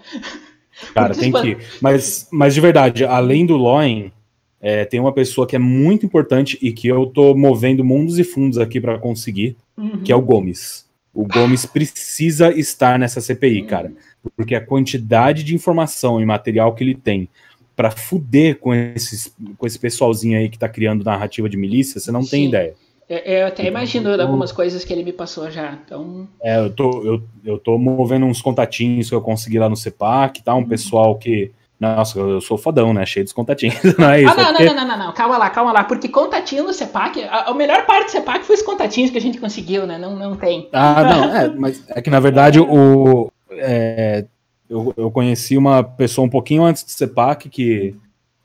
Cara, 0.94 1.14
tem 1.14 1.32
que. 1.32 1.56
Mas, 1.80 2.28
mas 2.30 2.54
de 2.54 2.60
verdade, 2.60 3.04
além 3.04 3.44
do 3.44 3.56
Loen, 3.56 4.12
é, 4.60 4.84
tem 4.84 5.00
uma 5.00 5.12
pessoa 5.12 5.46
que 5.46 5.56
é 5.56 5.58
muito 5.58 6.04
importante 6.04 6.58
e 6.60 6.72
que 6.72 6.88
eu 6.88 7.06
tô 7.06 7.34
movendo 7.34 7.84
mundos 7.84 8.18
e 8.18 8.24
fundos 8.24 8.58
aqui 8.58 8.80
para 8.80 8.98
conseguir, 8.98 9.56
uhum. 9.76 10.02
que 10.02 10.12
é 10.12 10.16
o 10.16 10.20
Gomes. 10.20 10.86
O 11.12 11.26
Gomes 11.26 11.66
precisa 11.66 12.52
estar 12.52 12.98
nessa 12.98 13.20
CPI, 13.20 13.62
cara. 13.62 13.92
Porque 14.36 14.54
a 14.54 14.64
quantidade 14.64 15.42
de 15.42 15.54
informação 15.54 16.20
e 16.20 16.26
material 16.26 16.74
que 16.74 16.84
ele 16.84 16.94
tem 16.94 17.28
para 17.74 17.90
fuder 17.90 18.58
com, 18.58 18.74
esses, 18.74 19.34
com 19.56 19.66
esse 19.66 19.78
pessoalzinho 19.78 20.38
aí 20.38 20.50
que 20.50 20.58
tá 20.58 20.68
criando 20.68 21.02
narrativa 21.02 21.48
de 21.48 21.56
milícia, 21.56 21.98
você 21.98 22.12
não 22.12 22.22
Sim. 22.22 22.30
tem 22.30 22.48
ideia. 22.48 22.74
Eu 23.10 23.48
até 23.48 23.66
imagino 23.66 24.08
então, 24.08 24.24
algumas 24.24 24.52
coisas 24.52 24.84
que 24.84 24.92
ele 24.92 25.02
me 25.02 25.12
passou 25.12 25.50
já. 25.50 25.72
Então... 25.84 26.28
É, 26.40 26.60
eu 26.60 26.70
tô, 26.70 27.02
eu, 27.02 27.22
eu 27.44 27.58
tô 27.58 27.76
movendo 27.76 28.24
uns 28.24 28.40
contatinhos 28.40 29.08
que 29.08 29.14
eu 29.14 29.20
consegui 29.20 29.58
lá 29.58 29.68
no 29.68 29.76
CEPAC, 29.76 30.44
tá? 30.44 30.54
Um 30.54 30.58
uhum. 30.58 30.68
pessoal 30.68 31.18
que. 31.18 31.50
Nossa, 31.80 32.20
eu 32.20 32.40
sou 32.40 32.56
fodão, 32.56 32.92
né? 32.92 33.04
Cheio 33.04 33.24
dos 33.24 33.32
contatinhos. 33.32 33.82
Não 33.98 34.10
é 34.10 34.22
isso, 34.22 34.30
ah, 34.30 34.36
não, 34.36 34.42
é 34.42 34.52
porque... 34.52 34.64
não, 34.66 34.74
não, 34.74 34.86
não, 34.86 35.06
não, 35.06 35.12
calma 35.12 35.38
lá, 35.38 35.50
calma 35.50 35.72
lá. 35.72 35.82
Porque 35.82 36.08
contatinho 36.08 36.62
no 36.62 36.72
CEPAC, 36.72 37.24
a, 37.24 37.50
a 37.50 37.54
melhor 37.54 37.84
parte 37.84 38.06
do 38.06 38.10
CEPAC 38.12 38.44
foi 38.44 38.54
os 38.54 38.62
contatinhos 38.62 39.10
que 39.10 39.18
a 39.18 39.20
gente 39.20 39.40
conseguiu, 39.40 39.86
né? 39.86 39.98
Não, 39.98 40.14
não 40.14 40.36
tem. 40.36 40.68
Ah, 40.72 41.02
não, 41.02 41.36
é, 41.36 41.48
mas 41.48 41.82
é 41.88 42.00
que 42.00 42.10
na 42.10 42.20
verdade 42.20 42.60
o. 42.60 43.32
É, 43.50 44.24
eu, 44.68 44.94
eu 44.96 45.10
conheci 45.10 45.56
uma 45.56 45.82
pessoa 45.82 46.24
um 46.24 46.30
pouquinho 46.30 46.62
antes 46.62 46.84
do 46.84 46.90
CEPAC 46.90 47.48
que 47.48 47.96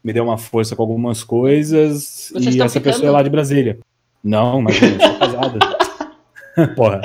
me 0.03 0.13
deu 0.13 0.23
uma 0.23 0.37
força 0.37 0.75
com 0.75 0.81
algumas 0.81 1.23
coisas 1.23 2.31
Vocês 2.31 2.55
e 2.55 2.61
essa 2.61 2.79
ficando... 2.79 2.93
pessoa 2.93 3.09
é 3.09 3.11
lá 3.11 3.21
de 3.21 3.29
Brasília. 3.29 3.79
Não, 4.25 4.59
mas 4.59 4.81
eu 4.81 4.99
sou 4.99 5.19
casado. 5.19 5.59
Porra. 6.75 7.01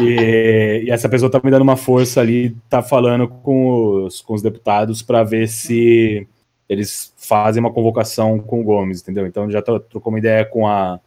E, 0.00 0.84
e, 0.86 0.90
essa 0.90 1.10
pessoa 1.10 1.30
tá 1.30 1.38
me 1.44 1.50
dando 1.50 1.60
uma 1.60 1.76
força 1.76 2.22
ali, 2.22 2.56
tá 2.70 2.82
falando 2.82 3.28
com 3.28 4.04
os, 4.06 4.22
com 4.22 4.32
os 4.32 4.40
deputados 4.40 5.02
para 5.02 5.22
ver 5.22 5.46
se 5.46 6.26
eles 6.66 7.12
fazem 7.18 7.60
uma 7.60 7.70
convocação 7.70 8.38
com 8.38 8.62
o 8.62 8.64
Gomes, 8.64 9.02
entendeu? 9.02 9.26
Então 9.26 9.50
já 9.50 9.60
trocou 9.60 10.10
uma 10.10 10.18
ideia 10.18 10.44
com 10.46 10.66
a 10.66 10.98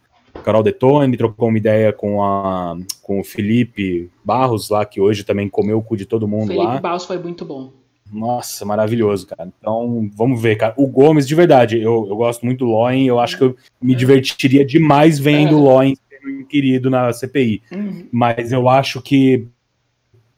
Carol 0.44 0.62
Detone, 0.62 1.16
trocou 1.16 1.48
uma 1.48 1.58
ideia 1.58 1.92
com, 1.92 2.22
a, 2.22 2.76
com 3.02 3.18
o 3.18 3.24
Felipe 3.24 4.08
Barros 4.24 4.70
lá, 4.70 4.86
que 4.86 5.00
hoje 5.00 5.24
também 5.24 5.48
comeu 5.48 5.78
o 5.78 5.82
cu 5.82 5.96
de 5.96 6.06
todo 6.06 6.28
mundo 6.28 6.46
Felipe 6.46 6.58
lá. 6.62 6.68
Felipe 6.68 6.82
Barros 6.82 7.04
foi 7.04 7.18
muito 7.18 7.44
bom. 7.44 7.79
Nossa, 8.12 8.64
maravilhoso, 8.64 9.26
cara. 9.26 9.50
Então, 9.58 10.10
vamos 10.14 10.40
ver, 10.40 10.56
cara. 10.56 10.74
O 10.76 10.86
Gomes, 10.86 11.26
de 11.26 11.34
verdade, 11.34 11.80
eu, 11.80 12.06
eu 12.08 12.16
gosto 12.16 12.44
muito 12.44 12.64
do 12.64 12.70
Loen, 12.70 13.06
eu 13.06 13.20
acho 13.20 13.38
que 13.38 13.44
eu 13.44 13.56
me 13.80 13.94
divertiria 13.94 14.64
demais 14.64 15.18
vendo 15.18 15.56
o 15.56 15.62
Loen 15.62 15.96
sendo 16.08 16.44
querido 16.46 16.90
na 16.90 17.12
CPI. 17.12 17.62
Uhum. 17.72 18.08
Mas 18.10 18.52
eu 18.52 18.68
acho 18.68 19.00
que 19.00 19.46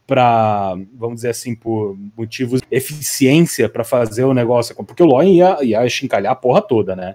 para, 0.07 0.77
vamos 0.95 1.17
dizer 1.17 1.31
assim, 1.31 1.55
por 1.55 1.97
motivos 2.17 2.61
de 2.61 2.67
eficiência 2.71 3.69
para 3.69 3.83
fazer 3.85 4.25
o 4.25 4.35
negócio, 4.35 4.75
porque 4.75 5.03
o 5.03 5.07
Loen 5.07 5.37
ia, 5.37 5.59
ia 5.63 5.89
chincalhar 5.89 6.33
a 6.33 6.37
porra 6.37 6.61
toda, 6.61 6.95
né? 6.95 7.15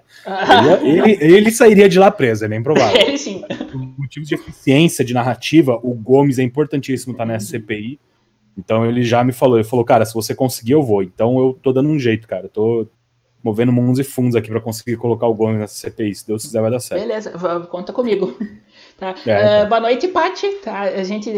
Ele, 0.82 1.12
ele, 1.22 1.34
ele, 1.36 1.50
sairia 1.50 1.88
de 1.88 1.98
lá 1.98 2.10
preso, 2.10 2.44
é 2.44 2.48
bem 2.48 2.62
provável. 2.62 3.00
Ele 3.00 3.18
sim. 3.18 3.42
Por 3.70 3.78
motivos 3.98 4.28
de 4.28 4.34
eficiência, 4.34 5.04
de 5.04 5.14
narrativa, 5.14 5.78
o 5.82 5.94
Gomes 5.94 6.38
é 6.38 6.42
importantíssimo 6.42 7.12
estar 7.12 7.24
tá 7.24 7.32
nessa 7.32 7.46
CPI. 7.46 8.00
Então 8.58 8.84
ele 8.84 9.04
já 9.04 9.22
me 9.22 9.32
falou, 9.32 9.56
ele 9.56 9.64
falou, 9.64 9.84
cara, 9.84 10.04
se 10.04 10.12
você 10.12 10.34
conseguir, 10.34 10.72
eu 10.72 10.82
vou. 10.82 11.02
Então 11.02 11.38
eu 11.38 11.58
tô 11.62 11.72
dando 11.72 11.88
um 11.88 11.98
jeito, 11.98 12.26
cara. 12.26 12.46
Eu 12.46 12.50
tô 12.50 12.86
movendo 13.42 13.72
mundos 13.72 14.00
e 14.00 14.04
fundos 14.04 14.34
aqui 14.34 14.48
para 14.50 14.60
conseguir 14.60 14.96
colocar 14.96 15.28
o 15.28 15.34
Gomes 15.34 15.60
nessa 15.60 15.74
CPI. 15.74 16.14
Se 16.14 16.26
Deus 16.26 16.42
quiser, 16.44 16.60
vai 16.60 16.70
dar 16.70 16.80
certo. 16.80 17.00
Beleza, 17.00 17.30
conta 17.70 17.92
comigo. 17.92 18.36
Tá. 18.98 19.14
É, 19.24 19.62
uh, 19.62 19.68
boa 19.68 19.78
noite, 19.78 20.08
Paty. 20.08 20.54
Tá, 20.56 20.80
a 20.80 21.04
gente 21.04 21.30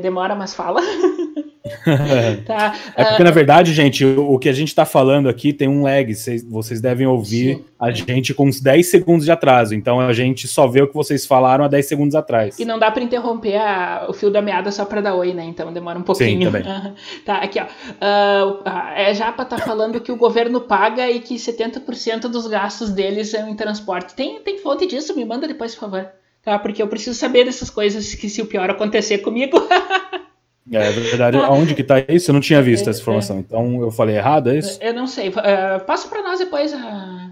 demora, 0.00 0.36
mas 0.36 0.54
fala. 0.54 0.80
tá. 2.46 2.74
É 2.96 3.04
porque, 3.04 3.22
uh, 3.22 3.24
na 3.24 3.30
verdade, 3.30 3.72
gente, 3.72 4.04
o 4.04 4.38
que 4.38 4.48
a 4.48 4.52
gente 4.52 4.68
está 4.68 4.84
falando 4.84 5.28
aqui 5.28 5.52
tem 5.52 5.68
um 5.68 5.82
lag. 5.82 6.14
Vocês, 6.14 6.44
vocês 6.44 6.80
devem 6.80 7.06
ouvir 7.06 7.56
sim. 7.56 7.64
a 7.78 7.90
gente 7.90 8.34
com 8.34 8.46
uns 8.46 8.60
10 8.60 8.86
segundos 8.86 9.24
de 9.24 9.30
atraso. 9.30 9.74
Então 9.74 10.00
a 10.00 10.12
gente 10.12 10.46
só 10.48 10.66
vê 10.66 10.82
o 10.82 10.88
que 10.88 10.94
vocês 10.94 11.26
falaram 11.26 11.64
há 11.64 11.68
10 11.68 11.86
segundos 11.86 12.14
atrás. 12.14 12.58
E 12.58 12.64
não 12.64 12.78
dá 12.78 12.90
para 12.90 13.02
interromper 13.02 13.56
a, 13.56 14.06
o 14.08 14.12
fio 14.12 14.30
da 14.30 14.42
meada 14.42 14.70
só 14.70 14.84
para 14.84 15.00
dar 15.00 15.14
oi, 15.14 15.32
né? 15.32 15.44
Então 15.44 15.72
demora 15.72 15.98
um 15.98 16.02
pouquinho. 16.02 16.38
Sim, 16.38 16.44
também. 16.44 16.62
tá, 17.24 17.36
aqui, 17.38 17.60
ó. 17.60 17.64
Uh, 17.64 18.62
é 18.94 19.14
Japa 19.14 19.44
tá 19.44 19.58
falando 19.58 20.00
que 20.00 20.12
o 20.12 20.16
governo 20.16 20.60
paga 20.60 21.10
e 21.10 21.20
que 21.20 21.36
70% 21.36 22.28
dos 22.28 22.46
gastos 22.46 22.90
deles 22.90 23.34
é 23.34 23.48
em 23.48 23.54
transporte. 23.54 24.14
Tem, 24.14 24.40
tem 24.40 24.58
fonte 24.58 24.86
disso? 24.86 25.14
Me 25.16 25.24
manda 25.24 25.46
depois, 25.46 25.74
por 25.74 25.80
favor. 25.80 26.08
Tá? 26.42 26.58
Porque 26.58 26.82
eu 26.82 26.88
preciso 26.88 27.18
saber 27.18 27.44
dessas 27.44 27.68
coisas 27.68 28.14
que 28.14 28.28
se 28.28 28.40
o 28.40 28.46
pior 28.46 28.70
acontecer 28.70 29.18
comigo. 29.18 29.58
É, 30.72 30.88
é 30.88 30.90
verdade. 30.90 31.36
Aonde 31.38 31.74
que 31.74 31.82
tá 31.82 32.04
isso? 32.08 32.30
Eu 32.30 32.34
não 32.34 32.40
tinha 32.40 32.60
visto 32.62 32.86
é, 32.86 32.90
essa 32.90 33.00
informação. 33.00 33.36
É. 33.36 33.40
Então 33.40 33.80
eu 33.80 33.90
falei 33.90 34.16
errado, 34.16 34.50
é 34.50 34.58
isso? 34.58 34.78
Eu 34.82 34.92
não 34.92 35.06
sei. 35.06 35.28
Uh, 35.28 35.84
passa 35.86 36.08
para 36.08 36.22
nós 36.22 36.38
depois 36.38 36.72
a, 36.74 37.30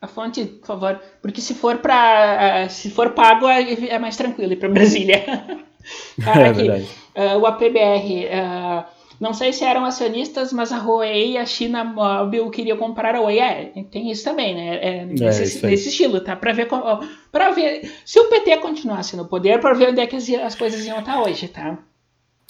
a 0.00 0.06
fonte, 0.06 0.44
por 0.44 0.66
favor. 0.66 1.00
Porque 1.22 1.40
se 1.40 1.54
for 1.54 1.78
para 1.78 2.66
uh, 2.66 2.70
se 2.70 2.90
for 2.90 3.10
pago 3.10 3.48
é, 3.48 3.88
é 3.88 3.98
mais 3.98 4.16
tranquilo 4.16 4.52
ir 4.52 4.56
para 4.56 4.68
Brasília. 4.68 5.24
ah, 6.26 6.40
é 6.40 6.52
verdade. 6.52 6.88
Uh, 7.14 7.38
o 7.38 7.46
APBR. 7.46 8.28
não 9.20 9.32
sei 9.32 9.52
se 9.52 9.64
eram 9.64 9.84
acionistas, 9.84 10.52
mas 10.52 10.72
a 10.72 10.78
Huawei 10.78 11.32
e 11.32 11.38
a 11.38 11.46
China 11.46 11.84
Mobile 11.84 12.50
queriam 12.50 12.76
comprar 12.76 13.14
a 13.14 13.20
Huawei. 13.20 13.38
É, 13.38 13.84
tem 13.90 14.10
isso 14.10 14.24
também, 14.24 14.54
né? 14.54 14.78
É, 14.82 15.04
nesse, 15.04 15.64
nesse 15.64 15.88
estilo, 15.88 16.20
tá? 16.20 16.34
Para 16.34 16.52
ver, 16.52 16.68
para 17.30 17.50
ver 17.52 17.92
se 18.04 18.18
o 18.18 18.28
PT 18.28 18.56
continuasse 18.58 19.16
no 19.16 19.26
poder, 19.26 19.60
para 19.60 19.72
ver 19.72 19.90
onde 19.90 20.00
é 20.00 20.06
que 20.06 20.16
as, 20.16 20.28
as 20.28 20.54
coisas 20.56 20.84
iam 20.84 20.98
estar 20.98 21.22
hoje, 21.22 21.46
tá? 21.48 21.78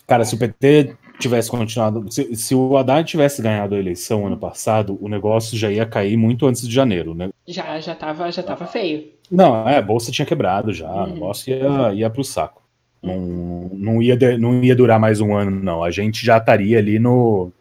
Cara, 0.07 0.25
se 0.25 0.35
o 0.35 0.39
PT 0.39 0.97
tivesse 1.19 1.51
continuado. 1.51 2.11
Se, 2.11 2.35
se, 2.37 2.55
o 2.55 2.77
Haddad 2.77 3.09
tivesse 3.09 3.43
ganhado 3.43 3.75
a 3.75 3.79
eleição 3.79 4.27
ano 4.27 4.37
passado, 4.37 4.99
o 5.01 5.09
negócio 5.09 5.57
já 5.57 5.71
ia 5.71 5.87
cair 5.87 6.17
muito 6.17 6.47
antes 6.47 6.67
de 6.67 6.75
janeiro, 6.75 7.15
né? 7.15 7.31
Já, 7.47 7.79
já 7.81 7.95
tava, 7.95 8.31
já 8.31 8.43
tava 8.43 8.67
feio. 8.67 9.11
Não, 9.31 9.69
é, 9.69 9.77
a 9.79 9.83
bolsa 9.83 10.13
tinha 10.13 10.27
quebrado 10.27 10.73
já, 10.73 10.91
uhum. 10.91 11.03
o 11.03 11.07
negócio 11.07 11.53
ia, 11.53 11.95
ia 11.95 12.11
pro 12.11 12.23
saco. 12.23 12.63
Não, 13.03 13.71
não, 13.73 14.03
ia, 14.03 14.17
não 14.39 14.63
ia 14.63 14.75
durar 14.75 14.99
mais 14.99 15.21
um 15.21 15.35
ano, 15.35 15.51
não. 15.51 15.83
A 15.83 15.91
gente 15.91 16.25
já 16.25 16.39
estaria 16.39 16.79
ali 16.79 16.99
no, 16.99 17.53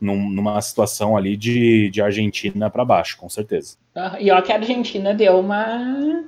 numa 0.00 0.60
situação 0.60 1.16
ali 1.16 1.36
de, 1.36 1.90
de 1.90 2.02
Argentina 2.02 2.70
para 2.70 2.84
baixo, 2.84 3.16
com 3.16 3.28
certeza. 3.28 3.76
e 4.18 4.30
ó 4.30 4.40
que 4.42 4.52
a 4.52 4.56
Argentina 4.56 5.14
deu 5.14 5.38
uma 5.38 6.24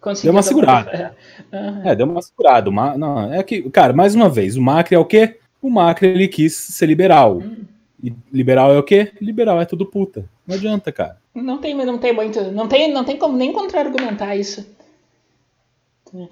Conseguiu 0.00 0.32
deu 0.32 0.36
uma 0.36 0.42
segurada. 0.42 1.16
Uhum. 1.52 1.82
É, 1.84 1.96
deu 1.96 2.06
uma 2.06 2.22
segurada. 2.22 2.70
Uma, 2.70 2.96
não, 2.96 3.34
é 3.34 3.42
que, 3.42 3.68
cara, 3.70 3.92
mais 3.92 4.14
uma 4.14 4.28
vez, 4.28 4.56
o 4.56 4.62
Macri 4.62 4.94
é 4.94 4.98
o 4.98 5.04
quê? 5.04 5.40
O 5.60 5.68
Macri 5.68 6.06
ele 6.06 6.28
quis 6.28 6.54
ser 6.54 6.86
liberal. 6.86 7.38
Uhum. 7.38 7.64
E 8.00 8.14
liberal 8.32 8.72
é 8.72 8.78
o 8.78 8.84
quê? 8.84 9.12
Liberal 9.20 9.60
é 9.60 9.64
tudo 9.64 9.84
puta. 9.84 10.24
Não 10.46 10.54
adianta, 10.54 10.92
cara. 10.92 11.16
Não 11.34 11.58
tem, 11.58 11.74
não 11.74 11.98
tem 11.98 12.12
muito. 12.12 12.40
Não 12.52 12.68
tem, 12.68 12.92
não 12.92 13.04
tem 13.04 13.16
como 13.16 13.36
nem 13.36 13.52
contra-argumentar 13.52 14.36
isso. 14.36 14.64
Uh, 16.14 16.28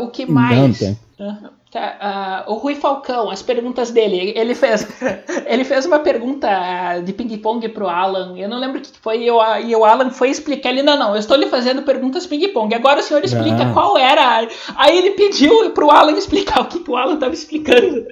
o 0.00 0.10
que 0.10 0.26
mais? 0.26 0.80
Não. 0.80 0.92
Uh, 1.28 1.50
Tá, 1.72 2.44
uh, 2.46 2.52
o 2.52 2.56
Rui 2.56 2.74
Falcão, 2.74 3.30
as 3.30 3.40
perguntas 3.40 3.90
dele, 3.90 4.34
ele 4.36 4.54
fez, 4.54 4.86
ele 5.48 5.64
fez 5.64 5.86
uma 5.86 6.00
pergunta 6.00 7.00
de 7.02 7.14
ping-pong 7.14 7.66
pro 7.70 7.88
Alan, 7.88 8.36
eu 8.36 8.46
não 8.46 8.60
lembro 8.60 8.78
o 8.78 8.82
que 8.82 8.90
foi, 9.00 9.22
e 9.22 9.30
o, 9.30 9.40
e 9.56 9.74
o 9.74 9.82
Alan 9.82 10.10
foi 10.10 10.28
explicar, 10.28 10.68
ele, 10.68 10.82
não, 10.82 10.98
não, 10.98 11.14
eu 11.14 11.18
estou 11.18 11.34
lhe 11.34 11.46
fazendo 11.46 11.80
perguntas 11.80 12.26
ping-pong, 12.26 12.74
agora 12.74 13.00
o 13.00 13.02
senhor 13.02 13.24
explica 13.24 13.62
ah. 13.62 13.72
qual 13.72 13.96
era, 13.96 14.46
aí 14.76 14.98
ele 14.98 15.12
pediu 15.12 15.70
pro 15.70 15.90
Alan 15.90 16.12
explicar 16.12 16.60
o 16.60 16.66
que, 16.66 16.78
que 16.78 16.90
o 16.90 16.96
Alan 16.96 17.14
estava 17.14 17.32
explicando. 17.32 18.06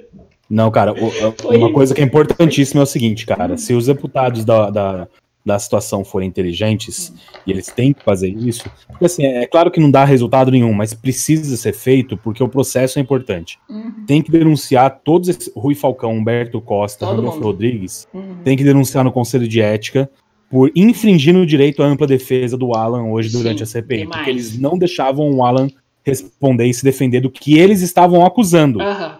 Não, 0.49 0.71
cara, 0.71 0.93
o, 0.93 1.55
uma 1.55 1.71
coisa 1.71 1.93
que 1.93 2.01
é 2.01 2.03
importantíssima 2.03 2.81
é 2.81 2.83
o 2.83 2.87
seguinte, 2.87 3.27
cara, 3.27 3.57
se 3.57 3.75
os 3.75 3.85
deputados 3.85 4.43
da, 4.43 4.71
da 4.71 5.07
da 5.45 5.57
situação 5.57 6.03
forem 6.03 6.27
inteligentes, 6.27 7.13
e 7.45 7.51
eles 7.51 7.67
têm 7.67 7.93
que 7.93 8.03
fazer 8.03 8.29
isso, 8.29 8.69
porque 8.87 9.05
assim, 9.05 9.25
é 9.25 9.47
claro 9.47 9.71
que 9.71 9.79
não 9.79 9.89
dá 9.89 10.05
resultado 10.05 10.51
nenhum, 10.51 10.71
mas 10.71 10.93
precisa 10.93 11.57
ser 11.57 11.73
feito 11.73 12.15
porque 12.15 12.43
o 12.43 12.47
processo 12.47 12.99
é 12.99 13.01
importante. 13.01 13.57
Uhum. 13.67 14.05
Tem 14.05 14.21
que 14.21 14.31
denunciar 14.31 15.01
todos 15.03 15.29
esses, 15.29 15.51
Rui 15.55 15.73
Falcão, 15.73 16.13
Humberto 16.13 16.61
Costa, 16.61 17.05
Rodolfo 17.05 17.39
Rodrigues, 17.39 18.07
uhum. 18.13 18.37
tem 18.43 18.55
que 18.55 18.63
denunciar 18.63 19.03
no 19.03 19.11
Conselho 19.11 19.47
de 19.47 19.61
Ética 19.61 20.09
por 20.49 20.71
infringir 20.75 21.35
o 21.35 21.45
direito 21.45 21.81
à 21.81 21.85
ampla 21.85 22.05
defesa 22.05 22.57
do 22.57 22.75
Alan 22.75 23.05
hoje 23.05 23.29
Sim, 23.29 23.37
durante 23.37 23.63
a 23.63 23.65
CPI, 23.65 24.07
porque 24.07 24.29
eles 24.29 24.59
não 24.59 24.77
deixavam 24.77 25.31
o 25.31 25.43
Alan 25.43 25.69
responder 26.03 26.65
e 26.65 26.73
se 26.73 26.83
defender 26.83 27.21
do 27.21 27.29
que 27.29 27.57
eles 27.57 27.81
estavam 27.81 28.25
acusando. 28.25 28.79
Uhum. 28.79 29.11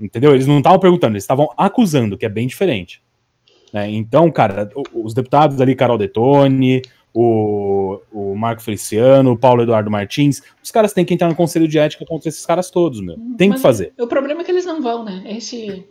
Entendeu? 0.00 0.34
Eles 0.34 0.46
não 0.46 0.58
estavam 0.58 0.78
perguntando, 0.78 1.14
eles 1.14 1.24
estavam 1.24 1.48
acusando, 1.56 2.16
que 2.16 2.24
é 2.24 2.28
bem 2.28 2.46
diferente. 2.46 3.02
Né? 3.72 3.90
Então, 3.90 4.30
cara, 4.30 4.68
os 4.94 5.14
deputados 5.14 5.60
ali, 5.60 5.74
Carol 5.74 5.98
Detone, 5.98 6.82
o, 7.14 8.00
o 8.12 8.34
Marco 8.36 8.62
Feliciano, 8.62 9.32
o 9.32 9.38
Paulo 9.38 9.62
Eduardo 9.62 9.90
Martins, 9.90 10.42
os 10.62 10.70
caras 10.70 10.92
têm 10.92 11.04
que 11.04 11.14
entrar 11.14 11.28
no 11.28 11.34
conselho 11.34 11.66
de 11.66 11.78
ética 11.78 12.04
contra 12.06 12.28
esses 12.28 12.44
caras 12.44 12.70
todos, 12.70 13.00
meu. 13.00 13.16
Tem 13.36 13.48
mas 13.48 13.58
que 13.58 13.62
fazer. 13.62 13.92
O 13.98 14.06
problema 14.06 14.40
é 14.42 14.44
que 14.44 14.50
eles 14.50 14.64
não 14.64 14.82
vão, 14.82 15.04
né? 15.04 15.24
Esse. 15.26 15.84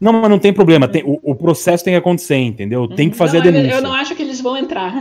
Não, 0.00 0.12
mas 0.12 0.28
não 0.28 0.38
tem 0.38 0.52
problema. 0.52 0.88
Tem, 0.88 1.02
o, 1.04 1.18
o 1.22 1.34
processo 1.34 1.84
tem 1.84 1.94
que 1.94 1.98
acontecer, 1.98 2.36
entendeu? 2.36 2.88
Tem 2.88 3.10
que 3.10 3.16
fazer 3.16 3.38
não, 3.38 3.48
a 3.48 3.50
denúncia. 3.50 3.74
Eu 3.74 3.82
não 3.82 3.92
acho 3.92 4.14
que 4.14 4.22
eles 4.22 4.40
vão 4.40 4.56
entrar. 4.56 4.92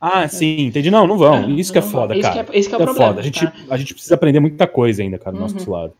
Ah, 0.00 0.28
sim, 0.28 0.66
entendi. 0.66 0.90
Não, 0.90 1.06
não 1.06 1.16
vão. 1.16 1.50
Isso 1.50 1.72
que 1.72 1.78
é 1.78 1.82
foda, 1.82 2.18
cara. 2.20 2.44
Que 2.44 2.56
é, 2.56 2.58
isso 2.58 2.68
que 2.68 2.74
é 2.74 2.78
o 2.78 2.82
é 2.82 2.84
problema. 2.84 3.08
Foda. 3.08 3.20
A, 3.20 3.24
gente, 3.24 3.46
tá? 3.46 3.52
a 3.70 3.76
gente 3.78 3.94
precisa 3.94 4.14
aprender 4.14 4.40
muita 4.40 4.66
coisa 4.66 5.02
ainda, 5.02 5.18
cara, 5.18 5.36
do 5.36 5.42
uhum. 5.42 5.48
nosso 5.50 5.70
lado. 5.70 5.94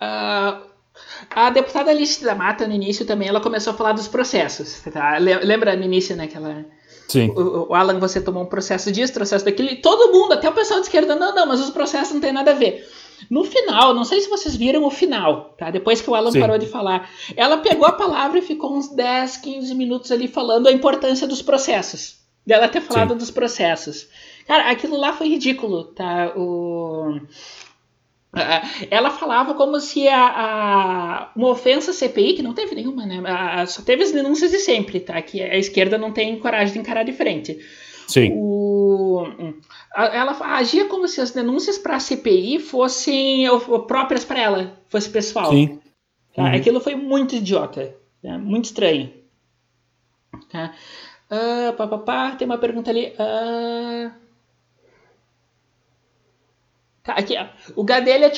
Uh, 0.00 0.67
a 1.30 1.50
deputada 1.50 1.90
Alice 1.90 2.22
da 2.22 2.34
Mata, 2.34 2.66
no 2.66 2.74
início 2.74 3.04
também, 3.04 3.28
ela 3.28 3.40
começou 3.40 3.72
a 3.72 3.76
falar 3.76 3.92
dos 3.92 4.08
processos. 4.08 4.80
Tá? 4.92 5.18
Lembra 5.18 5.76
no 5.76 5.84
início, 5.84 6.16
né, 6.16 6.26
que 6.26 6.36
ela... 6.36 6.64
Sim. 7.08 7.30
O, 7.30 7.70
o, 7.70 7.74
Alan, 7.74 7.98
você 7.98 8.20
tomou 8.20 8.42
um 8.42 8.46
processo 8.46 8.92
disso, 8.92 9.14
processo 9.14 9.44
daquilo, 9.44 9.70
e 9.70 9.76
todo 9.76 10.12
mundo, 10.12 10.34
até 10.34 10.48
o 10.48 10.52
pessoal 10.52 10.80
de 10.80 10.86
esquerda, 10.86 11.16
não, 11.16 11.34
não, 11.34 11.46
mas 11.46 11.60
os 11.60 11.70
processos 11.70 12.12
não 12.12 12.20
tem 12.20 12.32
nada 12.32 12.50
a 12.50 12.54
ver. 12.54 12.86
No 13.30 13.44
final, 13.44 13.94
não 13.94 14.04
sei 14.04 14.20
se 14.20 14.28
vocês 14.28 14.54
viram 14.54 14.84
o 14.84 14.90
final, 14.90 15.54
tá? 15.58 15.70
Depois 15.70 16.00
que 16.00 16.08
o 16.08 16.14
Alan 16.14 16.30
Sim. 16.30 16.40
parou 16.40 16.58
de 16.58 16.66
falar, 16.66 17.10
ela 17.36 17.56
pegou 17.58 17.86
a 17.86 17.92
palavra 17.92 18.38
e 18.38 18.42
ficou 18.42 18.76
uns 18.76 18.88
10, 18.88 19.38
15 19.38 19.74
minutos 19.74 20.12
ali 20.12 20.28
falando 20.28 20.68
a 20.68 20.72
importância 20.72 21.26
dos 21.26 21.42
processos. 21.42 22.18
Dela 22.46 22.68
ter 22.68 22.80
falado 22.80 23.10
Sim. 23.10 23.18
dos 23.18 23.30
processos. 23.30 24.08
Cara, 24.46 24.70
aquilo 24.70 24.96
lá 24.96 25.12
foi 25.12 25.28
ridículo, 25.28 25.84
tá? 25.84 26.32
O 26.36 27.20
ela 28.90 29.10
falava 29.10 29.54
como 29.54 29.80
se 29.80 30.06
a, 30.08 30.26
a, 30.26 31.32
uma 31.34 31.48
ofensa 31.48 31.92
CPI, 31.92 32.34
que 32.34 32.42
não 32.42 32.54
teve 32.54 32.74
nenhuma, 32.74 33.06
né? 33.06 33.22
A, 33.24 33.66
só 33.66 33.82
teve 33.82 34.02
as 34.02 34.12
denúncias 34.12 34.50
de 34.50 34.58
sempre, 34.58 35.00
tá? 35.00 35.20
Que 35.22 35.42
a 35.42 35.56
esquerda 35.56 35.96
não 35.96 36.12
tem 36.12 36.38
coragem 36.38 36.74
de 36.74 36.78
encarar 36.78 37.04
de 37.04 37.12
frente. 37.12 37.58
Sim. 38.06 38.32
O, 38.34 39.26
ela 39.94 40.32
agia 40.56 40.86
como 40.86 41.06
se 41.08 41.20
as 41.20 41.30
denúncias 41.30 41.78
para 41.78 41.96
a 41.96 42.00
CPI 42.00 42.58
fossem 42.58 43.46
próprias 43.86 44.24
para 44.24 44.40
ela, 44.40 44.80
fosse 44.88 45.10
pessoal. 45.10 45.50
Sim. 45.50 45.80
Tá? 46.34 46.44
Uhum. 46.44 46.54
Aquilo 46.54 46.80
foi 46.80 46.94
muito 46.94 47.34
idiota, 47.34 47.94
tá? 48.22 48.38
muito 48.38 48.66
estranho. 48.66 49.12
Tá? 50.50 50.72
Uh, 51.30 51.72
pá, 51.74 51.86
pá, 51.86 51.98
pá, 51.98 52.30
tem 52.32 52.46
uma 52.46 52.58
pergunta 52.58 52.90
ali. 52.90 53.12
Uh... 53.18 54.27
Aqui. 57.08 57.34
O 57.74 57.84
Gadelha 57.84 58.30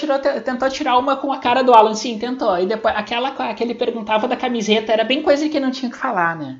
tentou 0.45 0.69
tirar 0.69 0.99
uma 0.99 1.17
com 1.17 1.33
a 1.33 1.39
cara 1.39 1.63
do 1.63 1.73
Alan, 1.73 1.95
sim, 1.95 2.19
tentou. 2.19 2.59
E 2.59 2.67
depois, 2.67 2.95
aquela 2.97 3.31
que 3.55 3.63
ele 3.63 3.75
perguntava 3.75 4.29
da 4.29 4.37
camiseta, 4.37 4.93
era 4.93 5.05
bem 5.05 5.23
coisa 5.23 5.49
que 5.49 5.61
não 5.61 5.71
tinha 5.71 5.91
que 5.91 5.97
falar, 5.97 6.37
né? 6.37 6.59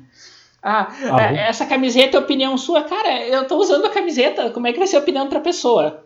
Ah, 0.61 0.87
ah 1.11 1.33
é, 1.33 1.49
essa 1.49 1.65
camiseta 1.65 2.17
é 2.17 2.19
opinião 2.19 2.57
sua? 2.57 2.83
Cara, 2.83 3.25
eu 3.25 3.47
tô 3.47 3.57
usando 3.57 3.85
a 3.85 3.89
camiseta, 3.89 4.51
como 4.51 4.67
é 4.67 4.73
que 4.73 4.79
vai 4.79 4.87
ser 4.87 4.97
a 4.97 4.99
opinião 4.99 5.23
outra 5.23 5.39
pessoa? 5.39 6.05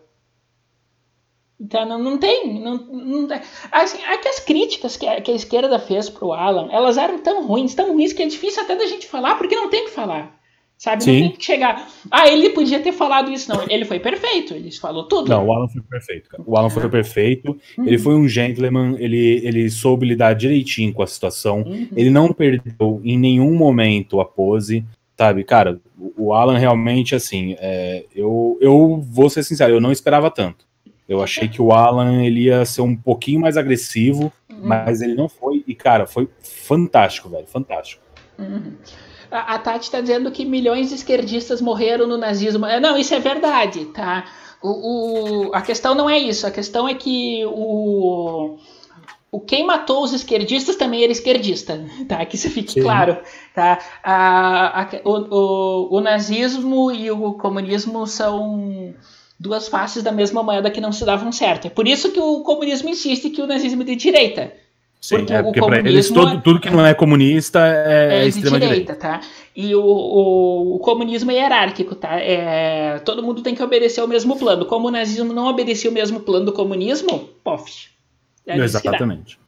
Então, 1.58 1.86
não, 1.86 1.98
não 1.98 2.18
tem. 2.18 2.60
Não, 2.60 2.76
não, 2.76 3.28
assim, 3.72 3.98
é 4.02 4.18
que 4.18 4.28
as 4.28 4.40
críticas 4.40 4.96
que 4.96 5.06
a, 5.06 5.20
que 5.20 5.30
a 5.30 5.34
esquerda 5.34 5.78
fez 5.78 6.08
pro 6.08 6.32
Alan, 6.32 6.68
elas 6.70 6.98
eram 6.98 7.18
tão 7.18 7.46
ruins, 7.46 7.74
tão 7.74 7.92
ruins, 7.92 8.12
que 8.12 8.22
é 8.22 8.26
difícil 8.26 8.62
até 8.62 8.76
da 8.76 8.86
gente 8.86 9.06
falar, 9.06 9.36
porque 9.36 9.56
não 9.56 9.70
tem 9.70 9.86
que 9.86 9.90
falar. 9.90 10.35
Sabe? 10.78 11.04
Sim. 11.04 11.12
Não 11.12 11.28
tem 11.28 11.38
que 11.38 11.44
chegar. 11.44 11.88
Ah, 12.10 12.28
ele 12.28 12.50
podia 12.50 12.80
ter 12.80 12.92
falado 12.92 13.30
isso, 13.30 13.48
não. 13.48 13.64
Ele 13.68 13.84
foi 13.84 13.98
perfeito, 13.98 14.52
ele 14.52 14.70
falou 14.72 15.04
tudo. 15.04 15.28
Não, 15.28 15.46
o 15.46 15.52
Alan 15.52 15.68
foi 15.68 15.82
perfeito, 15.82 16.28
cara. 16.28 16.42
O 16.46 16.56
Alan 16.56 16.68
foi 16.68 16.88
perfeito. 16.88 17.58
Uhum. 17.78 17.86
Ele 17.86 17.98
foi 17.98 18.14
um 18.14 18.28
gentleman, 18.28 18.94
ele, 18.98 19.40
ele 19.42 19.70
soube 19.70 20.06
lidar 20.06 20.34
direitinho 20.34 20.92
com 20.92 21.02
a 21.02 21.06
situação. 21.06 21.62
Uhum. 21.62 21.88
Ele 21.96 22.10
não 22.10 22.32
perdeu 22.32 23.00
em 23.02 23.18
nenhum 23.18 23.54
momento 23.54 24.20
a 24.20 24.24
pose. 24.24 24.84
Sabe, 25.16 25.44
cara, 25.44 25.80
o 26.14 26.34
Alan 26.34 26.58
realmente, 26.58 27.14
assim, 27.14 27.56
é, 27.58 28.04
eu, 28.14 28.58
eu 28.60 29.00
vou 29.00 29.30
ser 29.30 29.42
sincero, 29.42 29.72
eu 29.72 29.80
não 29.80 29.90
esperava 29.90 30.30
tanto. 30.30 30.66
Eu 31.08 31.22
achei 31.22 31.48
que 31.48 31.62
o 31.62 31.72
Alan 31.72 32.22
ele 32.22 32.42
ia 32.42 32.64
ser 32.66 32.82
um 32.82 32.94
pouquinho 32.94 33.40
mais 33.40 33.56
agressivo, 33.56 34.30
uhum. 34.50 34.58
mas 34.60 35.00
ele 35.00 35.14
não 35.14 35.28
foi. 35.28 35.64
E, 35.66 35.74
cara, 35.74 36.06
foi 36.06 36.28
fantástico, 36.42 37.30
velho, 37.30 37.46
fantástico. 37.46 38.02
Uhum. 38.38 38.74
A, 39.30 39.54
a 39.54 39.58
Tati 39.58 39.84
está 39.84 40.00
dizendo 40.00 40.30
que 40.30 40.44
milhões 40.44 40.88
de 40.88 40.94
esquerdistas 40.94 41.60
morreram 41.60 42.06
no 42.06 42.16
nazismo. 42.16 42.66
É, 42.66 42.80
não, 42.80 42.96
isso 42.96 43.14
é 43.14 43.18
verdade, 43.18 43.86
tá? 43.86 44.24
O, 44.62 45.48
o, 45.48 45.54
a 45.54 45.60
questão 45.62 45.94
não 45.94 46.08
é 46.08 46.18
isso. 46.18 46.46
A 46.46 46.50
questão 46.50 46.88
é 46.88 46.94
que 46.94 47.44
o, 47.46 48.58
o 49.30 49.40
quem 49.40 49.66
matou 49.66 50.02
os 50.02 50.12
esquerdistas 50.12 50.76
também 50.76 51.02
era 51.02 51.12
esquerdista, 51.12 51.84
tá? 52.08 52.24
Que 52.24 52.36
isso 52.36 52.50
fique 52.50 52.72
Sim. 52.72 52.82
claro, 52.82 53.18
tá? 53.54 53.78
A, 54.02 54.82
a, 54.82 54.88
o, 55.04 55.10
o, 55.10 55.96
o 55.96 56.00
nazismo 56.00 56.90
e 56.90 57.10
o 57.10 57.34
comunismo 57.34 58.06
são 58.06 58.94
duas 59.38 59.68
faces 59.68 60.02
da 60.02 60.10
mesma 60.10 60.42
moeda 60.42 60.70
que 60.70 60.80
não 60.80 60.92
se 60.92 61.04
davam 61.04 61.30
certo. 61.30 61.66
É 61.66 61.70
por 61.70 61.86
isso 61.86 62.10
que 62.10 62.20
o 62.20 62.40
comunismo 62.40 62.88
insiste 62.88 63.30
que 63.30 63.42
o 63.42 63.46
nazismo 63.46 63.82
é 63.82 63.84
de 63.84 63.96
direita. 63.96 64.52
Sim, 65.00 65.18
porque, 65.18 65.32
é 65.32 65.42
porque 65.42 65.60
para 65.60 65.78
eles 65.78 66.10
todo, 66.10 66.40
tudo 66.40 66.60
que 66.60 66.70
não 66.70 66.84
é 66.84 66.92
comunista 66.94 67.60
é, 67.60 68.22
é 68.22 68.26
extrema 68.26 68.58
direita, 68.58 68.94
direita, 68.94 68.94
tá? 68.96 69.20
E 69.54 69.74
o, 69.74 69.80
o, 69.80 70.76
o, 70.76 70.78
comunismo 70.80 71.30
é 71.30 71.34
hierárquico, 71.34 71.94
tá? 71.94 72.18
É, 72.20 72.98
todo 73.00 73.22
mundo 73.22 73.42
tem 73.42 73.54
que 73.54 73.62
obedecer 73.62 74.00
ao 74.00 74.08
mesmo 74.08 74.36
plano. 74.36 74.66
Como 74.66 74.88
o 74.88 74.90
nazismo 74.90 75.32
não 75.32 75.46
obedecia 75.46 75.90
o 75.90 75.94
mesmo 75.94 76.20
plano 76.20 76.46
do 76.46 76.52
comunismo, 76.52 77.30
pof. 77.44 77.88
É 78.46 78.56
Exatamente. 78.58 79.38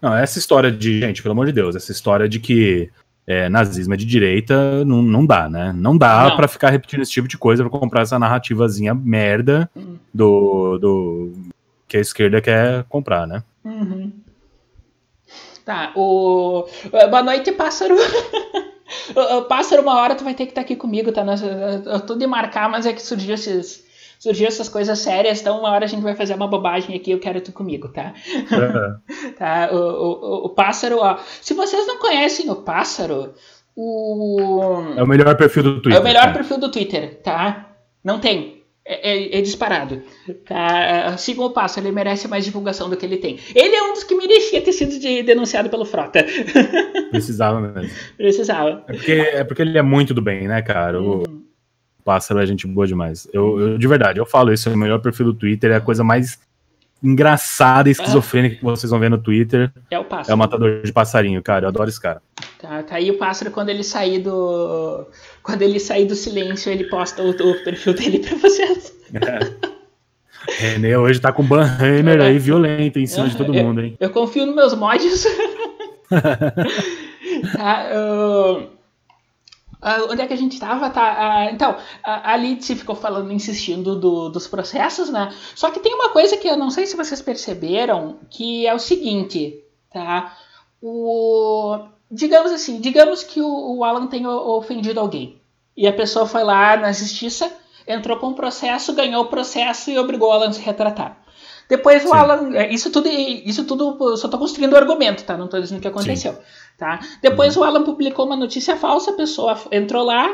Não, 0.00 0.14
essa 0.14 0.38
história 0.38 0.70
de, 0.70 1.00
gente, 1.00 1.22
pelo 1.22 1.32
amor 1.32 1.46
de 1.46 1.52
Deus, 1.52 1.76
essa 1.76 1.92
história 1.92 2.28
de 2.28 2.38
que 2.38 2.90
é, 3.26 3.48
nazismo 3.48 3.94
é 3.94 3.96
de 3.96 4.04
direita, 4.04 4.84
não, 4.84 5.02
não 5.02 5.24
dá, 5.24 5.48
né? 5.48 5.72
Não 5.74 5.96
dá 5.96 6.30
para 6.32 6.48
ficar 6.48 6.70
repetindo 6.70 7.02
esse 7.02 7.12
tipo 7.12 7.28
de 7.28 7.38
coisa 7.38 7.62
para 7.62 7.78
comprar 7.78 8.02
essa 8.02 8.18
narrativazinha 8.18 8.94
merda 8.94 9.70
hum. 9.76 9.96
do, 10.12 10.78
do 10.78 11.32
que 11.86 11.96
a 11.96 12.00
esquerda 12.00 12.40
quer 12.40 12.84
comprar, 12.84 13.26
né? 13.26 13.42
Uhum. 13.64 14.12
Tá, 15.64 15.92
o. 15.94 16.66
Boa 17.10 17.22
noite, 17.22 17.52
pássaro. 17.52 17.96
pássaro, 19.48 19.82
uma 19.82 19.98
hora 20.00 20.14
tu 20.14 20.24
vai 20.24 20.34
ter 20.34 20.46
que 20.46 20.52
estar 20.52 20.62
tá 20.62 20.64
aqui 20.64 20.76
comigo, 20.76 21.12
tá? 21.12 21.24
Eu 21.86 22.00
tô 22.00 22.14
de 22.16 22.26
marcar, 22.26 22.68
mas 22.68 22.86
é 22.86 22.92
que 22.92 23.02
surgiu 23.02 23.34
esses. 23.34 23.90
Surgiu 24.18 24.46
essas 24.46 24.68
coisas 24.68 25.00
sérias, 25.00 25.40
então 25.40 25.58
uma 25.58 25.70
hora 25.70 25.84
a 25.84 25.88
gente 25.88 26.02
vai 26.02 26.14
fazer 26.14 26.34
uma 26.34 26.46
bobagem 26.46 26.94
aqui, 26.94 27.10
eu 27.10 27.18
quero 27.18 27.40
tu 27.40 27.50
comigo, 27.50 27.88
tá? 27.88 28.14
Uhum. 28.52 29.32
tá, 29.36 29.68
o, 29.72 29.76
o, 29.76 30.46
o 30.46 30.48
pássaro, 30.50 30.98
ó. 30.98 31.18
Se 31.40 31.54
vocês 31.54 31.88
não 31.88 31.98
conhecem 31.98 32.48
o 32.48 32.54
pássaro, 32.54 33.34
o. 33.74 34.94
É 34.96 35.02
o 35.02 35.06
melhor 35.08 35.36
perfil 35.36 35.64
do 35.64 35.82
Twitter. 35.82 35.96
É 35.96 36.00
o 36.00 36.04
melhor 36.04 36.26
tá? 36.26 36.32
perfil 36.32 36.58
do 36.58 36.70
Twitter, 36.70 37.20
tá? 37.22 37.70
Não 38.04 38.20
tem. 38.20 38.61
É, 38.84 39.12
é, 39.12 39.38
é, 39.38 39.40
disparado. 39.40 40.02
Tá? 40.44 41.16
Sigam 41.16 41.44
o 41.44 41.50
passo, 41.50 41.78
ele 41.78 41.92
merece 41.92 42.26
mais 42.26 42.44
divulgação 42.44 42.90
do 42.90 42.96
que 42.96 43.06
ele 43.06 43.16
tem. 43.16 43.38
Ele 43.54 43.76
é 43.76 43.82
um 43.82 43.92
dos 43.92 44.02
que 44.02 44.14
merecia 44.14 44.60
ter 44.60 44.72
sido 44.72 44.98
de, 44.98 45.22
denunciado 45.22 45.70
pelo 45.70 45.84
Frota. 45.84 46.26
Precisava 47.10 47.60
mesmo. 47.60 47.90
Precisava. 48.16 48.82
É 48.88 48.92
porque, 48.92 49.12
é 49.12 49.44
porque 49.44 49.62
ele 49.62 49.78
é 49.78 49.82
muito 49.82 50.12
do 50.12 50.20
bem, 50.20 50.48
né, 50.48 50.62
cara? 50.62 51.00
O 51.00 51.20
hum. 51.20 51.42
pássaro 52.04 52.40
é 52.40 52.46
gente 52.46 52.66
boa 52.66 52.86
demais. 52.86 53.28
Eu, 53.32 53.60
eu, 53.60 53.78
de 53.78 53.86
verdade, 53.86 54.18
eu 54.18 54.26
falo 54.26 54.52
isso, 54.52 54.68
é 54.68 54.72
o 54.72 54.76
melhor 54.76 55.00
perfil 55.00 55.26
do 55.26 55.34
Twitter, 55.34 55.70
é 55.70 55.76
a 55.76 55.80
coisa 55.80 56.02
mais 56.02 56.40
engraçada 57.02 57.88
e 57.88 57.92
esquizofrênica 57.92 58.56
que 58.56 58.64
vocês 58.64 58.90
vão 58.90 59.00
ver 59.00 59.10
no 59.10 59.18
Twitter. 59.18 59.72
É 59.90 59.98
o 59.98 60.04
pássaro. 60.04 60.30
É 60.30 60.34
o 60.34 60.38
matador 60.38 60.82
de 60.82 60.92
passarinho, 60.92 61.42
cara. 61.42 61.64
Eu 61.64 61.68
adoro 61.68 61.88
esse 61.88 62.00
cara. 62.00 62.22
Tá, 62.58 62.82
tá 62.82 62.94
aí 62.94 63.10
o 63.10 63.18
pássaro 63.18 63.50
quando 63.50 63.70
ele 63.70 63.82
sair 63.82 64.20
do. 64.20 65.06
Quando 65.42 65.62
ele 65.62 65.80
sair 65.80 66.06
do 66.06 66.14
silêncio, 66.14 66.70
ele 66.70 66.84
posta 66.84 67.22
o, 67.22 67.30
o 67.30 67.64
perfil 67.64 67.94
dele 67.94 68.18
pra 68.20 68.36
vocês. 68.36 68.94
É. 69.14 69.72
René 70.48 70.98
hoje 70.98 71.20
tá 71.20 71.32
com 71.32 71.42
Banhammer 71.42 72.20
aí 72.20 72.38
violento 72.38 72.98
em 72.98 73.06
cima 73.06 73.28
de 73.28 73.36
todo 73.36 73.52
mundo, 73.52 73.80
hein? 73.80 73.96
Eu, 74.00 74.08
eu 74.08 74.12
confio 74.12 74.46
nos 74.46 74.54
meus 74.54 74.74
mods. 74.74 75.26
tá, 77.56 77.86
uh... 77.94 78.82
Uh, 79.82 80.12
onde 80.12 80.22
é 80.22 80.26
que 80.28 80.32
a 80.32 80.36
gente 80.36 80.52
estava? 80.52 80.88
Tá, 80.90 81.48
uh, 81.48 81.52
então, 81.52 81.76
a, 82.04 82.34
a 82.34 82.36
Lidse 82.36 82.76
ficou 82.76 82.94
falando, 82.94 83.32
insistindo 83.32 83.98
do, 83.98 84.28
dos 84.28 84.46
processos, 84.46 85.10
né? 85.10 85.34
Só 85.56 85.72
que 85.72 85.80
tem 85.80 85.92
uma 85.92 86.10
coisa 86.10 86.36
que 86.36 86.46
eu 86.46 86.56
não 86.56 86.70
sei 86.70 86.86
se 86.86 86.96
vocês 86.96 87.20
perceberam, 87.20 88.18
que 88.30 88.64
é 88.64 88.72
o 88.72 88.78
seguinte, 88.78 89.60
tá? 89.92 90.36
O, 90.80 91.80
digamos 92.12 92.52
assim, 92.52 92.80
digamos 92.80 93.22
que 93.22 93.40
o, 93.40 93.78
o 93.78 93.84
Alan 93.84 94.06
tenha 94.06 94.28
ofendido 94.30 95.00
alguém. 95.00 95.40
E 95.76 95.88
a 95.88 95.92
pessoa 95.92 96.26
foi 96.26 96.44
lá 96.44 96.76
na 96.76 96.92
justiça, 96.92 97.50
entrou 97.88 98.18
com 98.18 98.28
o 98.28 98.34
processo, 98.34 98.92
ganhou 98.92 99.22
o 99.22 99.28
processo 99.28 99.90
e 99.90 99.98
obrigou 99.98 100.28
o 100.28 100.32
Alan 100.32 100.48
a 100.48 100.52
se 100.52 100.60
retratar. 100.60 101.22
Depois 101.68 102.02
Sim. 102.02 102.08
o 102.08 102.12
Alan. 102.12 102.54
É, 102.54 102.70
isso 102.70 102.90
tudo, 102.90 103.08
isso 103.08 103.64
tudo 103.64 103.96
só 104.16 104.26
estou 104.26 104.38
construindo 104.38 104.74
o 104.74 104.76
argumento, 104.76 105.24
tá? 105.24 105.36
Não 105.38 105.46
estou 105.46 105.60
dizendo 105.60 105.78
o 105.78 105.80
que 105.80 105.88
aconteceu. 105.88 106.34
Sim. 106.34 106.40
Tá? 106.76 107.00
Depois 107.22 107.56
uhum. 107.56 107.62
o 107.62 107.64
Alan 107.64 107.82
publicou 107.82 108.26
uma 108.26 108.36
notícia 108.36 108.76
falsa, 108.76 109.12
a 109.12 109.14
pessoa 109.14 109.58
entrou 109.70 110.04
lá 110.04 110.28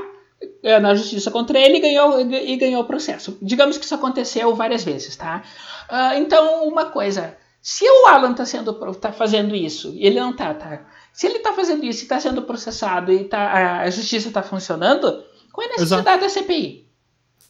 é, 0.62 0.80
na 0.80 0.94
justiça 0.94 1.30
contra 1.30 1.58
ele 1.58 1.76
e 1.76 1.80
ganhou, 1.80 2.20
e 2.20 2.56
ganhou 2.56 2.82
o 2.82 2.86
processo. 2.86 3.38
Digamos 3.40 3.78
que 3.78 3.84
isso 3.84 3.94
aconteceu 3.94 4.54
várias 4.54 4.82
vezes, 4.82 5.14
tá? 5.16 5.42
Uh, 5.90 6.18
então, 6.18 6.66
uma 6.66 6.86
coisa. 6.86 7.36
Se 7.60 7.84
o 7.84 8.06
Alan 8.06 8.34
tá, 8.34 8.44
sendo, 8.44 8.72
tá 8.94 9.12
fazendo 9.12 9.54
isso, 9.54 9.94
ele 9.98 10.18
não 10.18 10.34
tá, 10.34 10.54
tá? 10.54 10.86
Se 11.12 11.26
ele 11.26 11.40
tá 11.40 11.52
fazendo 11.52 11.84
isso 11.84 12.04
e 12.04 12.08
tá 12.08 12.20
sendo 12.20 12.42
processado 12.42 13.12
e 13.12 13.24
tá, 13.24 13.80
a 13.82 13.90
justiça 13.90 14.30
tá 14.30 14.42
funcionando, 14.42 15.24
qual 15.52 15.66
é 15.66 15.70
a 15.70 15.72
necessidade 15.72 16.24
Exato. 16.24 16.40
da 16.40 16.46
CPI? 16.46 16.88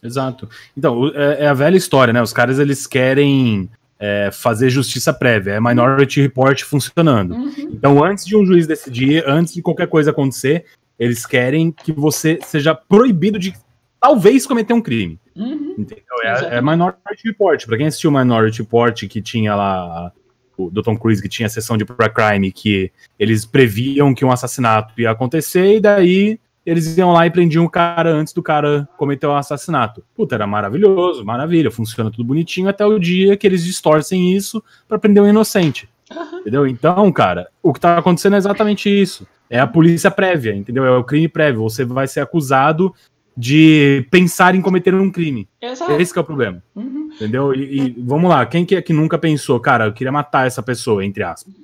Exato. 0.02 0.48
Então, 0.76 1.10
é, 1.14 1.44
é, 1.44 1.48
a 1.48 1.54
velha 1.54 1.76
história, 1.76 2.12
né? 2.12 2.22
Os 2.22 2.32
caras, 2.32 2.58
eles 2.58 2.86
querem 2.86 3.68
é, 3.98 4.30
fazer 4.32 4.70
justiça 4.70 5.12
prévia, 5.12 5.52
é 5.52 5.60
Minority 5.60 6.20
Report 6.22 6.62
funcionando. 6.62 7.34
Uhum. 7.34 7.52
Então, 7.72 8.02
antes 8.02 8.24
de 8.24 8.36
um 8.36 8.46
juiz 8.46 8.66
decidir, 8.66 9.24
antes 9.26 9.52
de 9.52 9.60
qualquer 9.60 9.88
coisa 9.88 10.10
acontecer, 10.10 10.64
eles 10.98 11.26
querem 11.26 11.70
que 11.70 11.92
você 11.92 12.38
seja 12.42 12.74
proibido 12.74 13.38
de 13.38 13.54
talvez 14.00 14.46
cometer 14.46 14.72
um 14.72 14.80
crime. 14.80 15.18
Uhum. 15.34 15.74
Entendeu? 15.78 16.04
É, 16.22 16.56
é, 16.56 16.60
Minority 16.60 17.22
Report. 17.24 17.66
Pra 17.66 17.76
quem 17.76 17.86
assistiu 17.86 18.10
Minority 18.10 18.62
Report, 18.62 19.06
que 19.06 19.20
tinha 19.20 19.54
lá 19.54 20.12
do 20.58 20.82
Tom 20.82 20.96
Cruise, 20.96 21.22
que 21.22 21.28
tinha 21.28 21.46
a 21.46 21.50
sessão 21.50 21.76
de 21.76 21.84
crime, 21.84 22.50
que 22.50 22.90
eles 23.18 23.46
previam 23.46 24.14
que 24.14 24.24
um 24.24 24.32
assassinato 24.32 25.00
ia 25.00 25.10
acontecer, 25.10 25.76
e 25.76 25.80
daí 25.80 26.40
eles 26.66 26.98
iam 26.98 27.12
lá 27.12 27.26
e 27.26 27.30
prendiam 27.30 27.64
o 27.64 27.70
cara 27.70 28.10
antes 28.10 28.32
do 28.34 28.42
cara 28.42 28.86
cometer 28.98 29.26
o 29.26 29.34
assassinato. 29.34 30.04
Puta, 30.14 30.34
era 30.34 30.46
maravilhoso, 30.46 31.24
maravilha, 31.24 31.70
funciona 31.70 32.10
tudo 32.10 32.24
bonitinho 32.24 32.68
até 32.68 32.84
o 32.84 32.98
dia 32.98 33.36
que 33.36 33.46
eles 33.46 33.64
distorcem 33.64 34.34
isso 34.34 34.62
para 34.86 34.98
prender 34.98 35.22
um 35.22 35.28
inocente. 35.28 35.88
Uhum. 36.10 36.40
Entendeu? 36.40 36.66
Então, 36.66 37.10
cara, 37.10 37.48
o 37.62 37.72
que 37.72 37.80
tá 37.80 37.96
acontecendo 37.96 38.34
é 38.34 38.38
exatamente 38.38 38.88
isso. 38.88 39.26
É 39.48 39.58
a 39.58 39.66
polícia 39.66 40.10
prévia, 40.10 40.54
entendeu? 40.54 40.84
É 40.84 40.90
o 40.90 41.04
crime 41.04 41.28
prévio. 41.28 41.62
Você 41.62 41.84
vai 41.84 42.06
ser 42.06 42.20
acusado 42.20 42.94
de 43.38 44.04
pensar 44.10 44.56
em 44.56 44.60
cometer 44.60 44.92
um 44.92 45.12
crime. 45.12 45.48
Exato. 45.62 45.92
Esse 45.92 46.18
é 46.18 46.20
o 46.20 46.24
problema. 46.24 46.60
Uhum. 46.74 47.08
Entendeu? 47.14 47.54
E, 47.54 47.78
e, 47.78 47.96
vamos 47.96 48.28
lá, 48.28 48.44
quem 48.44 48.66
que, 48.66 48.74
é 48.74 48.82
que 48.82 48.92
nunca 48.92 49.16
pensou, 49.16 49.60
cara, 49.60 49.86
eu 49.86 49.92
queria 49.92 50.10
matar 50.10 50.48
essa 50.48 50.60
pessoa, 50.60 51.04
entre 51.04 51.22
aspas. 51.22 51.54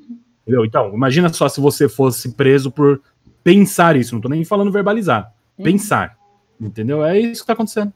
Entendeu? 0.42 0.64
Então, 0.64 0.94
imagina 0.94 1.28
só 1.32 1.48
se 1.48 1.60
você 1.60 1.88
fosse 1.88 2.32
preso 2.34 2.70
por 2.70 3.02
pensar 3.42 3.96
isso, 3.96 4.14
não 4.14 4.22
tô 4.22 4.28
nem 4.28 4.44
falando 4.44 4.70
verbalizar. 4.70 5.32
Uhum. 5.58 5.64
Pensar. 5.64 6.16
Entendeu? 6.60 7.04
É 7.04 7.18
isso 7.18 7.40
que 7.40 7.46
tá 7.48 7.54
acontecendo. 7.54 7.92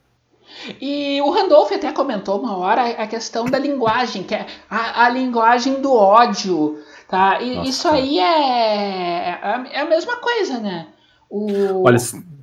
E 0.80 1.20
o 1.22 1.30
Randolph 1.30 1.70
até 1.70 1.92
comentou 1.92 2.40
uma 2.40 2.56
hora 2.56 2.82
a 2.82 3.06
questão 3.06 3.44
da 3.44 3.60
linguagem, 3.60 4.24
que 4.24 4.34
é 4.34 4.44
a, 4.68 5.04
a 5.04 5.08
linguagem 5.08 5.80
do 5.80 5.94
ódio, 5.94 6.78
tá? 7.08 7.40
E 7.40 7.54
Nossa, 7.54 7.70
isso 7.70 7.88
aí 7.88 8.18
é, 8.18 9.28
é, 9.30 9.40
é 9.72 9.80
a 9.82 9.88
mesma 9.88 10.16
coisa, 10.16 10.58
né? 10.58 10.88
O... 11.30 11.84
Olha, 11.84 11.98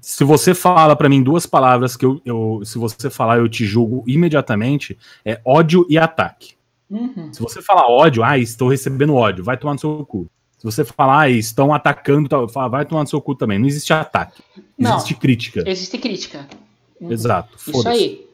se 0.06 0.24
você 0.24 0.54
fala 0.54 0.96
para 0.96 1.10
mim 1.10 1.24
duas 1.24 1.48
palavras 1.48 1.98
que 1.98 2.06
eu, 2.06 2.22
eu, 2.24 2.62
se 2.64 2.78
você 2.78 3.10
falar 3.10 3.40
eu 3.40 3.50
te 3.50 3.66
julgo 3.66 4.04
imediatamente, 4.06 4.96
é 5.26 5.42
ódio 5.44 5.84
e 5.90 5.98
ataque. 5.98 6.54
Uhum. 6.88 7.34
Se 7.34 7.42
você 7.42 7.60
falar 7.60 7.88
ódio, 7.88 8.24
ah, 8.24 8.38
estou 8.38 8.70
recebendo 8.70 9.16
ódio, 9.16 9.44
vai 9.44 9.58
tomar 9.58 9.74
no 9.74 9.80
seu 9.80 10.06
cu. 10.06 10.30
Se 10.60 10.64
você 10.64 10.86
falar, 10.86 11.22
ah, 11.22 11.30
estão 11.32 11.74
atacando, 11.74 12.30
vai 12.70 12.86
tomar 12.86 13.02
no 13.02 13.08
seu 13.08 13.20
cu 13.20 13.34
também. 13.34 13.58
Não 13.58 13.66
existe 13.66 13.94
ataque. 13.94 14.44
Existe 14.78 15.14
Não, 15.14 15.20
crítica. 15.20 15.64
Existe 15.66 15.98
crítica. 15.98 16.48
Exato. 17.02 17.58
Isso 17.68 17.88
aí. 17.88 18.25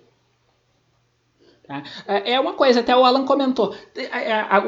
Tá? 1.72 1.84
É, 2.05 2.34
é 2.34 2.39
uma 2.39 2.51
coisa, 2.51 2.82
até 2.82 2.93
o 2.93 3.05
Alan 3.05 3.24
comentou. 3.24 3.74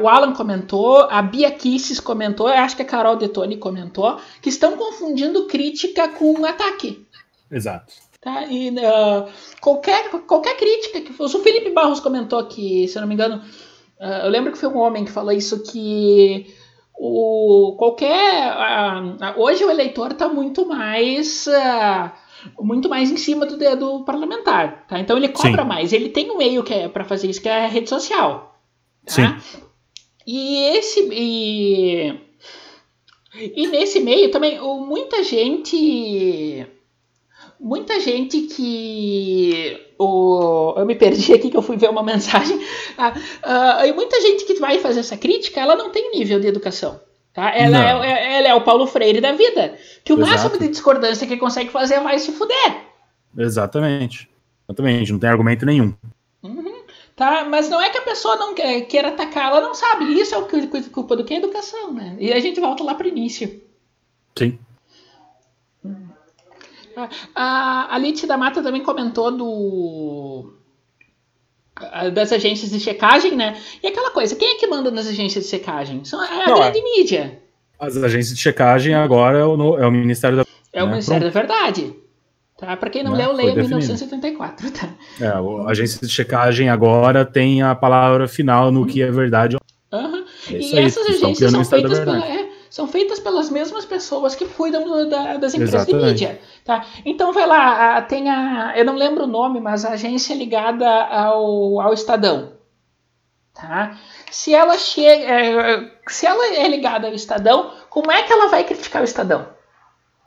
O 0.02 0.08
Alan 0.08 0.32
comentou, 0.32 1.02
a 1.02 1.20
Bia 1.20 1.50
Kisses 1.50 2.00
comentou, 2.00 2.46
acho 2.46 2.76
que 2.76 2.80
a 2.80 2.86
Carol 2.86 3.16
Detoni 3.16 3.58
comentou, 3.58 4.16
que 4.40 4.48
estão 4.48 4.74
confundindo 4.78 5.46
crítica 5.46 6.08
com 6.08 6.46
ataque. 6.46 7.06
Exato. 7.50 7.92
Tá? 8.22 8.46
E 8.46 8.70
uh, 8.70 9.28
qualquer, 9.60 10.08
qualquer 10.26 10.56
crítica 10.56 11.02
que 11.02 11.12
fosse. 11.12 11.36
O 11.36 11.42
Felipe 11.42 11.70
Barros 11.72 12.00
comentou 12.00 12.42
que, 12.46 12.88
se 12.88 12.96
eu 12.96 13.02
não 13.02 13.08
me 13.08 13.12
engano, 13.12 13.42
uh, 14.00 14.24
eu 14.24 14.30
lembro 14.30 14.50
que 14.50 14.56
foi 14.56 14.70
um 14.70 14.78
homem 14.78 15.04
que 15.04 15.12
falou 15.12 15.32
isso 15.32 15.62
que 15.62 16.46
o 16.96 17.74
qualquer 17.76 18.56
uh, 18.56 19.42
hoje 19.42 19.62
o 19.62 19.70
eleitor 19.70 20.12
está 20.12 20.26
muito 20.26 20.64
mais 20.64 21.46
muito 22.58 22.88
mais 22.88 23.10
em 23.10 23.16
cima 23.16 23.46
do 23.46 23.56
dedo 23.56 24.04
parlamentar, 24.04 24.86
tá? 24.86 24.98
Então 24.98 25.16
ele 25.16 25.28
cobra 25.28 25.62
Sim. 25.62 25.68
mais. 25.68 25.92
Ele 25.92 26.08
tem 26.08 26.30
um 26.30 26.38
meio 26.38 26.62
que 26.62 26.74
é 26.74 26.88
para 26.88 27.04
fazer 27.04 27.28
isso 27.28 27.40
que 27.40 27.48
é 27.48 27.64
a 27.64 27.68
rede 27.68 27.88
social, 27.88 28.58
tá? 29.06 29.38
Sim. 29.38 29.60
E 30.26 30.76
esse 30.76 31.08
e, 31.12 32.20
e 33.34 33.66
nesse 33.66 34.00
meio 34.00 34.30
também 34.30 34.58
muita 34.60 35.22
gente 35.22 36.66
muita 37.60 37.98
gente 38.00 38.42
que 38.42 39.80
o, 39.98 40.74
eu 40.76 40.84
me 40.84 40.94
perdi 40.94 41.32
aqui 41.32 41.50
que 41.50 41.56
eu 41.56 41.62
fui 41.62 41.76
ver 41.76 41.90
uma 41.90 42.02
mensagem. 42.04 42.60
Ah, 42.96 43.12
uh, 43.82 43.86
e 43.86 43.92
muita 43.92 44.20
gente 44.20 44.44
que 44.44 44.54
vai 44.54 44.78
fazer 44.78 45.00
essa 45.00 45.16
crítica, 45.16 45.60
ela 45.60 45.76
não 45.76 45.90
tem 45.90 46.10
nível 46.10 46.40
de 46.40 46.46
educação. 46.46 47.00
Tá? 47.34 47.50
Ela, 47.50 48.04
é, 48.06 48.10
é, 48.10 48.38
ela 48.38 48.48
é 48.48 48.54
o 48.54 48.62
Paulo 48.62 48.86
Freire 48.86 49.20
da 49.20 49.32
vida. 49.32 49.76
Que 50.04 50.12
o 50.12 50.16
Exato. 50.16 50.30
máximo 50.30 50.58
de 50.58 50.68
discordância 50.68 51.26
que 51.26 51.36
consegue 51.36 51.70
fazer 51.70 51.94
é 51.94 52.00
vai 52.00 52.18
se 52.18 52.30
fuder. 52.32 52.84
Exatamente. 53.36 54.30
Exatamente, 54.68 55.12
não 55.12 55.18
tem 55.18 55.28
argumento 55.28 55.66
nenhum. 55.66 55.92
Uhum. 56.42 56.82
Tá? 57.16 57.44
Mas 57.44 57.68
não 57.68 57.80
é 57.80 57.90
que 57.90 57.98
a 57.98 58.02
pessoa 58.02 58.36
não 58.36 58.54
quer, 58.54 58.82
queira 58.82 59.08
atacar, 59.08 59.50
ela 59.50 59.60
não 59.60 59.74
sabe. 59.74 60.04
Isso 60.18 60.34
é 60.34 60.38
o 60.38 60.46
que 60.46 60.66
culpa 60.90 61.16
do 61.16 61.24
que 61.24 61.34
é 61.34 61.38
educação, 61.38 61.92
né? 61.92 62.16
E 62.18 62.32
a 62.32 62.40
gente 62.40 62.60
volta 62.60 62.82
lá 62.82 62.94
pro 62.94 63.08
início. 63.08 63.60
Sim. 64.36 64.58
A, 67.34 67.94
a 67.94 67.98
Lite 67.98 68.26
da 68.26 68.36
Mata 68.36 68.62
também 68.62 68.82
comentou 68.82 69.30
do 69.30 70.53
das 72.12 72.32
agências 72.32 72.70
de 72.70 72.78
checagem, 72.78 73.36
né? 73.36 73.56
E 73.82 73.88
aquela 73.88 74.10
coisa, 74.10 74.36
quem 74.36 74.52
é 74.52 74.54
que 74.58 74.66
manda 74.66 74.90
nas 74.90 75.06
agências 75.06 75.44
de 75.44 75.50
checagem? 75.50 76.04
São 76.04 76.20
a 76.20 76.46
Não, 76.46 76.60
grande 76.60 76.78
é. 76.78 76.82
mídia. 76.82 77.38
As 77.78 77.96
agências 77.96 78.36
de 78.36 78.42
checagem 78.42 78.94
agora 78.94 79.38
é 79.38 79.44
o, 79.44 79.78
é 79.78 79.86
o 79.86 79.90
Ministério 79.90 80.36
da 80.36 80.44
É 80.72 80.82
o 80.82 80.86
né? 80.86 80.92
Ministério 80.92 81.30
Pronto. 81.30 81.34
da 81.34 81.40
Verdade. 81.40 81.94
Tá? 82.56 82.76
Para 82.76 82.88
quem 82.88 83.02
não, 83.02 83.10
não 83.10 83.18
né? 83.18 83.26
leu, 83.26 83.34
leia 83.34 83.54
1974. 83.54 84.70
Tá? 84.70 84.88
É, 85.20 85.26
a 85.26 85.70
agência 85.70 86.06
de 86.06 86.12
checagem 86.12 86.68
agora 86.68 87.24
tem 87.24 87.62
a 87.62 87.74
palavra 87.74 88.28
final 88.28 88.70
no 88.70 88.86
que 88.86 89.02
é 89.02 89.10
verdade. 89.10 89.56
Uhum. 89.92 90.24
É 90.50 90.52
e 90.52 90.78
aí, 90.78 90.84
essas 90.84 91.06
agências 91.08 91.50
são 91.50 91.64
feitas 91.64 91.98
pela, 91.98 92.24
é, 92.24 92.48
são 92.74 92.88
feitas 92.88 93.20
pelas 93.20 93.50
mesmas 93.50 93.84
pessoas 93.84 94.34
que 94.34 94.46
cuidam 94.46 95.08
da, 95.08 95.36
das 95.36 95.54
empresas 95.54 95.82
Exatamente. 95.82 96.06
de 96.06 96.26
mídia. 96.26 96.40
Tá? 96.64 96.84
Então 97.06 97.32
vai 97.32 97.46
lá, 97.46 98.02
tem 98.02 98.28
a. 98.28 98.76
Eu 98.76 98.84
não 98.84 98.96
lembro 98.96 99.22
o 99.22 99.28
nome, 99.28 99.60
mas 99.60 99.84
a 99.84 99.92
agência 99.92 100.34
ligada 100.34 100.84
ao, 100.88 101.80
ao 101.80 101.92
Estadão. 101.92 102.54
Tá? 103.54 103.96
Se 104.28 104.52
ela 104.52 104.76
chega. 104.76 105.22
É, 105.22 105.90
se 106.08 106.26
ela 106.26 106.46
é 106.46 106.66
ligada 106.66 107.06
ao 107.06 107.14
Estadão, 107.14 107.70
como 107.88 108.10
é 108.10 108.24
que 108.24 108.32
ela 108.32 108.48
vai 108.48 108.64
criticar 108.64 109.02
o 109.02 109.04
Estadão? 109.04 109.46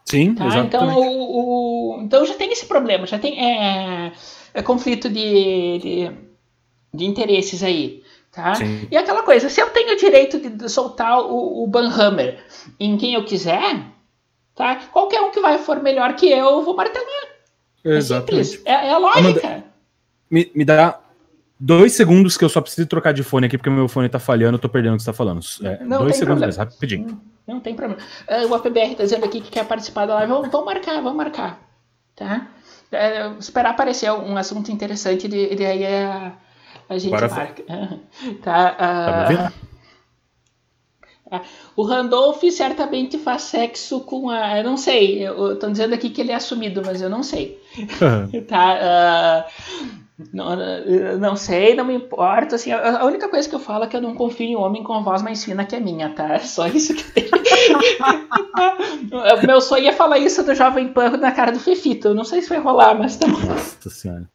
Sim, 0.06 0.34
tá? 0.34 0.46
exatamente. 0.46 0.68
Então, 0.68 1.02
o, 1.02 1.98
o, 1.98 2.02
então 2.02 2.26
já 2.26 2.36
tem 2.36 2.50
esse 2.54 2.66
problema, 2.66 3.06
já 3.06 3.20
tem 3.20 3.38
é, 3.46 4.14
é 4.54 4.64
conflito 4.64 5.10
de, 5.10 5.80
de, 5.80 6.12
de 6.94 7.06
interesses 7.06 7.62
aí. 7.62 8.02
Tá? 8.38 8.54
E 8.92 8.96
aquela 8.96 9.24
coisa, 9.24 9.50
se 9.50 9.60
eu 9.60 9.72
tenho 9.72 9.94
o 9.94 9.98
direito 9.98 10.38
de 10.38 10.70
soltar 10.70 11.22
o, 11.22 11.64
o 11.64 11.66
Banhammer 11.66 12.38
em 12.80 12.96
quem 12.96 13.16
eu 13.16 13.26
quiser, 13.26 13.82
tá? 14.54 14.76
qualquer 14.92 15.22
um 15.22 15.32
que 15.32 15.40
vai 15.40 15.58
for 15.58 15.82
melhor 15.82 16.14
que 16.14 16.30
eu, 16.30 16.46
eu 16.46 16.62
vou 16.62 16.76
martelar. 16.76 17.08
É 17.84 17.96
Exatamente. 17.96 18.62
É, 18.64 18.74
é, 18.74 18.92
a 18.92 18.98
lógica. 19.00 19.48
Amanda, 19.48 19.64
me, 20.30 20.52
me 20.54 20.64
dá 20.64 21.00
dois 21.60 21.94
segundos 21.94 22.38
que 22.38 22.46
eu 22.46 22.50
só 22.50 22.62
preciso 22.62 22.88
trocar 22.88 23.12
de 23.12 23.24
fone 23.24 23.48
aqui, 23.48 23.58
porque 23.58 23.72
meu 23.72 23.88
fone 23.88 24.08
tá 24.08 24.20
falhando, 24.20 24.58
eu 24.58 24.62
tô 24.62 24.70
perdendo 24.70 24.94
o 24.94 24.98
que 24.98 25.04
você 25.04 25.10
tá 25.10 25.18
falando. 25.18 25.40
É, 25.64 25.84
não 25.84 26.04
dois 26.04 26.16
segundos 26.16 26.42
mesmo, 26.42 26.64
rapidinho. 26.64 27.08
Não, 27.48 27.56
não 27.56 27.60
tem 27.60 27.74
problema. 27.74 28.00
Uh, 28.30 28.52
o 28.52 28.54
APBR 28.54 28.94
tá 28.98 29.04
dizendo 29.04 29.26
aqui 29.26 29.42
que 29.42 29.50
quer 29.50 29.66
participar 29.66 30.06
da 30.06 30.14
live. 30.14 30.32
Vamos, 30.32 30.52
vamos 30.52 30.66
marcar, 30.68 31.02
vamos 31.02 31.18
marcar. 31.18 31.60
Tá? 32.16 32.50
É, 32.92 33.32
esperar 33.40 33.72
aparecer 33.72 34.12
um 34.12 34.38
assunto 34.38 34.72
interessante 34.72 35.26
e 35.26 35.56
daí 35.56 35.84
é 35.84 36.34
a 36.90 36.98
gente 36.98 37.14
Agora 37.14 37.30
marca. 37.30 37.64
tá, 38.44 38.78
uh... 38.80 39.34
tá 39.38 39.54
o 41.76 41.84
Randolph 41.84 42.42
certamente 42.52 43.18
faz 43.18 43.44
sexo 43.44 44.00
com 44.02 44.30
a. 44.30 44.60
Eu 44.60 44.64
não 44.64 44.78
sei. 44.78 45.26
Estão 45.52 45.72
dizendo 45.72 45.94
aqui 45.94 46.10
que 46.10 46.22
ele 46.22 46.32
é 46.32 46.36
assumido, 46.36 46.82
mas 46.86 47.02
eu 47.02 47.10
não 47.10 47.22
sei. 47.22 47.62
tá, 48.48 49.46
uh, 49.46 50.07
não, 50.34 50.56
não 51.20 51.36
sei, 51.36 51.76
não 51.76 51.86
me 51.86 51.94
importa. 51.94 52.56
Assim, 52.56 52.72
a 52.72 53.06
única 53.06 53.30
coisa 53.30 53.48
que 53.48 53.54
eu 53.54 53.60
falo 53.60 53.84
é 53.84 53.88
que 53.88 53.96
eu 53.96 54.02
não 54.02 54.16
confio 54.16 54.48
em 54.48 54.56
homem 54.56 54.84
com 54.84 54.94
a 54.94 55.02
voz 55.02 55.22
mais 55.22 55.44
fina 55.44 55.64
que 55.64 55.76
a 55.76 55.80
minha, 55.80 56.10
tá? 56.10 56.34
É 56.34 56.40
só 56.40 56.66
isso 56.68 56.96
que 56.96 57.04
tem. 57.12 57.30
Meu 59.46 59.62
sonho 59.62 59.88
é 59.88 59.92
falar 59.92 60.18
isso 60.18 60.44
do 60.44 60.56
Jovem 60.56 60.88
Pan 60.88 61.12
na 61.18 61.32
cara 61.32 61.52
do 61.52 61.60
Fefito. 61.60 62.08
Eu 62.08 62.16
não 62.16 62.24
sei 62.24 62.42
se 62.42 62.50
vai 62.50 62.58
rolar, 62.60 62.96
mas 62.96 63.16
tá 63.16 63.28
bom. 63.28 63.38
Nossa 63.38 63.92
senhora. 63.92 64.28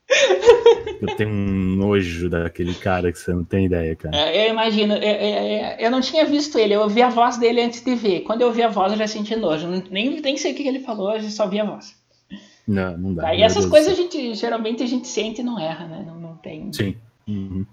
Eu 1.01 1.17
tenho 1.17 1.31
um 1.31 1.77
nojo 1.77 2.31
daquele 2.31 2.75
cara 2.75 3.11
que 3.11 3.19
você 3.19 3.33
não 3.33 3.43
tem 3.43 3.67
ideia, 3.67 3.97
cara. 3.97 4.17
É, 4.17 4.47
eu 4.47 4.53
imagino. 4.53 4.95
Eu, 4.95 5.03
eu, 5.03 5.77
eu, 5.81 5.91
não 5.91 6.01
tinha 6.01 6.25
visto 6.25 6.57
ele, 6.59 6.75
eu 6.75 6.83
ouvi 6.83 7.03
a 7.03 7.09
voz 7.09 7.39
dele 7.39 7.61
antes 7.61 7.83
de 7.83 7.97
ver. 7.97 8.21
Quando 8.21 8.43
eu 8.43 8.47
ouvi 8.47 8.63
a 8.63 8.69
voz, 8.69 8.93
eu 8.93 8.99
já 8.99 9.09
senti 9.09 9.35
nojo. 9.35 9.67
Nem, 9.91 10.21
nem 10.21 10.37
sei 10.37 10.53
o 10.53 10.55
que 10.55 10.67
ele 10.67 10.79
falou, 10.79 11.17
eu 11.17 11.23
só 11.23 11.49
vi 11.49 11.59
a 11.59 11.65
voz. 11.65 12.01
Não, 12.67 12.97
não 12.97 13.15
dá. 13.15 13.23
Tá, 13.23 13.35
e 13.35 13.43
essas 13.43 13.65
Deus 13.65 13.71
coisas 13.71 13.93
a 13.93 13.97
gente 13.97 14.35
geralmente 14.35 14.83
a 14.83 14.87
gente 14.87 15.09
sente 15.09 15.41
e 15.41 15.45
não 15.45 15.59
erra, 15.59 15.87
né? 15.87 16.05
Não, 16.07 16.19
não 16.19 16.37
tem. 16.37 16.73
Sim. 16.73 16.97
Uhum. 17.27 17.67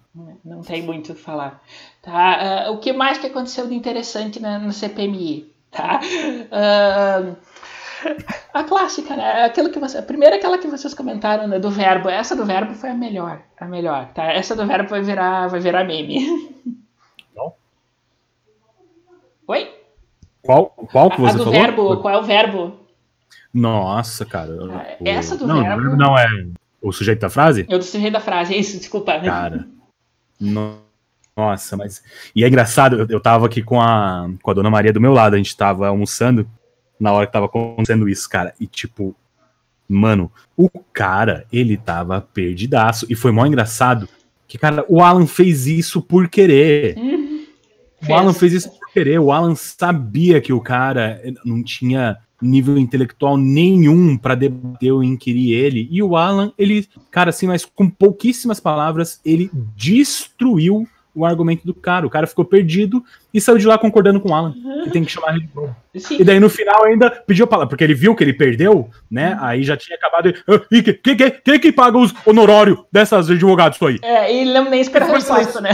Não 0.44 0.62
tem 0.62 0.82
muito 0.82 1.12
o 1.12 1.16
que 1.16 1.22
falar. 1.22 1.64
Tá? 2.02 2.68
Uh, 2.70 2.74
o 2.74 2.78
que 2.80 2.94
mais 2.94 3.18
que 3.18 3.28
aconteceu 3.28 3.68
de 3.68 3.76
interessante 3.76 4.40
na, 4.40 4.60
no 4.60 4.72
CPMI? 4.72 5.52
Tá? 5.72 6.00
Uh, 6.02 7.36
a 8.54 8.64
clássica, 8.64 9.16
né? 9.16 9.46
Aquilo 9.46 9.70
que 9.70 9.80
você, 9.80 9.98
a 9.98 10.04
primeira 10.04 10.36
aquela 10.36 10.58
que 10.58 10.68
vocês 10.68 10.94
comentaram 10.94 11.48
né, 11.48 11.60
do 11.60 11.70
verbo. 11.70 12.10
Essa 12.10 12.36
do 12.36 12.46
verbo 12.46 12.74
foi 12.74 12.90
a 12.90 12.94
melhor, 12.94 13.42
a 13.60 13.66
melhor, 13.66 14.12
tá? 14.14 14.32
Essa 14.32 14.56
do 14.56 14.66
verbo 14.66 14.90
vai 14.90 15.02
virar, 15.02 15.48
vai 15.48 15.60
virar 15.60 15.84
meme. 15.84 16.50
Não? 17.36 17.54
Oi? 19.48 19.76
Qual, 20.42 20.68
qual 20.92 21.10
que 21.10 21.16
a, 21.16 21.20
você 21.20 21.36
a 21.36 21.38
do 21.38 21.44
falou? 21.46 21.52
verbo, 21.52 21.98
qual 21.98 22.14
é 22.14 22.18
o 22.18 22.24
verbo? 22.24 22.78
Nossa, 23.54 24.26
cara. 24.26 24.52
O- 25.00 25.08
essa 25.08 25.36
do 25.38 25.48
não, 25.48 25.64
verbo- 25.64 25.96
Não 25.96 26.18
é 26.18 26.28
o 26.82 26.92
sujeito 26.92 27.20
da 27.22 27.30
frase? 27.30 27.66
Eu 27.70 27.82
sujeito 27.82 28.14
da 28.14 28.20
frase, 28.22 28.54
é 28.54 28.58
isso, 28.58 28.78
desculpa. 28.78 29.20
Cara. 29.20 29.68
no- 30.40 30.78
Nossa, 31.36 31.78
mas. 31.78 32.04
E 32.36 32.44
é 32.44 32.48
engraçado, 32.48 33.00
eu, 33.00 33.08
eu 33.10 33.20
tava 33.20 33.46
aqui 33.46 33.62
com 33.64 33.80
a, 33.82 34.30
com 34.42 34.52
a 34.52 34.54
dona 34.54 34.70
Maria 34.70 34.92
do 34.94 35.00
meu 35.02 35.14
lado, 35.14 35.36
a 35.36 35.38
gente 35.38 35.56
tava 35.56 35.88
almoçando 35.88 36.50
na 37.00 37.12
hora 37.14 37.26
que 37.26 37.32
tava 37.34 37.46
acontecendo 37.46 38.10
isso, 38.10 38.30
cara. 38.30 38.54
E 38.60 38.68
tipo, 38.68 39.16
mano, 39.88 40.30
o 40.58 40.70
cara, 40.92 41.46
ele 41.52 41.78
tava 41.78 42.20
perdidaço. 42.22 43.06
E 43.10 43.16
foi 43.16 43.32
mó 43.32 43.46
engraçado 43.46 44.08
que, 44.48 44.58
cara, 44.58 44.84
o 44.90 45.02
Alan 45.02 45.26
fez 45.26 45.66
isso 45.66 46.02
por 46.02 46.28
querer. 46.28 46.98
Uhum. 46.98 47.46
O 48.08 48.14
Alan 48.14 48.34
fez 48.34 48.52
isso 48.54 48.70
por 48.78 48.92
querer. 48.92 49.20
O 49.20 49.32
Alan 49.32 49.56
sabia 49.56 50.42
que 50.42 50.52
o 50.52 50.60
cara 50.60 51.22
não 51.46 51.64
tinha 51.64 52.18
nível 52.42 52.78
intelectual 52.78 53.38
nenhum 53.38 54.18
pra 54.18 54.36
debater 54.36 54.92
ou 54.92 55.04
inquirir 55.04 55.54
ele. 55.54 55.88
E 55.92 56.02
o 56.02 56.16
Alan, 56.16 56.52
ele, 56.58 56.88
cara, 57.12 57.30
assim, 57.30 57.48
mas 57.48 57.66
com 57.66 57.90
pouquíssimas 57.90 58.60
palavras, 58.60 59.20
ele 59.26 59.50
destruiu 59.76 60.88
o 61.14 61.26
argumento 61.26 61.66
do 61.66 61.74
cara. 61.74 62.06
O 62.06 62.10
cara 62.10 62.28
ficou 62.28 62.46
perdido 62.46 63.04
e 63.34 63.42
saiu 63.42 63.58
de 63.58 63.68
lá 63.68 63.78
concordando 63.78 64.20
com 64.22 64.30
o 64.30 64.34
Alan. 64.34 64.54
Que 64.84 64.90
tem 64.92 65.04
que 65.04 65.12
chamar 65.12 65.36
ele 65.36 65.50
de. 65.94 66.00
Sim. 66.00 66.18
E 66.20 66.24
daí 66.24 66.40
no 66.40 66.50
final 66.50 66.86
ainda 66.86 67.10
pediu 67.10 67.46
a 67.46 67.48
palavra, 67.48 67.70
porque 67.70 67.84
ele 67.84 67.94
viu 67.94 68.16
que 68.16 68.24
ele 68.24 68.34
perdeu, 68.34 68.90
né? 69.10 69.38
Aí 69.42 69.64
já 69.64 69.76
tinha 69.76 69.98
acabado. 69.98 70.30
E 70.30 70.36
"Ah, 70.48 70.62
e 70.72 70.84
que, 70.84 70.94
que, 70.94 71.16
que, 71.16 71.32
quem 71.32 71.60
que 71.60 71.72
paga 71.72 71.98
os 71.98 72.14
honorários 72.26 72.80
dessas 72.92 73.30
advogados 73.30 73.82
aí? 73.82 74.00
É, 74.02 74.34
e 74.34 74.42
ele 74.42 74.70
nem 74.70 74.82
espera 74.82 75.06
a 75.06 75.12
resposta, 75.12 75.60
né? 75.60 75.72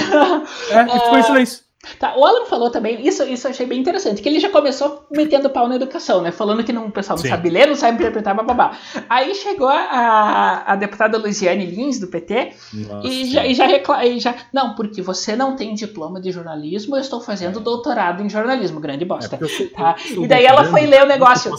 É, 0.72 0.82
e 0.84 1.00
ficou 1.00 1.18
em 1.18 1.24
silêncio. 1.24 1.65
Tá, 2.00 2.16
o 2.18 2.26
Alan 2.26 2.46
falou 2.46 2.70
também, 2.70 3.06
isso, 3.06 3.24
isso 3.24 3.48
eu 3.48 3.52
achei 3.52 3.66
bem 3.66 3.80
interessante, 3.80 4.22
que 4.22 4.28
ele 4.30 4.40
já 4.40 4.50
começou 4.50 5.06
metendo 5.12 5.50
pau 5.50 5.68
na 5.68 5.76
educação, 5.76 6.22
né? 6.22 6.32
Falando 6.32 6.64
que 6.64 6.74
não, 6.74 6.88
o 6.88 6.92
pessoal 6.92 7.18
não 7.18 7.24
Sim. 7.24 7.30
sabe 7.30 7.50
ler, 7.50 7.68
não 7.68 7.76
sabe 7.76 7.98
interpretar, 7.98 8.36
bababá. 8.36 8.78
Aí 9.10 9.34
chegou 9.36 9.68
a, 9.68 10.64
a 10.66 10.76
deputada 10.76 11.18
Luciane 11.18 11.66
Lins, 11.66 12.00
do 12.00 12.08
PT, 12.08 12.54
Nossa. 12.74 13.08
e 13.08 13.26
já, 13.32 13.46
e 13.46 13.54
já 13.54 13.66
recla- 13.68 14.06
e 14.06 14.20
já. 14.20 14.36
Não, 14.54 14.76
porque 14.76 15.02
você 15.02 15.36
não 15.36 15.56
tem 15.56 15.74
diploma 15.74 16.20
de 16.20 16.32
jornalismo, 16.32 16.96
eu 16.96 17.02
estou 17.02 17.22
fazendo 17.22 17.60
doutorado 17.60 18.24
em 18.24 18.30
jornalismo, 18.30 18.80
grande 18.80 19.04
É 19.04 19.08
bosta. 19.08 19.38
sou- 19.48 19.70
Tá, 19.70 19.96
e 20.10 20.28
daí 20.28 20.46
ela 20.46 20.66
foi 20.66 20.86
ler 20.86 21.04
o 21.04 21.08
negócio. 21.08 21.54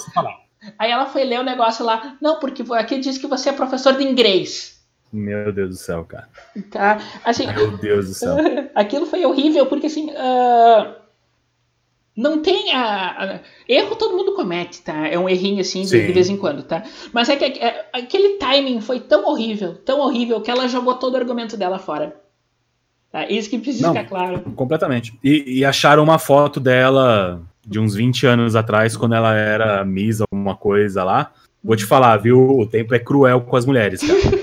Aí 0.79 0.91
ela 0.91 1.07
foi 1.07 1.25
ler 1.25 1.41
o 1.41 1.45
negócio 1.45 1.85
lá, 1.85 2.17
não, 2.21 2.41
porque 2.41 2.65
aqui 2.73 2.99
diz 2.99 3.19
que 3.19 3.27
você 3.27 3.51
é 3.51 3.53
professor 3.53 3.93
de 3.97 4.03
inglês. 4.05 4.76
Meu 5.13 5.53
Deus 5.53 5.71
do 5.71 5.77
céu, 5.77 6.05
cara. 6.05 6.29
Tá? 6.71 6.99
Assim, 7.25 7.47
Meu 7.47 7.77
Deus 7.79 8.09
do 8.09 8.15
céu. 8.15 8.37
Aquilo 8.75 9.07
foi 9.07 9.25
horrível, 9.25 9.67
porque 9.67 9.87
assim. 9.87 10.11
ah, 10.17 10.97
não 12.17 12.41
tem 12.41 12.73
a, 12.73 13.11
a- 13.35 13.41
Erro 13.69 13.95
todo 13.97 14.17
mundo 14.17 14.35
comete, 14.35 14.81
tá? 14.83 15.07
É 15.07 15.19
um 15.19 15.29
errinho 15.29 15.61
assim 15.61 15.83
de, 15.83 16.07
de 16.07 16.13
vez 16.13 16.29
em 16.31 16.37
quando, 16.37 16.63
tá? 16.63 16.83
Mas 17.13 17.29
é 17.29 17.37
que 17.37 17.45
é- 17.45 17.87
aquele 17.93 18.39
timing 18.39 18.81
foi 18.81 19.01
tão 19.01 19.27
horrível, 19.29 19.75
tão 19.75 20.01
horrível, 20.01 20.41
que 20.41 20.51
ela 20.51 20.67
jogou 20.67 20.95
todo 20.95 21.15
o 21.15 21.17
argumento 21.19 21.57
dela 21.57 21.79
fora. 21.79 22.17
Tá? 23.13 23.27
Isso 23.29 23.51
que 23.51 23.59
precisa 23.59 23.87
Não. 23.89 23.95
ficar 23.95 24.09
claro. 24.09 24.41
Completamente. 24.55 25.19
E, 25.23 25.59
e 25.61 25.65
acharam 25.65 26.03
uma 26.03 26.19
foto 26.19 26.59
dela 26.59 27.41
de 27.67 27.79
uns 27.79 27.95
20 27.95 28.27
anos 28.27 28.57
atrás, 28.57 28.97
quando 28.97 29.15
ela 29.15 29.35
era 29.35 29.85
Miss, 29.85 30.21
alguma 30.21 30.57
coisa 30.57 31.05
lá. 31.05 31.33
Vou 31.63 31.77
te 31.77 31.85
falar, 31.85 32.17
viu? 32.19 32.39
O 32.61 32.67
tempo 32.67 32.95
é 32.95 32.99
cruel 32.99 33.41
com 33.43 33.57
as 33.57 33.67
mulheres, 33.67 34.01
cara. 34.01 34.36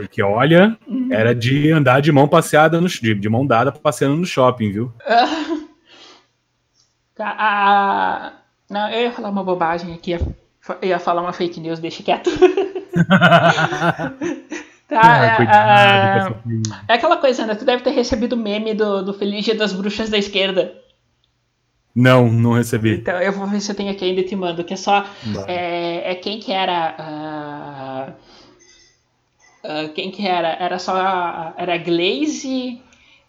Porque, 0.00 0.22
olha, 0.22 0.76
era 1.10 1.34
de 1.34 1.70
andar 1.72 2.00
de 2.00 2.10
mão 2.12 2.26
passeada 2.28 2.80
no 2.80 2.88
de, 2.88 3.14
de 3.14 3.28
mão 3.28 3.46
dada 3.46 3.70
passeando 3.72 4.16
no 4.16 4.26
shopping, 4.26 4.72
viu? 4.72 4.92
Tá, 7.14 7.36
a- 7.38 8.32
Não, 8.70 8.88
eu 8.88 9.02
ia 9.02 9.12
falar 9.12 9.28
uma 9.30 9.44
bobagem 9.44 9.92
aqui, 9.92 10.12
ia, 10.12 10.20
ia 10.82 10.98
falar 10.98 11.20
uma 11.22 11.32
fake 11.34 11.60
news, 11.60 11.78
deixa 11.78 12.02
quieto. 12.02 12.30
Tá, 14.88 15.00
Ah, 15.02 15.24
é, 15.24 15.36
coitado, 15.36 16.34
é, 16.88 16.92
é 16.92 16.94
aquela 16.96 17.16
coisa, 17.18 17.46
né? 17.46 17.54
Tu 17.54 17.64
deve 17.64 17.82
ter 17.84 17.90
recebido 17.90 18.32
o 18.32 18.36
meme 18.36 18.74
do, 18.74 19.04
do 19.04 19.14
Feliz 19.14 19.44
Dia 19.44 19.54
das 19.54 19.72
Bruxas 19.72 20.10
da 20.10 20.18
Esquerda. 20.18 20.74
Não, 21.94 22.28
não 22.28 22.54
recebi. 22.54 22.94
Então 22.96 23.20
eu 23.20 23.32
vou 23.32 23.46
ver 23.46 23.60
se 23.60 23.70
eu 23.70 23.76
tenho 23.76 23.92
aqui 23.92 24.04
ainda 24.04 24.20
e 24.20 24.24
te 24.24 24.34
mando, 24.34 24.64
que 24.64 24.74
é 24.74 24.76
só. 24.76 25.04
É, 25.46 26.10
é 26.10 26.14
quem 26.16 26.40
que 26.40 26.50
era. 26.52 26.94
ah, 26.98 28.12
ah, 29.64 29.88
quem 29.94 30.10
que 30.10 30.26
era? 30.26 30.48
Era 30.58 30.78
só. 30.78 30.96
a- 30.96 31.54
Era 31.56 31.74
a 31.74 31.78
Glaze. 31.78 32.80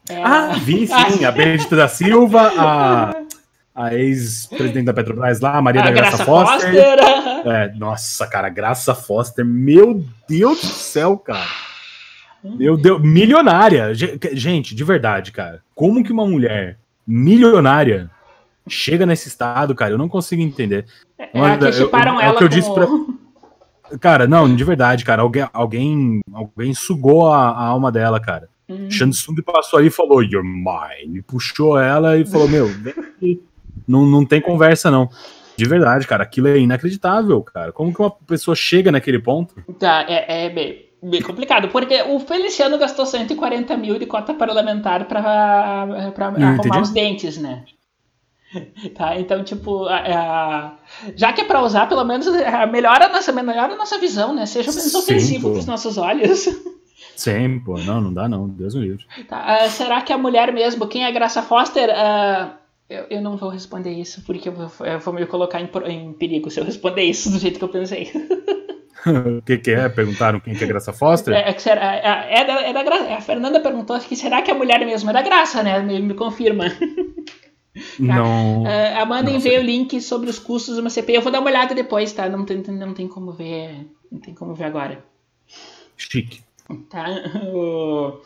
era- 0.10 0.28
Ah, 0.28 0.54
vi 0.54 0.86
sim, 0.88 1.26
a 1.26 1.32
Benedita 1.32 1.76
da 1.76 1.88
Silva, 1.88 2.52
a, 2.58 3.14
a 3.76 3.94
ex-presidente 3.94 4.86
da 4.86 4.94
Petrobras 4.94 5.40
lá, 5.40 5.58
a 5.58 5.62
Maria 5.62 5.82
a 5.82 5.86
da 5.86 5.92
Graça, 5.92 6.18
Graça 6.18 6.26
Foster. 6.26 6.98
Foster. 6.98 7.52
É, 7.54 7.74
nossa, 7.76 8.28
cara, 8.28 8.50
Graça 8.50 8.94
Foster, 8.96 9.46
meu 9.46 10.04
Deus 10.28 10.62
do 10.62 10.68
céu, 10.68 11.18
cara. 11.18 11.46
Meu 12.44 12.76
Deus, 12.76 13.00
milionária. 13.02 13.94
Ge- 13.94 14.18
Gente, 14.34 14.74
de 14.74 14.84
verdade, 14.84 15.32
cara. 15.32 15.62
Como 15.76 16.04
que 16.04 16.12
uma 16.12 16.26
mulher 16.26 16.78
milionária 17.06 18.10
chega 18.68 19.06
nesse 19.06 19.28
estado, 19.28 19.76
cara? 19.76 19.94
Eu 19.94 19.98
não 19.98 20.10
consigo 20.10 20.42
entender. 20.42 20.86
É, 21.20 21.30
Olha, 21.40 21.58
que 21.58 21.66
eu- 21.66 21.74
chiparam 21.74 22.14
é 22.20 22.24
o 22.26 22.30
ela 22.30 22.38
que 22.38 22.44
eu 22.44 22.50
com 22.50 22.56
disse 22.56 22.74
pra- 22.74 22.88
Cara, 24.00 24.28
não, 24.28 24.54
de 24.56 24.64
verdade, 24.64 25.04
cara. 25.04 25.22
Alguém, 25.22 25.48
alguém, 25.54 26.22
alguém 26.34 26.74
sugou 26.74 27.28
a, 27.28 27.50
a 27.50 27.66
alma 27.66 27.92
dela, 27.92 28.20
cara. 28.20 28.50
Hum. 28.70 28.90
Shansung 28.90 29.36
passou 29.44 29.80
ali 29.80 29.88
e 29.88 29.92
falou, 29.92 30.24
You're 30.24 30.48
mine. 30.48 31.20
E 31.20 31.22
puxou 31.22 31.78
ela 31.78 32.18
e 32.18 32.26
falou, 32.26 32.48
meu, 32.48 32.68
vem 32.68 32.94
aqui. 32.94 33.42
Não, 33.88 34.06
não 34.06 34.26
tem 34.26 34.40
conversa, 34.40 34.90
não. 34.90 35.10
De 35.58 35.66
verdade, 35.66 36.08
cara, 36.08 36.24
aquilo 36.24 36.48
é 36.48 36.58
inacreditável, 36.58 37.42
cara. 37.42 37.72
Como 37.72 37.94
que 37.94 38.02
uma 38.02 38.12
pessoa 38.12 38.56
chega 38.56 38.92
naquele 38.92 39.20
ponto? 39.20 39.56
Tá, 39.78 40.06
é, 40.08 40.46
é 40.46 40.50
bem, 40.50 40.86
bem 41.04 41.22
complicado, 41.22 41.68
porque 41.68 42.02
o 42.04 42.20
Feliciano 42.20 42.78
gastou 42.78 43.06
140 43.06 43.76
mil 43.78 44.00
de 44.00 44.06
cota 44.06 44.34
parlamentar 44.34 45.06
pra, 45.06 46.12
pra 46.16 46.28
arrumar 46.28 46.82
os 46.82 46.90
dentes, 46.92 47.38
né? 47.38 47.64
Tá, 48.96 49.20
então, 49.20 49.44
tipo, 49.44 49.86
a- 49.86 49.98
a- 49.98 50.78
já 51.16 51.32
que 51.34 51.42
é 51.42 51.44
pra 51.46 51.62
usar, 51.62 51.88
pelo 51.88 52.04
menos 52.04 52.28
a- 52.28 52.68
melhora 52.68 53.06
a 53.06 53.10
nossa, 53.10 53.32
melhora 53.32 53.74
a 53.74 53.78
nossa 53.78 53.98
visão, 53.98 54.34
né? 54.36 54.46
Seja 54.46 54.72
menos 54.72 54.94
ofensivo 54.94 55.52
pros 55.52 55.66
nossos 55.66 55.98
olhos. 55.98 56.48
Sim, 57.16 57.60
pô, 57.60 57.78
não, 57.78 58.02
não 58.02 58.14
dá 58.14 58.28
não, 58.28 58.48
Deus 58.48 58.74
me 58.74 58.82
livre. 58.82 59.06
Tá, 59.28 59.44
ah, 59.46 59.70
será 59.70 60.02
que 60.02 60.12
a 60.12 60.18
mulher 60.18 60.52
mesmo, 60.52 60.88
quem 60.88 61.04
é 61.04 61.08
a 61.08 61.12
Graça 61.12 61.42
Foster? 61.42 61.90
ah, 61.96 62.58
eu, 62.90 63.06
eu 63.10 63.22
não 63.22 63.38
vou 63.38 63.50
responder 63.50 63.92
isso, 63.92 64.22
porque 64.26 64.50
eu 64.50 64.54
vou, 64.54 64.86
eu 64.86 65.00
vou 65.00 65.14
me 65.14 65.26
colocar 65.26 65.62
em, 65.62 65.70
em 65.88 66.14
perigo 66.14 66.52
se 66.52 66.60
eu 66.60 66.66
responder 66.66 67.04
isso 67.04 67.32
do 67.32 67.40
jeito 67.40 67.58
que 67.58 67.64
eu 67.64 67.70
pensei. 67.70 68.12
o 69.38 69.42
que 69.44 69.58
que 69.58 69.72
é? 69.72 69.88
Perguntaram 69.88 70.40
quem 70.40 70.54
que 70.54 70.64
é 70.64 70.68
Graça 70.68 70.92
Foster? 70.92 71.34
É, 71.34 71.50
é 71.50 71.58
será, 71.58 71.96
é, 71.96 72.42
é 72.42 72.46
da, 72.46 72.62
é 72.62 72.74
da 72.74 73.16
a 73.16 73.22
Fernanda 73.22 73.60
perguntou 73.60 73.98
que 74.00 74.16
será 74.16 74.42
que 74.42 74.52
a 74.52 74.56
mulher 74.56 74.86
mesmo 74.86 75.10
é 75.10 75.14
da 75.14 75.22
Graça, 75.22 75.64
né? 75.64 75.80
Me, 75.80 76.02
me 76.02 76.14
confirma. 76.14 76.66
Não. 78.06 78.64
Ah, 78.66 79.02
Amanda 79.02 79.30
enviou 79.32 79.60
o 79.60 79.64
link 79.66 80.02
sobre 80.02 80.30
os 80.30 80.40
custos 80.40 80.76
de 80.76 80.82
uma 80.82 80.90
CPI. 80.90 81.16
Eu 81.16 81.22
vou 81.22 81.32
dar 81.32 81.40
uma 81.40 81.50
olhada 81.50 81.74
depois, 81.76 82.12
tá? 82.14 82.28
Não 82.30 82.46
tem, 82.46 82.58
não 82.58 82.94
tem 82.94 83.08
como 83.08 83.32
ver. 83.32 83.88
Não 84.12 84.20
tem 84.20 84.34
como 84.34 84.54
ver 84.54 84.66
agora. 84.66 85.04
Chique. 85.98 86.42
Tá? 86.90 87.06
O- 87.54 88.20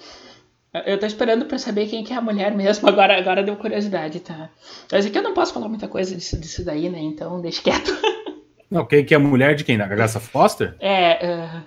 Eu 0.85 0.99
tô 0.99 1.05
esperando 1.05 1.45
pra 1.45 1.57
saber 1.57 1.87
quem 1.87 2.03
que 2.03 2.11
é 2.11 2.15
a 2.17 2.21
mulher 2.21 2.53
mesmo. 2.53 2.87
Agora, 2.89 3.17
agora 3.17 3.41
deu 3.43 3.55
curiosidade, 3.55 4.19
tá? 4.19 4.49
Mas 4.91 5.05
aqui 5.05 5.17
eu 5.17 5.23
não 5.23 5.33
posso 5.33 5.53
falar 5.53 5.69
muita 5.69 5.87
coisa 5.87 6.13
disso, 6.15 6.37
disso 6.37 6.65
daí, 6.65 6.89
né? 6.89 6.99
Então 6.99 7.39
deixa 7.41 7.61
quieto. 7.61 7.91
Não, 8.69 8.83
quem 8.83 9.05
que 9.05 9.13
é 9.13 9.17
a 9.17 9.19
mulher 9.19 9.55
de 9.55 9.63
quem? 9.63 9.77
Da 9.77 9.85
Graça 9.87 10.19
Foster? 10.19 10.75
É. 10.79 11.25
ah, 11.25 11.61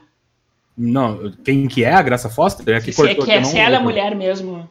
Não, 0.76 1.32
quem 1.44 1.66
que 1.68 1.84
é 1.84 1.92
a 1.94 2.02
Graça 2.02 2.28
Foster? 2.28 2.68
É 2.76 2.80
que 2.80 2.92
se, 2.92 3.00
é 3.00 3.06
cortou 3.06 3.24
que 3.24 3.30
é, 3.30 3.36
eu 3.36 3.40
não 3.42 3.48
se 3.48 3.56
ela 3.56 3.76
é 3.76 3.78
mulher 3.78 4.14
mesmo. 4.16 4.68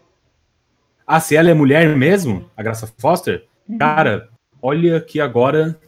Ah, 1.08 1.20
se 1.22 1.36
ela 1.38 1.50
é 1.50 1.54
mulher 1.54 1.96
mesmo, 1.96 2.52
a 2.58 2.62
Graça 2.62 2.86
Foster? 3.00 3.46
Cara, 3.80 4.30
olha 4.62 5.00
que 5.00 5.22
agora. 5.22 5.80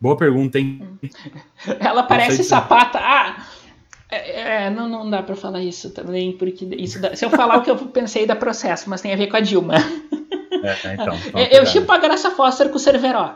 Boa 0.00 0.16
pergunta, 0.16 0.58
hein? 0.58 0.98
Ela 1.80 2.02
parece 2.02 2.38
se- 2.38 2.44
sapata. 2.44 2.98
Ah! 3.00 3.46
É, 4.10 4.64
é, 4.66 4.70
não, 4.70 4.88
não 4.88 5.08
dá 5.10 5.22
pra 5.22 5.34
falar 5.36 5.62
isso 5.62 5.90
também, 5.90 6.32
porque 6.36 6.64
isso 6.78 7.00
dá- 7.00 7.14
se 7.16 7.24
eu 7.24 7.30
falar 7.30 7.56
o 7.58 7.62
que 7.62 7.70
eu 7.70 7.76
pensei 7.88 8.26
dá 8.26 8.36
processo, 8.36 8.88
mas 8.88 9.00
tem 9.00 9.12
a 9.12 9.16
ver 9.16 9.26
com 9.28 9.36
a 9.36 9.40
Dilma. 9.40 9.74
É, 9.76 10.94
então. 10.94 11.14
então 11.28 11.40
eu 11.50 11.66
chipo 11.66 11.90
a 11.92 11.98
Graça 11.98 12.30
Foster 12.30 12.68
com 12.70 12.76
o 12.76 12.80
Cerveró. 12.80 13.34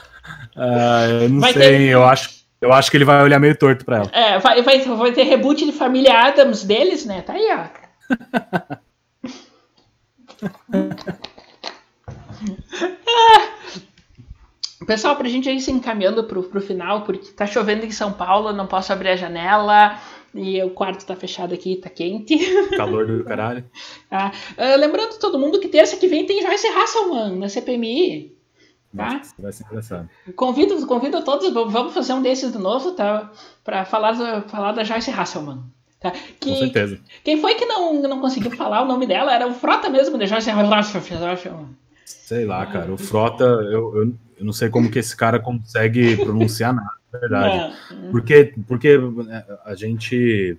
Ah, 0.61 1.05
eu 1.07 1.29
não 1.29 1.39
Vai 1.39 1.53
sei, 1.53 1.61
ter- 1.61 1.81
eu 1.89 2.03
acho. 2.03 2.38
Eu 2.61 2.73
acho 2.73 2.91
que 2.91 2.97
ele 2.97 3.05
vai 3.05 3.23
olhar 3.23 3.39
meio 3.39 3.57
torto 3.57 3.85
pra 3.85 3.97
ela. 3.97 4.11
É, 4.11 4.37
vai, 4.39 4.61
vai, 4.61 4.79
vai 4.81 5.11
ter 5.13 5.23
reboot 5.23 5.65
de 5.65 5.71
Família 5.71 6.27
Adams 6.27 6.63
deles, 6.63 7.05
né? 7.05 7.21
Tá 7.21 7.33
aí, 7.33 7.47
ó. 7.51 7.65
Pessoal, 14.85 15.15
pra 15.15 15.29
gente 15.29 15.49
ir 15.49 15.59
se 15.61 15.71
encaminhando 15.71 16.23
pro, 16.23 16.41
pro 16.43 16.59
final, 16.59 17.03
porque 17.03 17.31
tá 17.31 17.45
chovendo 17.45 17.85
em 17.85 17.91
São 17.91 18.11
Paulo, 18.11 18.51
não 18.51 18.65
posso 18.65 18.91
abrir 18.91 19.09
a 19.09 19.15
janela 19.15 19.99
e 20.33 20.61
o 20.63 20.71
quarto 20.71 21.05
tá 21.05 21.15
fechado 21.15 21.53
aqui, 21.53 21.75
tá 21.75 21.89
quente. 21.89 22.37
Calor 22.75 23.05
do 23.05 23.23
caralho. 23.23 23.63
Ah, 24.09 24.31
ah, 24.57 24.75
lembrando 24.75 25.19
todo 25.19 25.37
mundo 25.37 25.59
que 25.59 25.67
terça 25.67 25.95
que 25.97 26.07
vem 26.07 26.25
tem 26.25 26.41
Joyce 26.41 26.67
Hasselman 26.67 27.37
na 27.37 27.47
CPMI. 27.47 28.38
Tá? 28.95 29.21
Vai 29.37 29.51
ser 29.51 29.65
engraçado. 29.65 30.09
Convido, 30.35 30.85
convido 30.87 31.23
todos, 31.23 31.53
vamos 31.53 31.93
fazer 31.93 32.13
um 32.13 32.21
desses 32.21 32.51
de 32.51 32.57
novo, 32.57 32.91
tá? 32.93 33.31
Pra 33.63 33.85
falar, 33.85 34.41
falar 34.43 34.71
da 34.71 34.83
Joyce 34.83 35.11
Hasselman. 35.11 35.63
Tá? 35.99 36.11
Que, 36.39 36.49
Com 36.51 36.55
certeza. 36.55 36.99
Quem 37.23 37.39
foi 37.39 37.55
que 37.55 37.65
não, 37.65 38.01
não 38.01 38.19
conseguiu 38.19 38.51
falar 38.51 38.81
o 38.81 38.87
nome 38.87 39.05
dela? 39.05 39.33
Era 39.33 39.47
o 39.47 39.53
Frota 39.53 39.89
mesmo 39.89 40.17
de 40.17 40.25
Joyce 40.25 40.49
Hasselman. 40.49 41.69
Sei 42.05 42.45
lá, 42.45 42.65
cara. 42.65 42.91
O 42.91 42.97
Frota, 42.97 43.43
eu, 43.43 43.95
eu, 43.95 44.15
eu 44.37 44.45
não 44.45 44.53
sei 44.53 44.69
como 44.69 44.89
que 44.89 44.97
esse 44.97 45.15
cara 45.15 45.39
consegue 45.39 46.17
pronunciar 46.17 46.73
nada, 46.73 46.91
na 47.13 47.19
verdade. 47.19 47.75
Não. 47.91 48.11
Porque, 48.11 48.53
porque 48.67 48.99
a 49.65 49.75
gente 49.75 50.57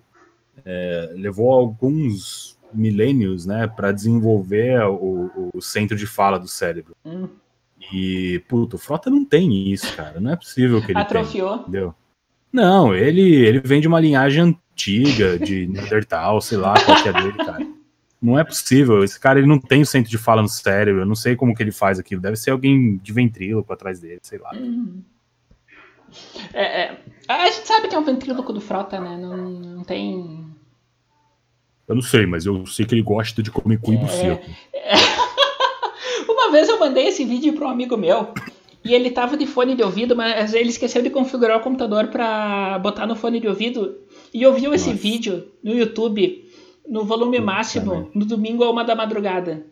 é, 0.64 1.12
levou 1.16 1.50
alguns 1.50 2.58
milênios, 2.72 3.46
né, 3.46 3.66
para 3.66 3.90
desenvolver 3.90 4.80
o, 4.86 5.50
o 5.52 5.60
centro 5.60 5.96
de 5.96 6.06
fala 6.06 6.38
do 6.38 6.46
cérebro. 6.46 6.94
Hum. 7.04 7.28
E, 7.92 8.42
puto, 8.48 8.76
o 8.76 8.78
Frota 8.78 9.10
não 9.10 9.24
tem 9.24 9.70
isso, 9.70 9.94
cara. 9.96 10.20
Não 10.20 10.32
é 10.32 10.36
possível 10.36 10.80
que 10.80 10.92
ele 10.92 10.98
Atrofiou. 10.98 11.50
tenha, 11.50 11.60
entendeu? 11.62 11.94
Não, 12.52 12.94
ele, 12.94 13.22
ele 13.22 13.60
vem 13.60 13.80
de 13.80 13.88
uma 13.88 14.00
linhagem 14.00 14.42
antiga, 14.42 15.38
de 15.38 15.66
Neandertal, 15.70 16.40
sei 16.40 16.58
lá 16.58 16.74
qual 16.84 17.02
que 17.02 17.08
é 17.08 17.12
dele, 17.12 17.32
cara. 17.32 17.66
Não 18.20 18.38
é 18.38 18.44
possível. 18.44 19.02
Esse 19.02 19.18
cara 19.18 19.38
ele 19.38 19.48
não 19.48 19.58
tem 19.58 19.80
o 19.82 19.86
centro 19.86 20.10
de 20.10 20.18
fala 20.18 20.42
no 20.42 20.48
cérebro. 20.48 21.02
Eu 21.02 21.06
não 21.06 21.14
sei 21.14 21.34
como 21.34 21.54
que 21.54 21.62
ele 21.62 21.72
faz 21.72 21.98
aquilo. 21.98 22.20
Deve 22.20 22.36
ser 22.36 22.50
alguém 22.50 22.98
de 22.98 23.12
ventríloco 23.12 23.72
atrás 23.72 23.98
dele, 23.98 24.20
sei 24.22 24.38
lá. 24.38 24.50
Hum. 24.54 25.02
É, 26.52 26.82
é, 26.82 26.98
a 27.28 27.46
gente 27.46 27.66
sabe 27.66 27.88
que 27.88 27.94
é 27.94 27.98
um 27.98 28.04
ventríloco 28.04 28.52
do 28.52 28.60
Frota, 28.60 29.00
né? 29.00 29.16
Não, 29.16 29.36
não 29.36 29.84
tem. 29.84 30.44
Eu 31.88 31.94
não 31.94 32.02
sei, 32.02 32.26
mas 32.26 32.44
eu 32.46 32.66
sei 32.66 32.84
que 32.84 32.94
ele 32.94 33.02
gosta 33.02 33.42
de 33.42 33.50
comer 33.50 33.78
cu 33.80 33.92
e 33.92 33.96
buceta. 33.96 34.46
Uma 36.50 36.56
vez 36.56 36.68
eu 36.68 36.80
mandei 36.80 37.06
esse 37.06 37.24
vídeo 37.24 37.52
para 37.52 37.68
um 37.68 37.70
amigo 37.70 37.96
meu 37.96 38.34
e 38.84 38.92
ele 38.92 39.08
tava 39.12 39.36
de 39.36 39.46
fone 39.46 39.76
de 39.76 39.84
ouvido, 39.84 40.16
mas 40.16 40.52
ele 40.52 40.70
esqueceu 40.70 41.00
de 41.00 41.08
configurar 41.08 41.56
o 41.56 41.62
computador 41.62 42.08
para 42.08 42.76
botar 42.80 43.06
no 43.06 43.14
fone 43.14 43.38
de 43.38 43.46
ouvido 43.46 43.98
e 44.34 44.44
ouviu 44.44 44.74
esse 44.74 44.88
Nossa. 44.90 45.00
vídeo 45.00 45.46
no 45.62 45.72
YouTube 45.72 46.44
no 46.88 47.04
volume 47.04 47.36
Puta 47.36 47.46
máximo 47.46 47.92
merda. 47.94 48.10
no 48.16 48.24
domingo 48.26 48.64
a 48.64 48.70
uma 48.70 48.82
da 48.82 48.96
madrugada. 48.96 49.64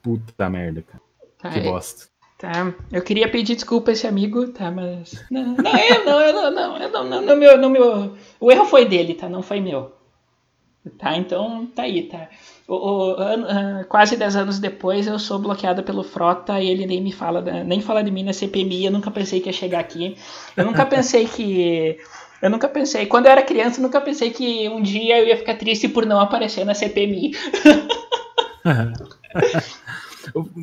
Puta 0.00 0.48
merda, 0.48 0.82
cara. 0.82 1.02
Tá, 1.40 1.50
Que 1.50 1.58
é- 1.58 1.62
bosta. 1.64 2.06
tá. 2.38 2.72
Eu 2.92 3.02
queria 3.02 3.28
pedir 3.28 3.56
desculpa 3.56 3.90
a 3.90 3.94
esse 3.94 4.06
amigo, 4.06 4.46
tá? 4.46 4.70
Mas. 4.70 5.24
Não, 5.28 5.56
não, 5.56 5.76
eu 5.80 6.04
não, 6.04 6.20
eu 6.20 6.32
não, 6.32 6.50
não, 6.52 6.76
eu 6.78 6.88
não, 6.88 7.04
não, 7.04 7.20
não, 7.22 7.36
meu, 7.36 7.58
não, 7.58 7.68
meu. 7.68 8.14
O 8.38 8.52
erro 8.52 8.64
foi 8.66 8.84
dele, 8.84 9.14
tá? 9.14 9.28
Não 9.28 9.42
foi 9.42 9.58
meu. 9.60 9.90
Tá, 10.98 11.16
então 11.16 11.66
tá 11.66 11.82
aí, 11.82 12.04
tá. 12.04 12.28
O, 12.74 13.10
o- 13.10 13.20
an- 13.20 13.46
ah, 13.48 13.84
quase 13.86 14.16
10 14.16 14.34
anos 14.36 14.58
depois 14.58 15.06
eu 15.06 15.18
sou 15.18 15.38
bloqueada 15.38 15.82
pelo 15.82 16.02
Frota 16.02 16.58
e 16.58 16.70
ele 16.70 16.86
nem 16.86 17.02
me 17.02 17.12
fala, 17.12 17.42
nem 17.64 17.82
fala 17.82 18.02
de 18.02 18.10
mim 18.10 18.22
na 18.24 18.32
CPMI, 18.32 18.86
eu 18.86 18.90
nunca 18.92 19.10
pensei 19.10 19.40
que 19.40 19.48
ia 19.50 19.52
chegar 19.52 19.80
aqui. 19.80 20.16
Eu 20.56 20.64
nunca 20.64 20.86
pensei 20.86 21.26
que. 21.26 21.98
Eu 22.40 22.48
nunca 22.50 22.68
pensei, 22.68 23.04
quando 23.06 23.26
eu 23.26 23.32
era 23.32 23.42
criança, 23.42 23.78
eu 23.78 23.82
nunca 23.82 24.00
pensei 24.00 24.30
que 24.30 24.68
um 24.70 24.80
dia 24.82 25.18
eu 25.20 25.26
ia 25.28 25.36
ficar 25.36 25.54
triste 25.56 25.86
por 25.88 26.06
não 26.06 26.18
aparecer 26.18 26.64
na 26.64 26.74
CPMI. 26.74 27.32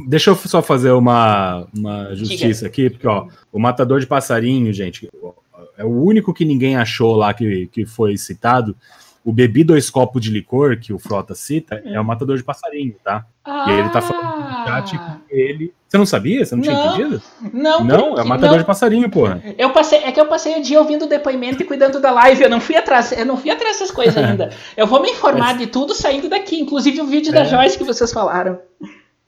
Deixa 0.07 0.29
eu 0.29 0.35
só 0.35 0.61
fazer 0.61 0.91
uma, 0.91 1.67
uma 1.75 2.15
justiça 2.15 2.65
aqui, 2.65 2.89
porque 2.89 3.07
ó, 3.07 3.27
o 3.51 3.59
matador 3.59 3.99
de 3.99 4.07
passarinho, 4.07 4.71
gente, 4.73 5.09
é 5.77 5.83
o 5.83 5.89
único 6.03 6.33
que 6.33 6.45
ninguém 6.45 6.75
achou 6.77 7.15
lá 7.15 7.33
que, 7.33 7.67
que 7.67 7.85
foi 7.85 8.17
citado. 8.17 8.75
O 9.29 9.33
bebi 9.33 9.63
dois 9.63 9.89
copos 9.89 10.21
de 10.21 10.31
licor, 10.31 10.77
que 10.79 10.91
o 10.91 10.97
Frota 10.97 11.35
cita, 11.35 11.81
é 11.85 11.99
o 11.99 12.03
matador 12.03 12.35
de 12.37 12.43
passarinho, 12.43 12.95
tá? 13.03 13.25
E 13.67 13.71
ele 13.71 13.89
tá 13.89 14.01
falando 14.01 14.39
no 14.39 14.65
chat 14.65 14.95
Ah, 14.95 15.17
que 15.29 15.35
ele. 15.35 15.73
Você 15.87 15.97
não 15.97 16.05
sabia? 16.05 16.45
Você 16.45 16.55
não, 16.55 16.61
tinha 16.63 16.75
Não, 16.75 16.85
entendido? 16.93 17.21
Não, 17.53 17.83
Não, 17.83 18.17
é 18.17 18.21
o 18.21 18.27
matador 18.27 18.51
não. 18.51 18.57
de 18.59 18.65
passarinho, 18.65 19.09
porra. 19.09 19.41
Eu 19.57 19.71
passei, 19.71 19.99
é 19.99 20.11
que 20.11 20.19
eu 20.19 20.25
passei 20.27 20.59
o 20.59 20.61
dia 20.63 20.79
ouvindo 20.79 21.05
o 21.05 21.07
depoimento 21.09 21.61
e 21.61 21.65
cuidando 21.65 21.99
da 21.99 22.11
live. 22.11 22.43
Eu 22.43 22.49
não 22.49 22.59
fui 22.59 22.75
atrás, 22.75 23.11
eu 23.11 23.25
não 23.25 23.37
fui 23.37 23.49
atrás 23.51 23.77
dessas 23.77 23.91
coisas 23.91 24.15
ainda. 24.17 24.49
Eu 24.77 24.85
vou 24.87 25.01
me 25.01 25.09
informar 25.11 25.57
de 25.57 25.67
tudo 25.67 25.93
saindo 25.95 26.27
daqui, 26.29 26.59
inclusive 26.59 27.01
o 27.01 27.05
vídeo 27.05 27.31
da 27.31 27.41
É. 27.41 27.45
Joyce 27.45 27.77
que 27.77 27.83
vocês 27.83 28.11
falaram. 28.11 28.59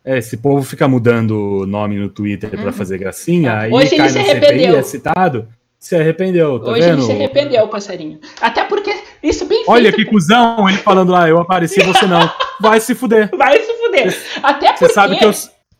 É, 0.03 0.17
esse 0.17 0.37
povo 0.37 0.63
fica 0.63 0.87
mudando 0.87 1.31
o 1.61 1.65
nome 1.67 1.97
no 1.99 2.09
Twitter 2.09 2.49
pra 2.49 2.65
Uhum. 2.65 2.71
fazer 2.73 2.97
gracinha, 2.97 3.59
aí 3.59 3.71
Hoje 3.71 3.87
ele 3.89 3.97
cai 3.97 4.09
se 4.09 4.17
na 4.17 4.23
CPI, 4.25 4.37
arrependeu. 4.45 4.75
é 4.77 4.81
citado, 4.83 5.47
se 5.79 5.95
arrependeu, 5.95 6.59
tá 6.59 6.71
Hoje 6.71 6.81
vendo? 6.81 6.93
ele 6.93 7.01
se 7.03 7.11
arrependeu, 7.11 7.67
passarinho. 7.67 8.19
Até 8.39 8.63
porque 8.65 8.91
isso 9.23 9.45
bem 9.45 9.63
Olha 9.67 9.91
feito. 9.91 9.97
que 9.97 10.05
cuzão, 10.05 10.67
ele 10.67 10.77
falando 10.79 11.11
lá, 11.11 11.29
eu 11.29 11.39
apareci, 11.39 11.81
você 11.81 12.05
não. 12.05 12.31
Vai 12.59 12.79
se 12.79 12.95
fuder. 12.95 13.29
Vai 13.35 13.59
se 13.59 13.73
fuder. 13.73 14.15
Até 14.43 14.71
porque. 14.71 14.87
Você 14.87 14.93
sabe 14.93 15.17
que 15.17 15.25
eu, 15.25 15.31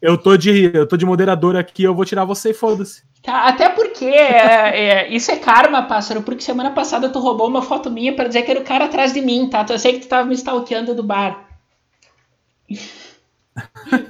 eu, 0.02 0.18
tô 0.18 0.36
de, 0.38 0.72
eu 0.74 0.88
tô 0.88 0.98
de 0.98 1.06
moderador 1.06 1.56
aqui, 1.56 1.84
eu 1.84 1.94
vou 1.94 2.06
tirar 2.06 2.26
você 2.26 2.52
e 2.52 2.54
foda-se. 2.54 3.04
Tá, 3.22 3.48
até 3.48 3.70
porque 3.70 4.06
é, 4.06 5.06
é, 5.06 5.14
isso 5.14 5.32
é 5.32 5.36
karma, 5.36 5.84
pássaro, 5.84 6.24
porque 6.24 6.42
semana 6.42 6.72
passada 6.72 7.10
tu 7.10 7.20
roubou 7.20 7.48
uma 7.48 7.62
foto 7.62 7.92
minha 7.92 8.16
pra 8.16 8.28
dizer 8.28 8.42
que 8.42 8.50
era 8.50 8.60
o 8.60 8.64
cara 8.64 8.86
atrás 8.86 9.14
de 9.14 9.22
mim, 9.22 9.48
tá? 9.48 9.64
Eu 9.70 9.78
sei 9.78 9.94
que 9.94 10.00
tu 10.00 10.08
tava 10.08 10.28
me 10.28 10.34
stalkeando 10.34 10.96
do 10.96 11.04
bar. 11.04 11.48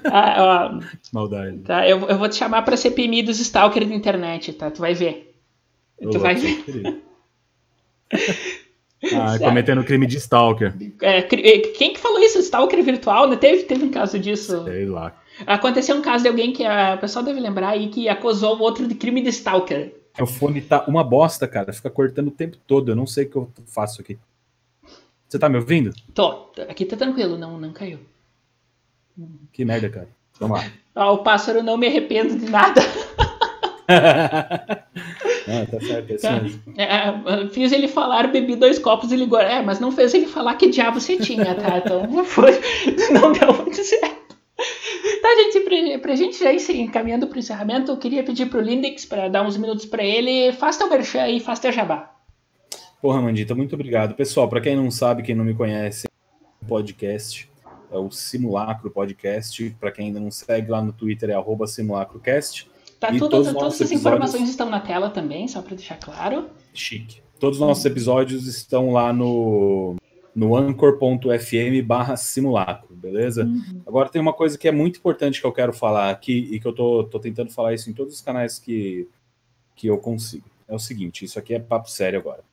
Ah, 0.05 0.71
ó, 0.71 0.79
Maldade. 1.11 1.59
Tá, 1.59 1.87
eu, 1.87 1.99
eu 2.07 2.17
vou 2.17 2.29
te 2.29 2.35
chamar 2.35 2.61
pra 2.61 2.77
CPMI 2.77 3.23
dos 3.23 3.39
stalkers 3.39 3.87
da 3.87 3.95
internet, 3.95 4.53
tá? 4.53 4.69
Tu 4.69 4.79
vai 4.79 4.93
ver. 4.93 5.35
Tu 5.99 6.19
vai 6.19 6.35
ver. 6.35 7.01
Ah, 9.13 9.39
cometendo 9.39 9.83
crime 9.83 10.05
de 10.05 10.17
stalker. 10.17 10.75
É, 11.01 11.19
é, 11.19 11.23
quem 11.59 11.93
que 11.93 11.99
falou 11.99 12.19
isso? 12.19 12.37
Stalker 12.39 12.83
virtual, 12.83 13.27
né? 13.27 13.35
Teve, 13.35 13.63
teve 13.63 13.85
um 13.85 13.89
caso 13.89 14.19
disso. 14.19 14.63
Sei 14.65 14.85
lá. 14.85 15.15
Aconteceu 15.47 15.95
um 15.95 16.01
caso 16.01 16.23
de 16.23 16.29
alguém 16.29 16.53
que 16.53 16.63
a, 16.63 16.95
o 16.95 16.99
pessoal 16.99 17.25
deve 17.25 17.39
lembrar 17.39 17.69
aí 17.69 17.87
que 17.89 18.07
acusou 18.07 18.57
o 18.57 18.61
outro 18.61 18.87
de 18.87 18.93
crime 18.93 19.21
de 19.21 19.29
stalker. 19.29 19.95
Meu 20.17 20.27
fone 20.27 20.61
tá 20.61 20.85
uma 20.87 21.03
bosta, 21.03 21.47
cara. 21.47 21.73
Fica 21.73 21.89
cortando 21.89 22.27
o 22.27 22.31
tempo 22.31 22.57
todo. 22.67 22.91
Eu 22.91 22.95
não 22.95 23.07
sei 23.07 23.25
o 23.25 23.29
que 23.29 23.35
eu 23.37 23.49
faço 23.65 24.01
aqui. 24.01 24.19
Você 25.27 25.39
tá 25.39 25.49
me 25.49 25.57
ouvindo? 25.57 25.93
Tô, 26.13 26.51
aqui 26.67 26.85
tá 26.85 26.97
tranquilo, 26.97 27.37
não, 27.37 27.57
não 27.57 27.71
caiu. 27.71 27.99
Que 29.51 29.63
merda, 29.63 29.89
cara. 29.89 30.09
Vamos 30.39 30.59
lá. 30.59 30.71
Ó, 30.95 31.15
o 31.15 31.17
pássaro 31.19 31.63
não 31.63 31.77
me 31.77 31.87
arrependo 31.87 32.37
de 32.37 32.49
nada. 32.49 32.81
Ah, 35.47 35.65
tá 35.69 35.79
certo, 35.79 36.11
é 36.11 36.15
assim 36.15 36.27
Tá. 36.27 36.41
mesmo. 36.41 36.61
É, 36.77 37.47
fiz 37.49 37.71
ele 37.71 37.87
falar, 37.87 38.27
bebi 38.31 38.55
dois 38.55 38.77
copos 38.79 39.11
e 39.11 39.15
ligou. 39.15 39.39
É, 39.39 39.61
mas 39.61 39.79
não 39.79 39.91
fez 39.91 40.13
ele 40.13 40.27
falar 40.27 40.55
que 40.55 40.69
diabo 40.69 40.99
você 40.99 41.17
tinha, 41.17 41.55
tá? 41.55 41.77
Então 41.83 42.07
não 42.07 42.23
foi, 42.25 42.51
não 43.11 43.31
deu 43.31 43.53
muito 43.53 43.83
certo. 43.83 44.21
Tá, 45.21 45.29
gente, 45.35 45.59
pra, 45.61 45.99
pra 45.99 46.15
gente 46.15 46.37
já 46.39 46.51
ir 46.53 46.59
se 46.59 46.77
encaminhando 46.79 47.25
pro 47.27 47.39
encerramento, 47.39 47.91
eu 47.91 47.97
queria 47.97 48.23
pedir 48.23 48.47
pro 48.47 48.61
Lindex 48.61 49.05
pra 49.05 49.27
dar 49.27 49.41
uns 49.45 49.57
minutos 49.57 49.85
pra 49.85 50.03
ele. 50.03 50.51
Faça 50.53 50.79
teu 50.79 50.89
merchan 50.89 51.21
aí, 51.21 51.39
faça 51.39 51.63
teu 51.63 51.71
jabá. 51.71 52.11
Porra, 53.01 53.19
Mandita, 53.21 53.55
muito 53.55 53.73
obrigado. 53.73 54.13
Pessoal, 54.13 54.47
pra 54.47 54.61
quem 54.61 54.75
não 54.75 54.91
sabe, 54.91 55.23
quem 55.23 55.33
não 55.33 55.43
me 55.43 55.55
conhece, 55.55 56.07
podcast 56.67 57.49
é 57.91 57.97
o 57.97 58.11
Simulacro 58.11 58.91
Podcast. 58.91 59.75
Pra 59.79 59.91
quem 59.91 60.07
ainda 60.07 60.19
não 60.19 60.29
segue 60.31 60.69
lá 60.69 60.81
no 60.83 60.93
Twitter 60.93 61.29
é 61.31 61.33
arroba 61.33 61.65
simulacrocast. 61.67 62.69
Tá, 63.01 63.07
tudo, 63.07 63.29
todos 63.29 63.51
todas 63.51 63.73
as 63.73 63.81
episódios- 63.81 63.99
informações 63.99 64.47
estão 64.47 64.69
na 64.69 64.79
tela 64.79 65.09
também, 65.09 65.47
só 65.47 65.59
pra 65.61 65.75
deixar 65.75 65.97
claro. 65.99 66.45
Chique. 66.71 67.19
Todos 67.39 67.59
os 67.59 67.67
nossos 67.67 67.83
episódios 67.83 68.45
estão 68.45 68.91
lá 68.91 69.11
no, 69.11 69.95
no 70.35 70.55
anchor.fm 70.55 71.83
barra 71.83 72.15
simulacro, 72.15 72.95
beleza? 72.95 73.49
Agora 73.87 74.07
tem 74.07 74.21
uma 74.21 74.33
coisa 74.33 74.55
que 74.55 74.67
é 74.67 74.71
muito 74.71 74.99
importante 74.99 75.41
que 75.41 75.47
eu 75.47 75.51
quero 75.51 75.73
falar 75.73 76.11
aqui 76.11 76.47
e 76.51 76.59
que 76.59 76.67
eu 76.67 76.73
tô, 76.73 77.03
tô 77.05 77.19
tentando 77.19 77.51
falar 77.51 77.73
isso 77.73 77.89
em 77.89 77.93
todos 77.93 78.13
os 78.13 78.21
canais 78.21 78.59
que, 78.59 79.07
que 79.75 79.87
eu 79.87 79.97
consigo. 79.97 80.45
É 80.67 80.75
o 80.75 80.79
seguinte, 80.79 81.25
isso 81.25 81.39
aqui 81.39 81.55
é 81.55 81.59
papo 81.59 81.89
sério 81.89 82.19
agora. 82.19 82.43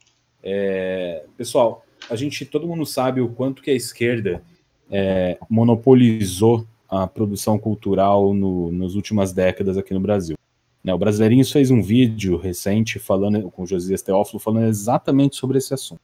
É, 0.42 1.26
pessoal, 1.36 1.84
a 2.08 2.16
gente, 2.16 2.46
todo 2.46 2.66
mundo 2.66 2.86
sabe 2.86 3.20
o 3.20 3.28
quanto 3.28 3.60
que 3.62 3.70
a 3.70 3.74
esquerda 3.74 4.42
é, 4.90 5.36
monopolizou 5.50 6.66
a 6.88 7.06
produção 7.06 7.58
cultural 7.58 8.32
no, 8.32 8.72
nas 8.72 8.94
últimas 8.94 9.30
décadas 9.34 9.76
aqui 9.76 9.92
no 9.92 10.00
Brasil. 10.00 10.37
Né, 10.88 10.94
o 10.94 10.98
Brasileirinhos 10.98 11.52
fez 11.52 11.70
um 11.70 11.82
vídeo 11.82 12.38
recente 12.38 12.98
falando 12.98 13.50
com 13.50 13.62
o 13.62 13.66
Josias 13.66 14.00
Teófilo 14.00 14.40
falando 14.40 14.68
exatamente 14.68 15.36
sobre 15.36 15.58
esse 15.58 15.74
assunto. 15.74 16.00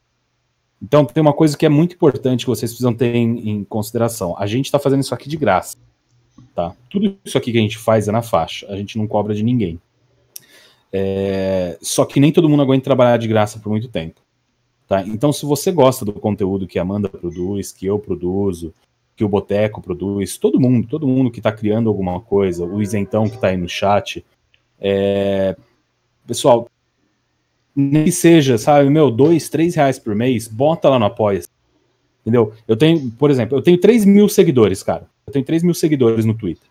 Então 0.79 1.03
tem 1.03 1.21
uma 1.21 1.33
coisa 1.33 1.57
que 1.57 1.65
é 1.65 1.69
muito 1.69 1.95
importante 1.95 2.45
que 2.45 2.49
vocês 2.51 2.69
precisam 2.69 2.93
ter 2.93 3.15
em, 3.15 3.49
em 3.49 3.63
consideração. 3.63 4.35
A 4.37 4.45
gente 4.45 4.65
está 4.65 4.77
fazendo 4.77 5.01
isso 5.01 5.15
aqui 5.15 5.27
de 5.27 5.37
graça, 5.37 5.75
tá? 6.53 6.75
Tudo 6.87 7.17
isso 7.25 7.35
aqui 7.35 7.51
que 7.51 7.57
a 7.57 7.61
gente 7.61 7.79
faz 7.79 8.07
é 8.07 8.11
na 8.11 8.21
faixa. 8.21 8.67
A 8.69 8.77
gente 8.77 8.95
não 8.95 9.07
cobra 9.07 9.33
de 9.33 9.41
ninguém. 9.41 9.81
É, 10.93 11.79
só 11.81 12.05
que 12.05 12.19
nem 12.19 12.31
todo 12.31 12.47
mundo 12.47 12.61
aguenta 12.61 12.83
trabalhar 12.83 13.17
de 13.17 13.27
graça 13.27 13.57
por 13.57 13.69
muito 13.69 13.87
tempo. 13.87 14.21
Tá? 14.87 15.01
Então, 15.01 15.33
se 15.33 15.47
você 15.47 15.71
gosta 15.71 16.05
do 16.05 16.13
conteúdo 16.13 16.67
que 16.67 16.77
a 16.77 16.83
Amanda 16.83 17.09
produz, 17.09 17.71
que 17.71 17.87
eu 17.87 17.97
produzo, 17.97 18.71
que 19.15 19.23
o 19.23 19.29
Boteco 19.29 19.81
produz, 19.81 20.37
todo 20.37 20.59
mundo, 20.59 20.87
todo 20.87 21.07
mundo 21.07 21.31
que 21.31 21.39
está 21.39 21.51
criando 21.51 21.89
alguma 21.89 22.21
coisa, 22.21 22.63
o 22.63 22.83
Isentão 22.83 23.27
que 23.27 23.33
está 23.33 23.47
aí 23.47 23.57
no 23.57 23.67
chat, 23.67 24.23
é, 24.79 25.55
pessoal, 26.27 26.69
nem 27.75 28.05
que 28.05 28.11
seja, 28.11 28.57
sabe, 28.57 28.89
meu, 28.89 29.11
dois, 29.11 29.49
três 29.49 29.75
reais 29.75 29.99
por 29.99 30.15
mês, 30.15 30.47
bota 30.47 30.89
lá 30.89 30.97
no 30.97 31.05
apoia 31.05 31.41
Entendeu? 32.21 32.53
Eu 32.67 32.75
tenho, 32.75 33.11
por 33.11 33.29
exemplo, 33.29 33.55
eu 33.55 33.61
tenho 33.61 33.79
3 33.79 34.03
mil 34.03 34.27
seguidores, 34.27 34.81
cara. 34.81 35.07
Eu 35.27 35.31
tenho 35.31 35.45
3 35.45 35.61
mil 35.61 35.75
seguidores 35.75 36.25
no 36.25 36.33
Twitter. 36.33 36.67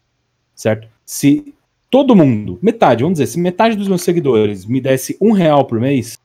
Certo? 0.53 0.89
Se 1.07 1.55
todo 1.89 2.17
mundo, 2.17 2.59
metade, 2.61 3.05
vamos 3.05 3.21
dizer, 3.21 3.31
se 3.31 3.39
metade 3.39 3.77
dos 3.77 3.87
meus 3.87 4.03
seguidores 4.03 4.67
me 4.67 4.81
desse 4.81 5.17
um 5.21 5.31
real 5.31 5.65
por 5.65 5.79
mês, 5.79 6.19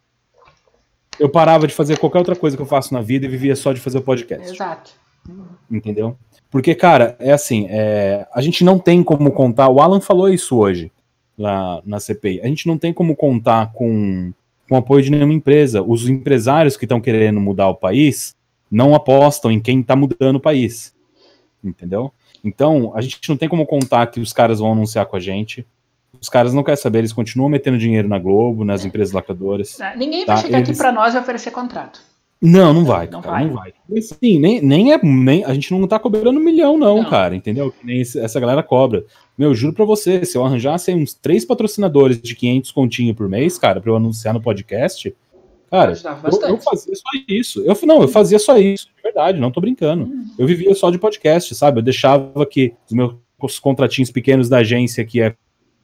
eu 1.19 1.30
parava 1.30 1.67
de 1.67 1.75
fazer 1.75 1.99
qualquer 1.99 2.17
outra 2.17 2.36
coisa 2.36 2.57
que 2.57 2.63
eu 2.63 2.65
faço 2.65 2.91
na 2.91 3.01
vida 3.01 3.27
e 3.27 3.30
vivia 3.30 3.55
só 3.55 3.71
de 3.71 3.80
fazer 3.80 3.99
o 3.99 4.01
podcast. 4.01 4.51
Exato. 4.51 4.93
Entendeu? 5.69 6.17
Porque, 6.49 6.73
cara, 6.73 7.15
é 7.19 7.32
assim, 7.32 7.67
é, 7.69 8.27
a 8.34 8.41
gente 8.41 8.63
não 8.63 8.80
tem 8.80 9.03
como 9.03 9.32
contar. 9.32 9.69
O 9.69 9.80
Alan 9.80 10.01
falou 10.01 10.27
isso 10.27 10.57
hoje 10.57 10.91
lá 11.39 11.81
na 11.85 11.99
CPI. 11.99 12.41
A 12.41 12.47
gente 12.47 12.67
não 12.67 12.77
tem 12.77 12.93
como 12.93 13.15
contar 13.15 13.71
com, 13.71 14.31
com 14.67 14.75
apoio 14.75 15.01
de 15.01 15.09
nenhuma 15.09 15.33
empresa. 15.33 15.81
Os 15.81 16.07
empresários 16.09 16.75
que 16.75 16.85
estão 16.85 16.99
querendo 16.99 17.39
mudar 17.39 17.69
o 17.69 17.75
país 17.75 18.35
não 18.69 18.93
apostam 18.93 19.49
em 19.49 19.59
quem 19.59 19.79
está 19.79 19.95
mudando 19.95 20.35
o 20.35 20.41
país. 20.41 20.93
Entendeu? 21.63 22.11
Então, 22.43 22.91
a 22.95 23.01
gente 23.01 23.27
não 23.27 23.37
tem 23.37 23.49
como 23.49 23.65
contar 23.65 24.07
que 24.07 24.19
os 24.19 24.33
caras 24.33 24.59
vão 24.59 24.73
anunciar 24.73 25.05
com 25.05 25.15
a 25.15 25.19
gente. 25.19 25.65
Os 26.21 26.29
caras 26.29 26.53
não 26.53 26.63
querem 26.63 26.79
saber, 26.79 26.99
eles 26.99 27.13
continuam 27.13 27.49
metendo 27.49 27.77
dinheiro 27.77 28.07
na 28.07 28.19
Globo, 28.19 28.65
nas 28.65 28.83
empresas 28.83 29.13
lacradoras. 29.13 29.79
Ah, 29.79 29.95
ninguém 29.95 30.25
vai 30.25 30.35
tá? 30.35 30.41
chegar 30.41 30.57
eles... 30.57 30.69
aqui 30.69 30.77
para 30.77 30.91
nós 30.91 31.13
e 31.13 31.17
oferecer 31.17 31.51
contrato. 31.51 32.01
Não, 32.41 32.73
não 32.73 32.85
vai, 32.85 33.07
não 33.09 33.21
cara, 33.21 33.35
vai. 33.35 33.45
não 33.47 33.53
vai. 33.53 33.73
Assim, 33.97 34.39
nem, 34.39 34.61
nem 34.61 34.93
é. 34.93 34.99
Nem, 35.03 35.43
a 35.43 35.53
gente 35.53 35.71
não 35.71 35.85
tá 35.87 35.99
cobrando 35.99 36.39
um 36.39 36.43
milhão, 36.43 36.77
não, 36.77 37.03
não. 37.03 37.09
cara, 37.09 37.35
entendeu? 37.35 37.73
Nem 37.83 37.99
essa 37.99 38.39
galera 38.39 38.63
cobra. 38.63 39.03
Meu, 39.37 39.53
juro 39.53 39.73
pra 39.73 39.83
você, 39.83 40.23
se 40.23 40.37
eu 40.37 40.45
arranjasse 40.45 40.93
uns 40.93 41.13
três 41.13 41.43
patrocinadores 41.43 42.21
de 42.21 42.35
500 42.35 42.71
continho 42.71 43.13
por 43.13 43.27
mês, 43.27 43.57
cara, 43.57 43.81
pra 43.81 43.91
eu 43.91 43.97
anunciar 43.97 44.33
no 44.33 44.41
podcast, 44.41 45.13
cara, 45.69 45.91
eu, 45.91 46.49
eu, 46.49 46.57
fazia 46.59 46.95
só 46.95 47.09
isso. 47.27 47.61
Eu, 47.61 47.77
não, 47.83 48.01
eu 48.01 48.07
fazia 48.07 48.39
só 48.39 48.57
isso, 48.57 48.87
de 48.95 49.03
verdade, 49.03 49.37
não 49.37 49.51
tô 49.51 49.59
brincando. 49.59 50.05
Hum. 50.05 50.25
Eu 50.37 50.47
vivia 50.47 50.73
só 50.73 50.89
de 50.89 50.97
podcast, 50.97 51.53
sabe? 51.55 51.79
Eu 51.79 51.83
deixava 51.83 52.45
que 52.45 52.73
os 52.89 52.93
meus 52.93 53.59
contratinhos 53.59 54.11
pequenos 54.11 54.47
da 54.47 54.59
agência, 54.59 55.03
que 55.03 55.19
é 55.19 55.35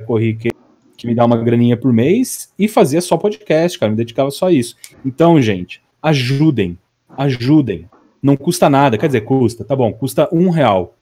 corrique, 0.06 0.52
que 0.96 1.06
me 1.06 1.14
dá 1.14 1.26
uma 1.26 1.36
graninha 1.36 1.76
por 1.76 1.92
mês, 1.92 2.54
e 2.58 2.70
fazia 2.70 3.02
só 3.02 3.18
podcast, 3.18 3.78
cara, 3.78 3.92
me 3.92 3.98
dedicava 3.98 4.32
só 4.32 4.48
a 4.48 4.54
isso. 4.54 4.78
Então, 5.04 5.42
gente 5.42 5.84
ajudem, 6.06 6.78
ajudem. 7.18 7.90
Não 8.22 8.36
custa 8.36 8.70
nada, 8.70 8.98
quer 8.98 9.08
dizer, 9.08 9.22
custa, 9.22 9.64
tá 9.64 9.76
bom, 9.76 9.92
custa 9.92 10.30
um 10.32 10.50
real. 10.50 10.96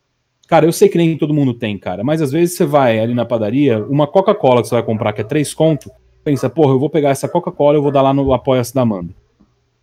Cara, 0.48 0.66
eu 0.66 0.72
sei 0.72 0.90
que 0.90 0.98
nem 0.98 1.18
todo 1.18 1.34
mundo 1.34 1.54
tem, 1.54 1.78
cara, 1.78 2.04
mas 2.04 2.22
às 2.22 2.32
vezes 2.32 2.56
você 2.56 2.66
vai 2.66 3.00
ali 3.00 3.14
na 3.14 3.26
padaria, 3.26 3.84
uma 3.86 4.08
Coca-Cola 4.08 4.62
que 4.62 4.68
você 4.68 4.76
vai 4.76 4.84
comprar, 4.84 5.14
que 5.14 5.22
é 5.22 5.24
três 5.24 5.54
conto, 5.54 5.90
pensa, 6.24 6.50
porra, 6.50 6.74
eu 6.74 6.80
vou 6.80 6.90
pegar 6.90 7.10
essa 7.10 7.28
Coca-Cola 7.28 7.76
e 7.76 7.78
eu 7.78 7.84
vou 7.84 7.92
dar 7.92 8.02
lá 8.02 8.14
no 8.14 8.34
Apoia-se 8.34 8.74
da 8.74 8.82
Amanda. 8.82 9.14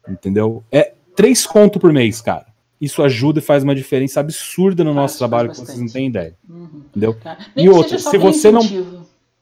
Entendeu? 0.08 0.64
É 0.72 0.92
três 1.14 1.46
conto 1.46 1.78
por 1.78 1.92
mês, 1.92 2.20
cara. 2.20 2.46
Isso 2.80 3.02
ajuda 3.02 3.40
e 3.40 3.42
faz 3.42 3.62
uma 3.62 3.74
diferença 3.74 4.20
absurda 4.20 4.82
no 4.82 4.94
nosso 4.94 5.18
trabalho 5.18 5.50
que 5.50 5.56
vocês 5.56 5.78
não 5.78 5.86
têm 5.86 6.06
ideia. 6.06 6.34
Uhum. 6.48 6.82
Entendeu? 6.88 7.16
E 7.54 7.68
outra, 7.68 7.98
se 7.98 8.16
você 8.16 8.50
não. 8.50 8.62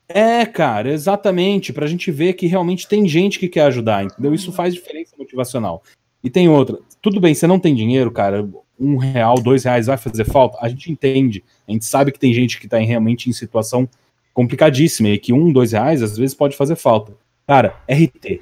É, 0.09 0.47
cara, 0.47 0.91
exatamente, 0.91 1.73
pra 1.73 1.87
gente 1.87 2.11
ver 2.11 2.33
que 2.33 2.47
realmente 2.47 2.89
tem 2.89 3.07
gente 3.07 3.39
que 3.39 3.49
quer 3.49 3.63
ajudar, 3.63 4.05
entendeu? 4.05 4.33
Isso 4.33 4.51
faz 4.53 4.75
diferença 4.75 5.15
motivacional. 5.19 5.83
E 6.25 6.31
tem 6.31 6.49
outra, 6.49 6.79
tudo 7.03 7.21
bem, 7.21 7.35
você 7.35 7.47
não 7.47 7.61
tem 7.61 7.75
dinheiro, 7.75 8.11
cara, 8.11 8.49
um 8.81 8.97
real, 8.97 9.35
dois 9.37 9.65
reais 9.65 9.87
vai 9.87 9.99
fazer 9.99 10.25
falta, 10.25 10.57
a 10.61 10.69
gente 10.69 10.91
entende, 10.91 11.45
a 11.67 11.73
gente 11.73 11.85
sabe 11.85 12.11
que 12.11 12.19
tem 12.19 12.33
gente 12.33 12.59
que 12.59 12.67
tá 12.67 12.79
realmente 12.79 13.29
em 13.29 13.33
situação 13.33 13.89
complicadíssima 14.33 15.11
e 15.11 15.19
que 15.19 15.33
um, 15.33 15.53
dois 15.53 15.73
reais 15.73 16.03
às 16.03 16.17
vezes 16.17 16.35
pode 16.35 16.57
fazer 16.57 16.77
falta. 16.77 17.13
Cara, 17.47 17.77
RT. 17.89 18.41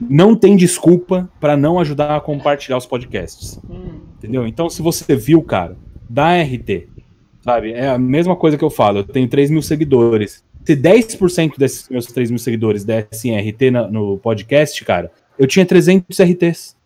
Não 0.00 0.34
tem 0.34 0.56
desculpa 0.56 1.30
para 1.40 1.56
não 1.56 1.78
ajudar 1.78 2.16
a 2.16 2.20
compartilhar 2.20 2.76
os 2.76 2.86
podcasts. 2.86 3.58
Hum. 3.68 4.00
Entendeu? 4.18 4.46
Então, 4.46 4.68
se 4.68 4.82
você 4.82 5.14
viu, 5.14 5.42
cara, 5.42 5.76
dá 6.10 6.42
RT. 6.42 6.88
Sabe? 7.40 7.72
É 7.72 7.88
a 7.88 7.98
mesma 7.98 8.36
coisa 8.36 8.58
que 8.58 8.64
eu 8.64 8.70
falo. 8.70 8.98
Eu 8.98 9.04
tenho 9.04 9.28
3 9.28 9.50
mil 9.50 9.62
seguidores 9.62 10.44
se 10.64 10.76
10% 10.76 11.58
desses 11.58 11.88
meus 11.88 12.06
3 12.06 12.30
mil 12.30 12.38
seguidores 12.38 12.84
dessem 12.84 13.36
RT 13.36 13.70
na, 13.70 13.88
no 13.88 14.18
podcast, 14.18 14.84
cara, 14.84 15.10
eu 15.38 15.46
tinha 15.46 15.66
300 15.66 16.18
RTs. 16.18 16.76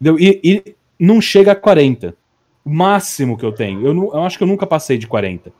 Entendeu? 0.00 0.18
E, 0.20 0.40
e, 0.44 0.74
não 0.98 1.20
chega 1.20 1.52
a 1.52 1.56
40. 1.56 2.14
O 2.64 2.70
máximo 2.70 3.36
que 3.36 3.44
eu 3.44 3.52
tenho. 3.52 3.86
Eu, 3.86 3.94
não, 3.94 4.04
eu 4.06 4.22
acho 4.22 4.36
que 4.36 4.44
eu 4.44 4.48
nunca 4.48 4.66
passei 4.66 4.98
de 4.98 5.06
40 5.06 5.52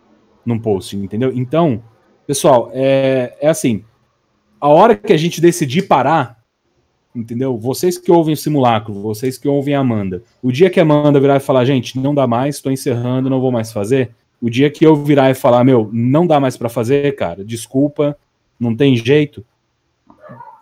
num 0.45 0.59
post, 0.59 0.97
entendeu? 0.97 1.33
Então, 1.35 1.83
pessoal, 2.27 2.71
é, 2.73 3.37
é 3.41 3.49
assim. 3.49 3.85
A 4.61 4.69
hora 4.69 4.97
que 4.97 5.13
a 5.13 5.17
gente 5.17 5.41
decidir 5.41 5.83
parar, 5.83 6.39
entendeu? 7.15 7.57
Vocês 7.59 7.99
que 7.99 8.11
ouvem 8.11 8.35
o 8.35 8.37
simulacro, 8.37 8.95
vocês 8.95 9.39
que 9.39 9.49
ouvem 9.49 9.75
a 9.75 9.81
Amanda, 9.81 10.23
o 10.43 10.53
dia 10.53 10.71
que 10.71 10.81
a 10.81 10.83
Amanda 10.83 11.21
virar 11.21 11.37
e 11.37 11.41
falar, 11.41 11.65
gente, 11.65 11.99
não 11.99 12.15
dá 12.15 12.27
mais, 12.27 12.57
estou 12.57 12.73
encerrando, 12.73 13.31
não 13.31 13.41
vou 13.41 13.53
mais 13.53 13.73
fazer, 13.73 14.11
o 14.41 14.51
dia 14.51 14.71
que 14.71 14.85
eu 14.85 14.97
virar 14.97 15.31
e 15.31 15.35
falar, 15.35 15.65
meu, 15.65 15.89
não 15.93 16.27
dá 16.27 16.39
mais 16.39 16.57
para 16.57 16.69
fazer, 16.69 17.15
cara, 17.17 17.45
desculpa, 17.45 18.17
não 18.59 18.75
tem 18.75 18.97
jeito, 18.97 19.45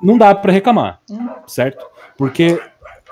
não 0.00 0.18
dá 0.18 0.34
para 0.34 0.52
reclamar, 0.52 1.00
certo? 1.46 1.84
Porque 2.16 2.60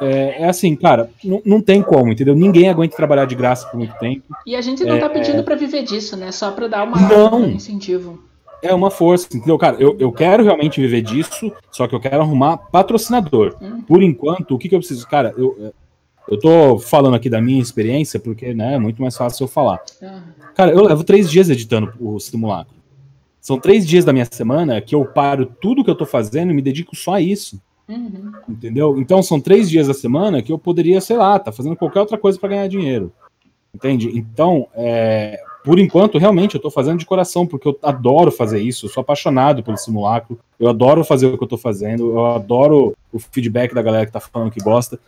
é, 0.01 0.43
é 0.43 0.49
assim, 0.49 0.75
cara, 0.77 1.11
não, 1.25 1.43
não 1.45 1.61
tem 1.61 1.83
como, 1.83 2.13
entendeu? 2.13 2.35
Ninguém 2.35 2.69
aguenta 2.69 2.97
trabalhar 2.97 3.25
de 3.25 3.35
graça 3.35 3.67
por 3.69 3.77
muito 3.77 3.95
tempo. 3.99 4.23
E 4.47 4.57
a 4.57 4.61
gente 4.61 4.85
não 4.85 4.99
tá 4.99 5.07
é, 5.07 5.09
tá 5.09 5.11
pedindo 5.11 5.43
para 5.43 5.55
viver 5.55 5.83
disso, 5.83 6.17
né? 6.17 6.31
Só 6.33 6.51
para 6.53 6.69
dar 6.69 6.85
uma, 6.85 7.01
não, 7.09 7.41
um 7.41 7.51
incentivo. 7.51 8.23
É 8.63 8.73
uma 8.73 8.91
força, 8.91 9.27
entendeu? 9.35 9.59
Cara, 9.59 9.77
eu, 9.79 9.97
eu 9.99 10.13
quero 10.13 10.45
realmente 10.45 10.81
viver 10.81 11.03
disso, 11.03 11.53
só 11.71 11.89
que 11.89 11.95
eu 11.95 12.01
quero 12.01 12.21
arrumar 12.21 12.57
patrocinador. 12.57 13.57
Hum. 13.61 13.83
Por 13.83 14.03
enquanto, 14.03 14.55
o 14.55 14.59
que, 14.59 14.69
que 14.69 14.75
eu 14.75 14.79
preciso? 14.79 15.07
Cara, 15.09 15.35
eu, 15.37 15.73
eu 16.29 16.39
tô 16.39 16.79
falando 16.79 17.15
aqui 17.15 17.29
da 17.29 17.41
minha 17.41 17.61
experiência, 17.61 18.21
porque 18.21 18.55
né, 18.55 18.75
é 18.75 18.79
muito 18.79 19.03
mais 19.03 19.17
fácil 19.17 19.45
eu 19.45 19.49
falar. 19.49 19.83
Cara, 20.55 20.73
eu 20.73 20.85
levo 20.85 21.05
três 21.05 21.31
dias 21.31 21.49
editando 21.49 21.93
o 22.01 22.19
simulacro. 22.19 22.75
São 23.41 23.59
três 23.59 23.87
dias 23.87 24.05
da 24.05 24.13
minha 24.13 24.27
semana 24.31 24.81
que 24.81 24.95
eu 24.95 25.05
paro 25.05 25.47
tudo 25.47 25.83
que 25.83 25.91
eu 25.91 25.95
tô 25.95 26.07
fazendo 26.07 26.53
e 26.53 26.55
me 26.55 26.63
dedico 26.63 26.95
só 26.95 27.15
a 27.15 27.21
isso. 27.21 27.61
Uhum. 27.89 28.33
Entendeu? 28.49 28.99
Então 28.99 29.23
são 29.23 29.41
três 29.41 29.69
dias 29.69 29.89
da 29.89 29.95
semana 29.95 30.43
que 30.43 30.53
eu 30.53 30.59
poderia, 30.59 31.01
sei 31.01 31.17
lá, 31.17 31.39
tá 31.39 31.51
fazendo 31.51 31.77
qualquer 31.77 32.01
outra 32.01 32.17
coisa 32.17 32.39
para 32.39 32.51
ganhar 32.51 32.69
dinheiro. 32.69 33.13
Entende? 33.75 34.11
Então, 34.15 34.69
é, 34.75 35.43
por 35.65 35.79
enquanto, 35.79 36.19
realmente, 36.19 36.55
eu 36.55 36.61
tô 36.61 36.71
fazendo 36.71 36.99
de 36.99 37.07
coração, 37.07 37.47
porque 37.47 37.69
eu 37.69 37.79
adoro 37.83 38.31
fazer 38.31 38.61
isso, 38.61 38.87
eu 38.87 38.91
sou 38.91 39.01
apaixonado 39.01 39.63
pelo 39.63 39.77
simulacro, 39.77 40.39
eu 40.59 40.69
adoro 40.69 41.05
fazer 41.05 41.27
o 41.27 41.39
que 41.39 41.45
eu 41.45 41.49
tô 41.49 41.57
fazendo, 41.57 42.11
eu 42.11 42.27
adoro 42.27 42.95
o 43.13 43.19
feedback 43.19 43.75
da 43.75 43.83
galera 43.83 44.05
que 44.05 44.13
tá 44.13 44.21
falando 44.21 44.51
que 44.51 44.61
gosta. 44.61 44.99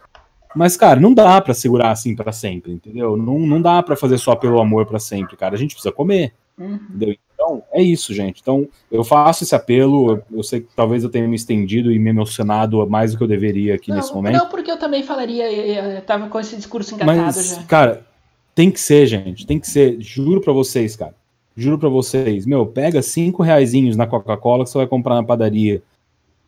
Mas, 0.55 0.77
cara, 0.77 1.01
não 1.01 1.13
dá 1.13 1.41
para 1.41 1.53
segurar 1.53 1.91
assim 1.91 2.15
para 2.15 2.33
sempre, 2.33 2.73
entendeu? 2.73 3.17
Não, 3.17 3.39
não 3.41 3.61
dá 3.61 3.83
para 3.83 3.97
fazer 3.97 4.19
só 4.19 4.37
pelo 4.37 4.61
amor 4.61 4.87
para 4.87 4.99
sempre, 4.99 5.37
cara. 5.37 5.55
A 5.55 5.59
gente 5.59 5.75
precisa 5.75 5.93
comer. 5.93 6.33
Uhum. 6.57 6.75
Entendeu? 6.75 7.17
Então, 7.35 7.63
é 7.73 7.83
isso, 7.83 8.15
gente. 8.15 8.41
Então, 8.41 8.69
eu 8.91 9.03
faço 9.03 9.43
esse 9.43 9.55
apelo. 9.55 10.13
Eu, 10.13 10.23
eu, 10.39 10.43
sei 10.43 10.61
que 10.61 10.69
talvez 10.75 11.03
eu 11.03 11.11
tenha 11.11 11.27
me 11.27 11.35
estendido 11.35 11.93
e 11.93 11.99
me 11.99 12.11
emocionado 12.11 12.89
mais 12.89 13.13
do 13.13 13.19
que 13.19 13.25
eu 13.25 13.29
deveria 13.29 13.75
aqui 13.75 13.91
não, 13.91 13.97
nesse 13.97 14.15
momento. 14.15 14.37
Não, 14.37 14.49
porque 14.49 14.71
eu 14.71 14.79
também 14.79 15.03
falaria, 15.03 15.51
eu 15.53 16.01
tava 16.03 16.29
com 16.29 16.39
esse 16.39 16.57
discurso 16.57 16.95
engatado 16.95 17.19
Mas, 17.19 17.57
já. 17.57 17.63
Cara, 17.65 18.07
tem 18.55 18.71
que 18.71 18.81
ser, 18.81 19.07
gente. 19.07 19.47
Tem 19.47 19.59
que 19.59 19.69
ser. 19.69 20.01
Juro 20.01 20.41
para 20.41 20.53
vocês, 20.53 20.95
cara. 20.95 21.15
Juro 21.57 21.79
para 21.79 21.89
vocês. 21.89 22.47
Meu, 22.47 22.65
pega 22.67 23.03
cinco 23.03 23.43
reaisinhos 23.43 23.97
na 23.97 24.07
Coca-Cola 24.07 24.65
que 24.65 24.71
você 24.71 24.79
vai 24.79 24.87
comprar 24.87 25.17
na 25.17 25.25
padaria. 25.25 25.83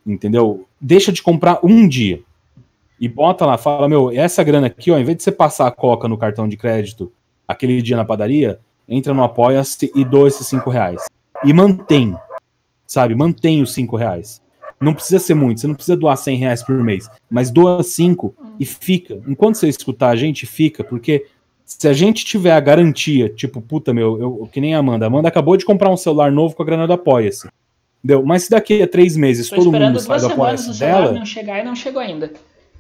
Entendeu? 0.06 0.64
Deixa 0.80 1.12
de 1.12 1.22
comprar 1.22 1.58
um 1.64 1.88
dia 1.88 2.22
e 3.00 3.08
bota 3.08 3.44
lá, 3.44 3.58
fala, 3.58 3.88
meu, 3.88 4.10
essa 4.10 4.42
grana 4.42 4.68
aqui, 4.68 4.90
ó, 4.90 4.98
em 4.98 5.04
vez 5.04 5.18
de 5.18 5.22
você 5.22 5.32
passar 5.32 5.66
a 5.66 5.70
coca 5.70 6.08
no 6.08 6.16
cartão 6.16 6.48
de 6.48 6.56
crédito 6.56 7.12
aquele 7.46 7.80
dia 7.80 7.96
na 7.96 8.04
padaria, 8.04 8.58
entra 8.88 9.14
no 9.14 9.22
Apoia-se 9.22 9.90
e 9.94 10.04
doa 10.04 10.28
esses 10.28 10.46
cinco 10.46 10.70
reais. 10.70 11.02
E 11.44 11.52
mantém, 11.52 12.16
sabe? 12.86 13.14
Mantém 13.14 13.62
os 13.62 13.72
cinco 13.72 13.96
reais. 13.96 14.42
Não 14.80 14.92
precisa 14.92 15.18
ser 15.18 15.34
muito, 15.34 15.60
você 15.60 15.66
não 15.66 15.74
precisa 15.74 15.96
doar 15.96 16.16
100 16.16 16.36
reais 16.36 16.62
por 16.62 16.76
mês, 16.82 17.08
mas 17.30 17.50
doa 17.50 17.82
cinco 17.82 18.34
e 18.60 18.66
fica. 18.66 19.20
Enquanto 19.26 19.56
você 19.56 19.68
escutar 19.68 20.10
a 20.10 20.16
gente, 20.16 20.44
fica, 20.44 20.84
porque 20.84 21.26
se 21.64 21.88
a 21.88 21.92
gente 21.94 22.24
tiver 22.24 22.52
a 22.52 22.60
garantia, 22.60 23.28
tipo, 23.30 23.60
puta, 23.62 23.94
meu, 23.94 24.20
eu, 24.20 24.48
que 24.52 24.60
nem 24.60 24.74
a 24.74 24.78
Amanda, 24.78 25.06
a 25.06 25.08
Amanda 25.08 25.28
acabou 25.28 25.56
de 25.56 25.64
comprar 25.64 25.90
um 25.90 25.96
celular 25.96 26.30
novo 26.30 26.54
com 26.54 26.62
a 26.62 26.66
grana 26.66 26.86
do 26.86 26.92
Apoia-se. 26.92 27.48
Entendeu? 28.04 28.24
Mas 28.24 28.44
se 28.44 28.50
daqui 28.50 28.82
a 28.82 28.86
três 28.86 29.16
meses 29.16 29.48
Tô 29.48 29.56
todo 29.56 29.72
mundo 29.72 29.98
sai 29.98 30.20
do 30.20 30.26
Apoia-se 30.26 30.78
dela... 30.78 31.12
não 31.12 31.24
chegar 31.24 31.60
e 31.60 31.64
não 31.64 31.74
chegou 31.74 32.00
ainda. 32.00 32.32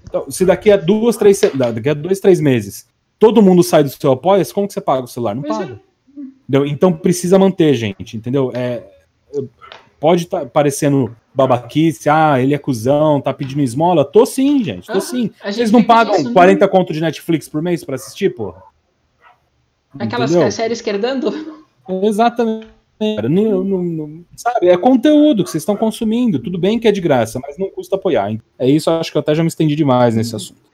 Então, 0.08 0.30
se 0.30 0.44
daqui 0.44 0.70
a 0.70 0.76
duas, 0.76 1.16
três, 1.16 1.40
daqui 1.54 1.88
a 1.88 1.94
dois, 1.94 2.20
três 2.20 2.40
meses, 2.40 2.86
todo 3.18 3.42
mundo 3.42 3.62
sai 3.62 3.82
do 3.82 3.90
seu 3.90 4.12
apoia 4.12 4.44
como 4.46 4.66
que 4.66 4.72
você 4.72 4.80
paga 4.80 5.04
o 5.04 5.08
celular? 5.08 5.34
Não 5.34 5.42
pois 5.42 5.56
paga. 5.56 5.80
É. 6.52 6.68
Então 6.68 6.92
precisa 6.92 7.38
manter, 7.38 7.74
gente, 7.74 8.16
entendeu? 8.16 8.52
É, 8.54 8.84
Pode 9.98 10.24
estar 10.24 10.40
tá 10.40 10.46
parecendo 10.46 11.16
babaquice, 11.34 12.08
ah, 12.08 12.40
ele 12.40 12.54
é 12.54 12.58
cuzão, 12.58 13.20
tá 13.20 13.32
pedindo 13.32 13.62
esmola. 13.62 14.04
Tô 14.04 14.26
sim, 14.26 14.62
gente, 14.62 14.86
tô 14.86 14.98
ah, 14.98 15.00
sim. 15.00 15.30
Vocês 15.42 15.70
não 15.70 15.82
pagam 15.82 16.14
isso, 16.16 16.32
40 16.32 16.64
né? 16.64 16.70
conto 16.70 16.92
de 16.92 17.00
Netflix 17.00 17.48
por 17.48 17.62
mês 17.62 17.82
para 17.82 17.94
assistir, 17.94 18.34
porra? 18.34 18.62
Aquelas 19.98 20.30
Entendeu? 20.30 20.52
séries 20.52 20.82
querdando? 20.82 21.64
Exatamente. 22.02 22.68
Não, 22.98 23.62
não, 23.62 23.82
não, 23.82 24.24
sabe, 24.34 24.68
é 24.68 24.76
conteúdo 24.76 25.44
que 25.44 25.50
vocês 25.50 25.62
estão 25.62 25.76
consumindo. 25.76 26.38
Tudo 26.38 26.58
bem 26.58 26.78
que 26.78 26.88
é 26.88 26.92
de 26.92 27.00
graça, 27.00 27.38
mas 27.40 27.58
não 27.58 27.70
custa 27.70 27.96
apoiar. 27.96 28.34
É 28.58 28.68
isso, 28.68 28.90
acho 28.90 29.12
que 29.12 29.18
eu 29.18 29.20
até 29.20 29.34
já 29.34 29.42
me 29.42 29.48
estendi 29.48 29.76
demais 29.76 30.14
nesse 30.14 30.30
uhum. 30.32 30.36
assunto. 30.36 30.66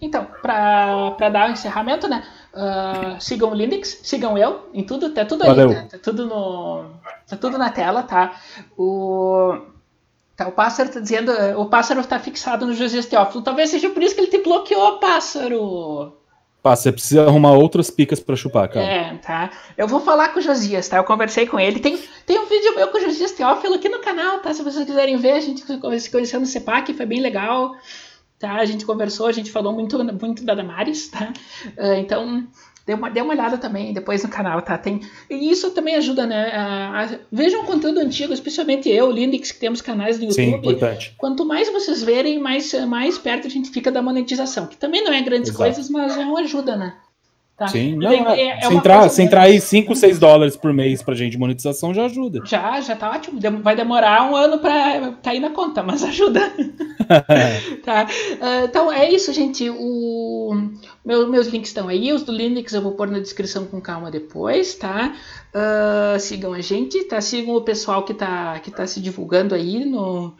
Então, 0.00 0.26
para 0.42 1.28
dar 1.28 1.46
o 1.46 1.50
um 1.50 1.52
encerramento, 1.52 2.08
né? 2.08 2.24
Uh, 2.52 3.20
sigam 3.20 3.52
o 3.52 3.54
Linux, 3.54 4.00
sigam 4.02 4.36
eu 4.36 4.68
em 4.74 4.82
tudo, 4.84 5.10
tá 5.10 5.24
tudo 5.24 5.44
aí, 5.44 5.54
tá, 5.54 5.84
tá, 5.92 5.98
tudo 6.02 6.26
no. 6.26 6.84
Tá 7.28 7.36
tudo 7.36 7.56
na 7.56 7.70
tela, 7.70 8.02
tá? 8.02 8.36
O. 8.76 9.58
Tá, 10.36 10.48
o 10.48 10.52
pássaro 10.52 10.90
tá 10.90 10.98
dizendo. 10.98 11.32
O 11.56 11.66
pássaro 11.66 12.04
tá 12.04 12.18
fixado 12.18 12.66
no 12.66 12.74
Josias 12.74 13.06
Teófilo. 13.06 13.44
Talvez 13.44 13.70
seja 13.70 13.90
por 13.90 14.02
isso 14.02 14.16
que 14.16 14.22
ele 14.22 14.30
te 14.30 14.42
bloqueou, 14.42 14.98
pássaro. 14.98 16.12
Pá, 16.62 16.76
você 16.76 16.92
precisa 16.92 17.26
arrumar 17.26 17.52
outras 17.52 17.90
picas 17.90 18.20
para 18.20 18.36
chupar, 18.36 18.68
cara. 18.68 18.86
É, 18.86 19.14
tá. 19.16 19.50
Eu 19.76 19.88
vou 19.88 20.00
falar 20.00 20.28
com 20.28 20.38
o 20.38 20.42
Josias, 20.42 20.88
tá? 20.88 20.96
Eu 20.98 21.04
conversei 21.04 21.44
com 21.44 21.58
ele. 21.58 21.80
Tem, 21.80 21.98
tem 22.24 22.38
um 22.38 22.46
vídeo 22.46 22.76
meu 22.76 22.86
com 22.86 22.98
o 22.98 23.00
Josias 23.00 23.32
Teófilo 23.32 23.74
aqui 23.74 23.88
no 23.88 23.98
canal, 23.98 24.38
tá? 24.38 24.54
Se 24.54 24.62
vocês 24.62 24.86
quiserem 24.86 25.16
ver, 25.16 25.32
a 25.32 25.40
gente 25.40 25.64
se 26.00 26.10
conheceu 26.10 26.38
no 26.38 26.46
CEPAC, 26.46 26.94
foi 26.94 27.04
bem 27.04 27.20
legal. 27.20 27.74
Tá? 28.38 28.54
A 28.54 28.64
gente 28.64 28.84
conversou, 28.84 29.26
a 29.26 29.32
gente 29.32 29.50
falou 29.50 29.72
muito, 29.72 29.98
muito 30.04 30.44
da 30.44 30.54
Damares, 30.54 31.08
tá? 31.08 31.32
Uh, 31.76 31.94
então, 31.94 32.46
Dê 32.84 32.94
uma, 32.94 33.08
dê 33.08 33.20
uma 33.20 33.32
olhada 33.32 33.58
também 33.58 33.92
depois 33.92 34.22
no 34.22 34.28
canal, 34.28 34.60
tá? 34.60 34.76
Tem, 34.76 35.00
e 35.30 35.50
isso 35.50 35.70
também 35.70 35.94
ajuda, 35.94 36.26
né? 36.26 36.50
A, 36.52 37.04
a, 37.04 37.08
vejam 37.30 37.64
conteúdo 37.64 38.00
antigo, 38.00 38.32
especialmente 38.32 38.88
eu, 38.88 39.10
Linux, 39.10 39.52
que 39.52 39.60
temos 39.60 39.80
canais 39.80 40.18
no 40.18 40.24
YouTube. 40.24 40.44
Sim, 40.44 40.56
importante. 40.56 41.14
Quanto 41.16 41.44
mais 41.44 41.70
vocês 41.70 42.02
verem, 42.02 42.38
mais, 42.40 42.72
mais 42.86 43.18
perto 43.18 43.46
a 43.46 43.50
gente 43.50 43.70
fica 43.70 43.92
da 43.92 44.02
monetização. 44.02 44.66
Que 44.66 44.76
também 44.76 45.04
não 45.04 45.12
é 45.12 45.22
grandes 45.22 45.50
Exato. 45.50 45.62
coisas, 45.62 45.88
mas 45.88 46.16
é 46.16 46.24
uma 46.24 46.40
ajuda, 46.40 46.76
né? 46.76 46.94
Tá? 47.62 47.68
Sim, 47.68 47.94
não, 47.94 48.10
é, 48.10 48.40
é, 48.40 48.48
é 48.58 48.60
se, 48.62 48.74
entrar, 48.74 49.08
se 49.08 49.22
entrar 49.22 49.42
aí 49.42 49.60
5, 49.60 49.94
6 49.94 50.18
dólares 50.18 50.56
por 50.56 50.72
mês 50.72 51.00
pra 51.00 51.14
gente 51.14 51.30
de 51.30 51.38
monetização, 51.38 51.94
já 51.94 52.06
ajuda. 52.06 52.40
Já, 52.44 52.80
já 52.80 52.96
tá 52.96 53.08
ótimo. 53.08 53.38
Vai 53.62 53.76
demorar 53.76 54.28
um 54.28 54.34
ano 54.34 54.58
pra 54.58 55.12
cair 55.22 55.38
na 55.38 55.50
conta, 55.50 55.80
mas 55.80 56.02
ajuda. 56.02 56.40
tá? 57.84 58.04
Uh, 58.04 58.64
então 58.64 58.90
é 58.90 59.08
isso, 59.08 59.32
gente. 59.32 59.70
O... 59.70 60.70
Meu, 61.04 61.28
meus 61.30 61.46
links 61.46 61.70
estão 61.70 61.86
aí. 61.86 62.12
Os 62.12 62.24
do 62.24 62.32
Linux 62.32 62.72
eu 62.72 62.82
vou 62.82 62.92
pôr 62.92 63.08
na 63.08 63.20
descrição 63.20 63.64
com 63.64 63.80
calma 63.80 64.10
depois, 64.10 64.74
tá? 64.74 65.14
Uh, 65.54 66.18
sigam 66.18 66.52
a 66.52 66.60
gente, 66.60 67.04
tá? 67.04 67.20
Sigam 67.20 67.54
o 67.54 67.62
pessoal 67.62 68.02
que 68.04 68.12
tá, 68.12 68.58
que 68.58 68.72
tá 68.72 68.88
se 68.88 69.00
divulgando 69.00 69.54
aí 69.54 69.84
no 69.84 70.34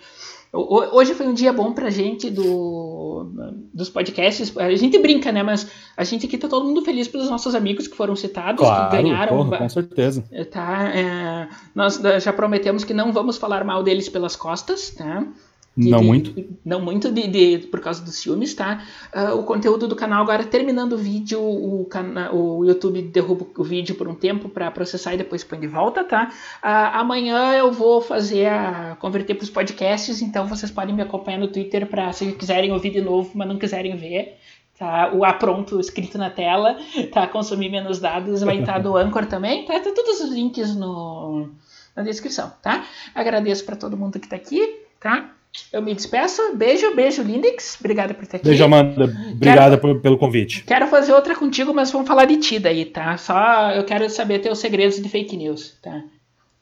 Hoje 0.55 1.15
foi 1.15 1.27
um 1.27 1.33
dia 1.33 1.51
bom 1.51 1.73
pra 1.73 1.89
gente 1.89 2.29
do, 2.29 3.27
dos 3.73 3.89
podcasts. 3.89 4.55
A 4.59 4.71
gente 4.77 4.99
brinca, 4.99 5.33
né? 5.33 5.43
Mas 5.43 5.67
a 5.97 6.05
gente 6.05 6.27
aqui 6.27 6.37
tá 6.37 6.47
todo 6.47 6.67
mundo 6.67 6.83
feliz 6.83 7.09
pelos 7.09 7.31
nossos 7.31 7.55
amigos 7.55 7.89
que 7.89 7.97
foram 7.97 8.15
citados, 8.15 8.61
claro, 8.61 8.91
que 8.91 9.03
ganharam. 9.03 9.35
Porra, 9.35 9.57
com 9.57 9.69
certeza. 9.71 10.23
Tá, 10.51 10.91
é, 10.95 11.49
nós 11.75 11.99
já 12.23 12.35
prometemos 12.35 12.85
que 12.85 12.93
não 12.93 13.15
vamos 13.15 13.39
falar 13.39 13.65
mal 13.65 13.83
deles 13.83 14.11
pelas 14.11 14.37
costas, 14.37 14.91
tá? 14.91 15.27
De, 15.75 15.91
não 15.91 16.03
muito. 16.03 16.33
De, 16.33 16.51
não 16.63 16.81
muito 16.81 17.11
de, 17.11 17.27
de, 17.29 17.67
por 17.69 17.81
causa 17.81 18.05
dos 18.05 18.23
filmes, 18.23 18.55
tá? 18.55 18.85
Uh, 19.15 19.39
o 19.39 19.43
conteúdo 19.45 19.89
do 19.89 19.97
canal 19.97 20.23
agora 20.23 20.45
terminando 20.45 20.93
o 20.93 20.99
vídeo, 20.99 21.41
o, 21.41 21.89
o 22.33 22.65
YouTube 22.65 23.01
derruba 23.03 23.47
o 23.57 23.65
vídeo 23.65 23.95
por 23.95 24.07
um 24.07 24.15
tempo 24.15 24.51
para 24.51 24.71
processar 24.71 25.15
e 25.15 25.17
depois 25.17 25.43
põe 25.43 25.59
de 25.59 25.67
volta, 25.67 26.05
tá? 26.05 26.31
Uh, 26.63 26.99
amanhã 26.99 27.55
eu 27.55 27.73
vou 27.73 28.03
fazer 28.03 28.49
a 28.49 28.97
converter 29.01 29.35
para 29.35 29.45
os 29.45 29.51
podcasts, 29.51 30.21
então 30.21 30.47
vocês 30.47 30.71
podem 30.71 30.95
me 30.95 31.01
acompanhar 31.01 31.39
no 31.39 31.49
Twitter 31.49 31.87
para 31.87 32.13
se 32.13 32.33
quiserem 32.33 32.71
ouvir 32.71 32.91
de 32.91 33.01
novo, 33.01 33.31
mas 33.35 33.49
não 33.49 33.59
quiserem 33.59 33.97
ver. 33.97 34.37
Tá, 34.79 35.11
o 35.15 35.25
A 35.25 35.33
pronto 35.33 35.79
escrito 35.79 36.19
na 36.19 36.29
tela, 36.29 36.77
tá? 37.13 37.27
Consumir 37.27 37.71
menos 37.71 37.99
dados, 37.99 38.43
vai 38.43 38.61
estar 38.61 38.79
do 38.79 38.97
Anchor 38.99 39.25
também, 39.25 39.65
tá? 39.65 39.79
Tá 39.81 39.91
todos 39.95 40.21
os 40.21 40.31
links 40.31 40.77
no, 40.77 41.49
na 41.97 42.03
descrição, 42.03 42.53
tá? 42.61 42.85
Agradeço 43.15 43.65
para 43.65 43.77
todo 43.77 43.97
mundo 43.97 44.19
que 44.19 44.27
está 44.27 44.37
aqui, 44.37 44.81
tá? 45.01 45.31
Eu 45.73 45.83
me 45.83 45.95
despeço. 45.95 46.57
Beijo, 46.57 46.95
beijo, 46.95 47.23
Lindex. 47.23 47.77
Obrigada 47.79 48.15
por 48.15 48.23
estar 48.23 48.37
aqui. 48.39 48.47
Beijo, 48.47 48.65
Amanda. 48.65 49.05
Obrigada 49.33 49.79
quero, 49.79 50.01
pelo 50.01 50.19
convite. 50.19 50.65
Quero 50.65 50.87
fazer 50.89 51.13
outra 51.13 51.35
contigo, 51.35 51.75
mas 51.75 51.91
vamos 51.91 52.09
falar 52.09 52.25
de 52.25 52.37
ti 52.37 52.59
daí, 52.59 52.85
tá? 52.85 53.17
Só 53.17 53.71
eu 53.73 53.85
quero 53.85 54.09
saber 54.09 54.39
teus 54.41 54.59
segredos 54.59 55.01
de 55.01 55.09
fake 55.09 55.37
news, 55.37 55.77
tá? 55.83 56.03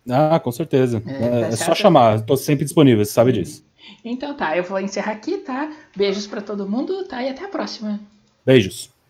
Ah, 0.09 0.41
com 0.41 0.51
certeza. 0.51 1.03
É, 1.07 1.13
é, 1.13 1.41
tá 1.43 1.47
é 1.49 1.57
só 1.57 1.75
chamar. 1.75 2.17
Estou 2.17 2.37
sempre 2.37 2.65
disponível, 2.65 3.05
você 3.05 3.13
sabe 3.13 3.33
disso. 3.33 3.65
Então 4.05 4.35
tá, 4.35 4.57
eu 4.57 4.65
vou 4.65 4.81
encerrar 4.81 5.13
aqui, 5.13 5.39
tá? 5.39 5.71
Beijos 5.97 6.27
para 6.27 6.41
todo 6.41 6.69
mundo, 6.69 7.05
tá? 7.05 7.23
E 7.23 7.29
até 7.29 7.45
a 7.45 7.49
próxima. 7.49 8.01
Beijos. 8.45 8.91